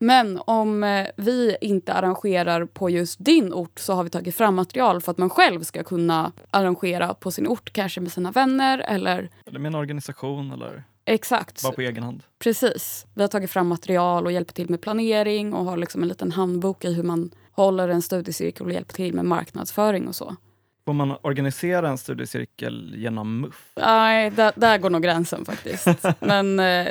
Men 0.03 0.41
om 0.45 0.85
eh, 0.85 1.07
vi 1.17 1.57
inte 1.61 1.93
arrangerar 1.93 2.65
på 2.65 2.91
just 2.91 3.25
din 3.25 3.53
ort 3.53 3.79
så 3.79 3.93
har 3.93 4.05
vi 4.05 4.11
tagit 4.11 4.35
fram 4.35 4.55
material 4.55 5.01
för 5.01 5.13
att 5.13 5.19
man 5.19 5.31
själv 5.31 5.63
ska 5.63 5.83
kunna 5.83 6.33
arrangera 6.51 7.15
på 7.15 7.31
sin 7.31 7.47
ort, 7.49 7.73
kanske 7.73 8.01
med 8.01 8.13
sina 8.13 8.31
vänner 8.31 8.79
eller 8.79 9.29
Eller 9.47 9.59
med 9.59 9.69
en 9.69 9.75
organisation 9.75 10.53
eller 10.53 10.85
exakt. 11.05 11.63
bara 11.63 11.73
på 11.73 11.81
egen 11.81 12.03
hand? 12.03 12.23
Precis. 12.39 13.07
Vi 13.15 13.23
har 13.23 13.29
tagit 13.29 13.51
fram 13.51 13.67
material 13.69 14.27
och 14.27 14.33
hjälper 14.33 14.53
till 14.53 14.71
med 14.71 14.81
planering 14.81 15.55
och 15.55 15.65
har 15.65 15.77
liksom 15.77 16.03
en 16.03 16.09
liten 16.09 16.33
handbok 16.33 16.85
i 16.85 16.93
hur 16.95 17.03
man 17.03 17.31
håller 17.53 17.89
en 17.89 18.03
studiecirkel 18.03 18.67
och 18.67 18.73
hjälper 18.73 18.95
till 18.95 19.15
med 19.15 19.25
marknadsföring 19.25 20.09
och 20.09 20.15
så. 20.17 20.37
Får 20.85 20.93
man 20.93 21.17
organisera 21.23 21.89
en 21.89 21.99
studiecirkel 21.99 22.95
genom 22.97 23.41
MUF? 23.41 23.73
Nej, 23.77 24.31
där, 24.31 24.53
där 24.57 24.79
går 24.79 24.91
nog 24.91 25.03
gränsen 25.03 25.45
faktiskt. 25.45 25.87
Men 26.21 26.61
eh, 26.61 26.89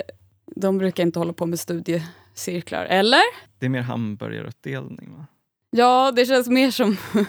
de 0.55 0.77
brukar 0.77 1.03
inte 1.03 1.19
hålla 1.19 1.33
på 1.33 1.45
med 1.45 1.59
studiecirklar. 2.39 2.85
Eller? 2.85 3.21
Det 3.59 3.65
är 3.65 3.69
mer 3.69 3.81
hamburgarutdelning 3.81 5.13
va? 5.17 5.25
Ja, 5.71 6.11
det 6.15 6.25
känns 6.25 6.47
mer 6.47 6.71
som 6.71 6.97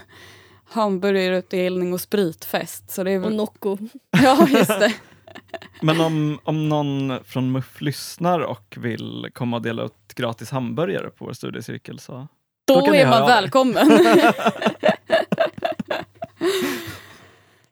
hamburgerutdelning 0.70 1.92
och 1.92 2.00
spritfest. 2.00 2.90
Så 2.90 3.04
det 3.04 3.10
är 3.10 3.24
Och. 3.24 3.32
Nocco. 3.32 3.78
Ja, 4.10 4.48
just 4.48 4.68
det. 4.80 4.92
Men 5.82 6.00
om, 6.00 6.38
om 6.44 6.68
någon 6.68 7.24
från 7.24 7.52
MUF 7.52 7.80
lyssnar 7.80 8.40
och 8.40 8.74
vill 8.76 9.28
komma 9.34 9.56
och 9.56 9.62
dela 9.62 9.82
ut 9.82 10.14
gratis 10.14 10.50
hamburgare 10.50 11.10
på 11.10 11.24
vår 11.24 11.32
studiecirkel 11.32 11.98
så... 11.98 12.28
Då, 12.66 12.86
Då 12.86 12.94
är 12.94 13.08
man 13.08 13.26
välkommen. 13.26 13.90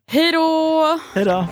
Hej 0.06 0.32
då! 0.32 0.98
Hej 1.14 1.24
då! 1.24 1.46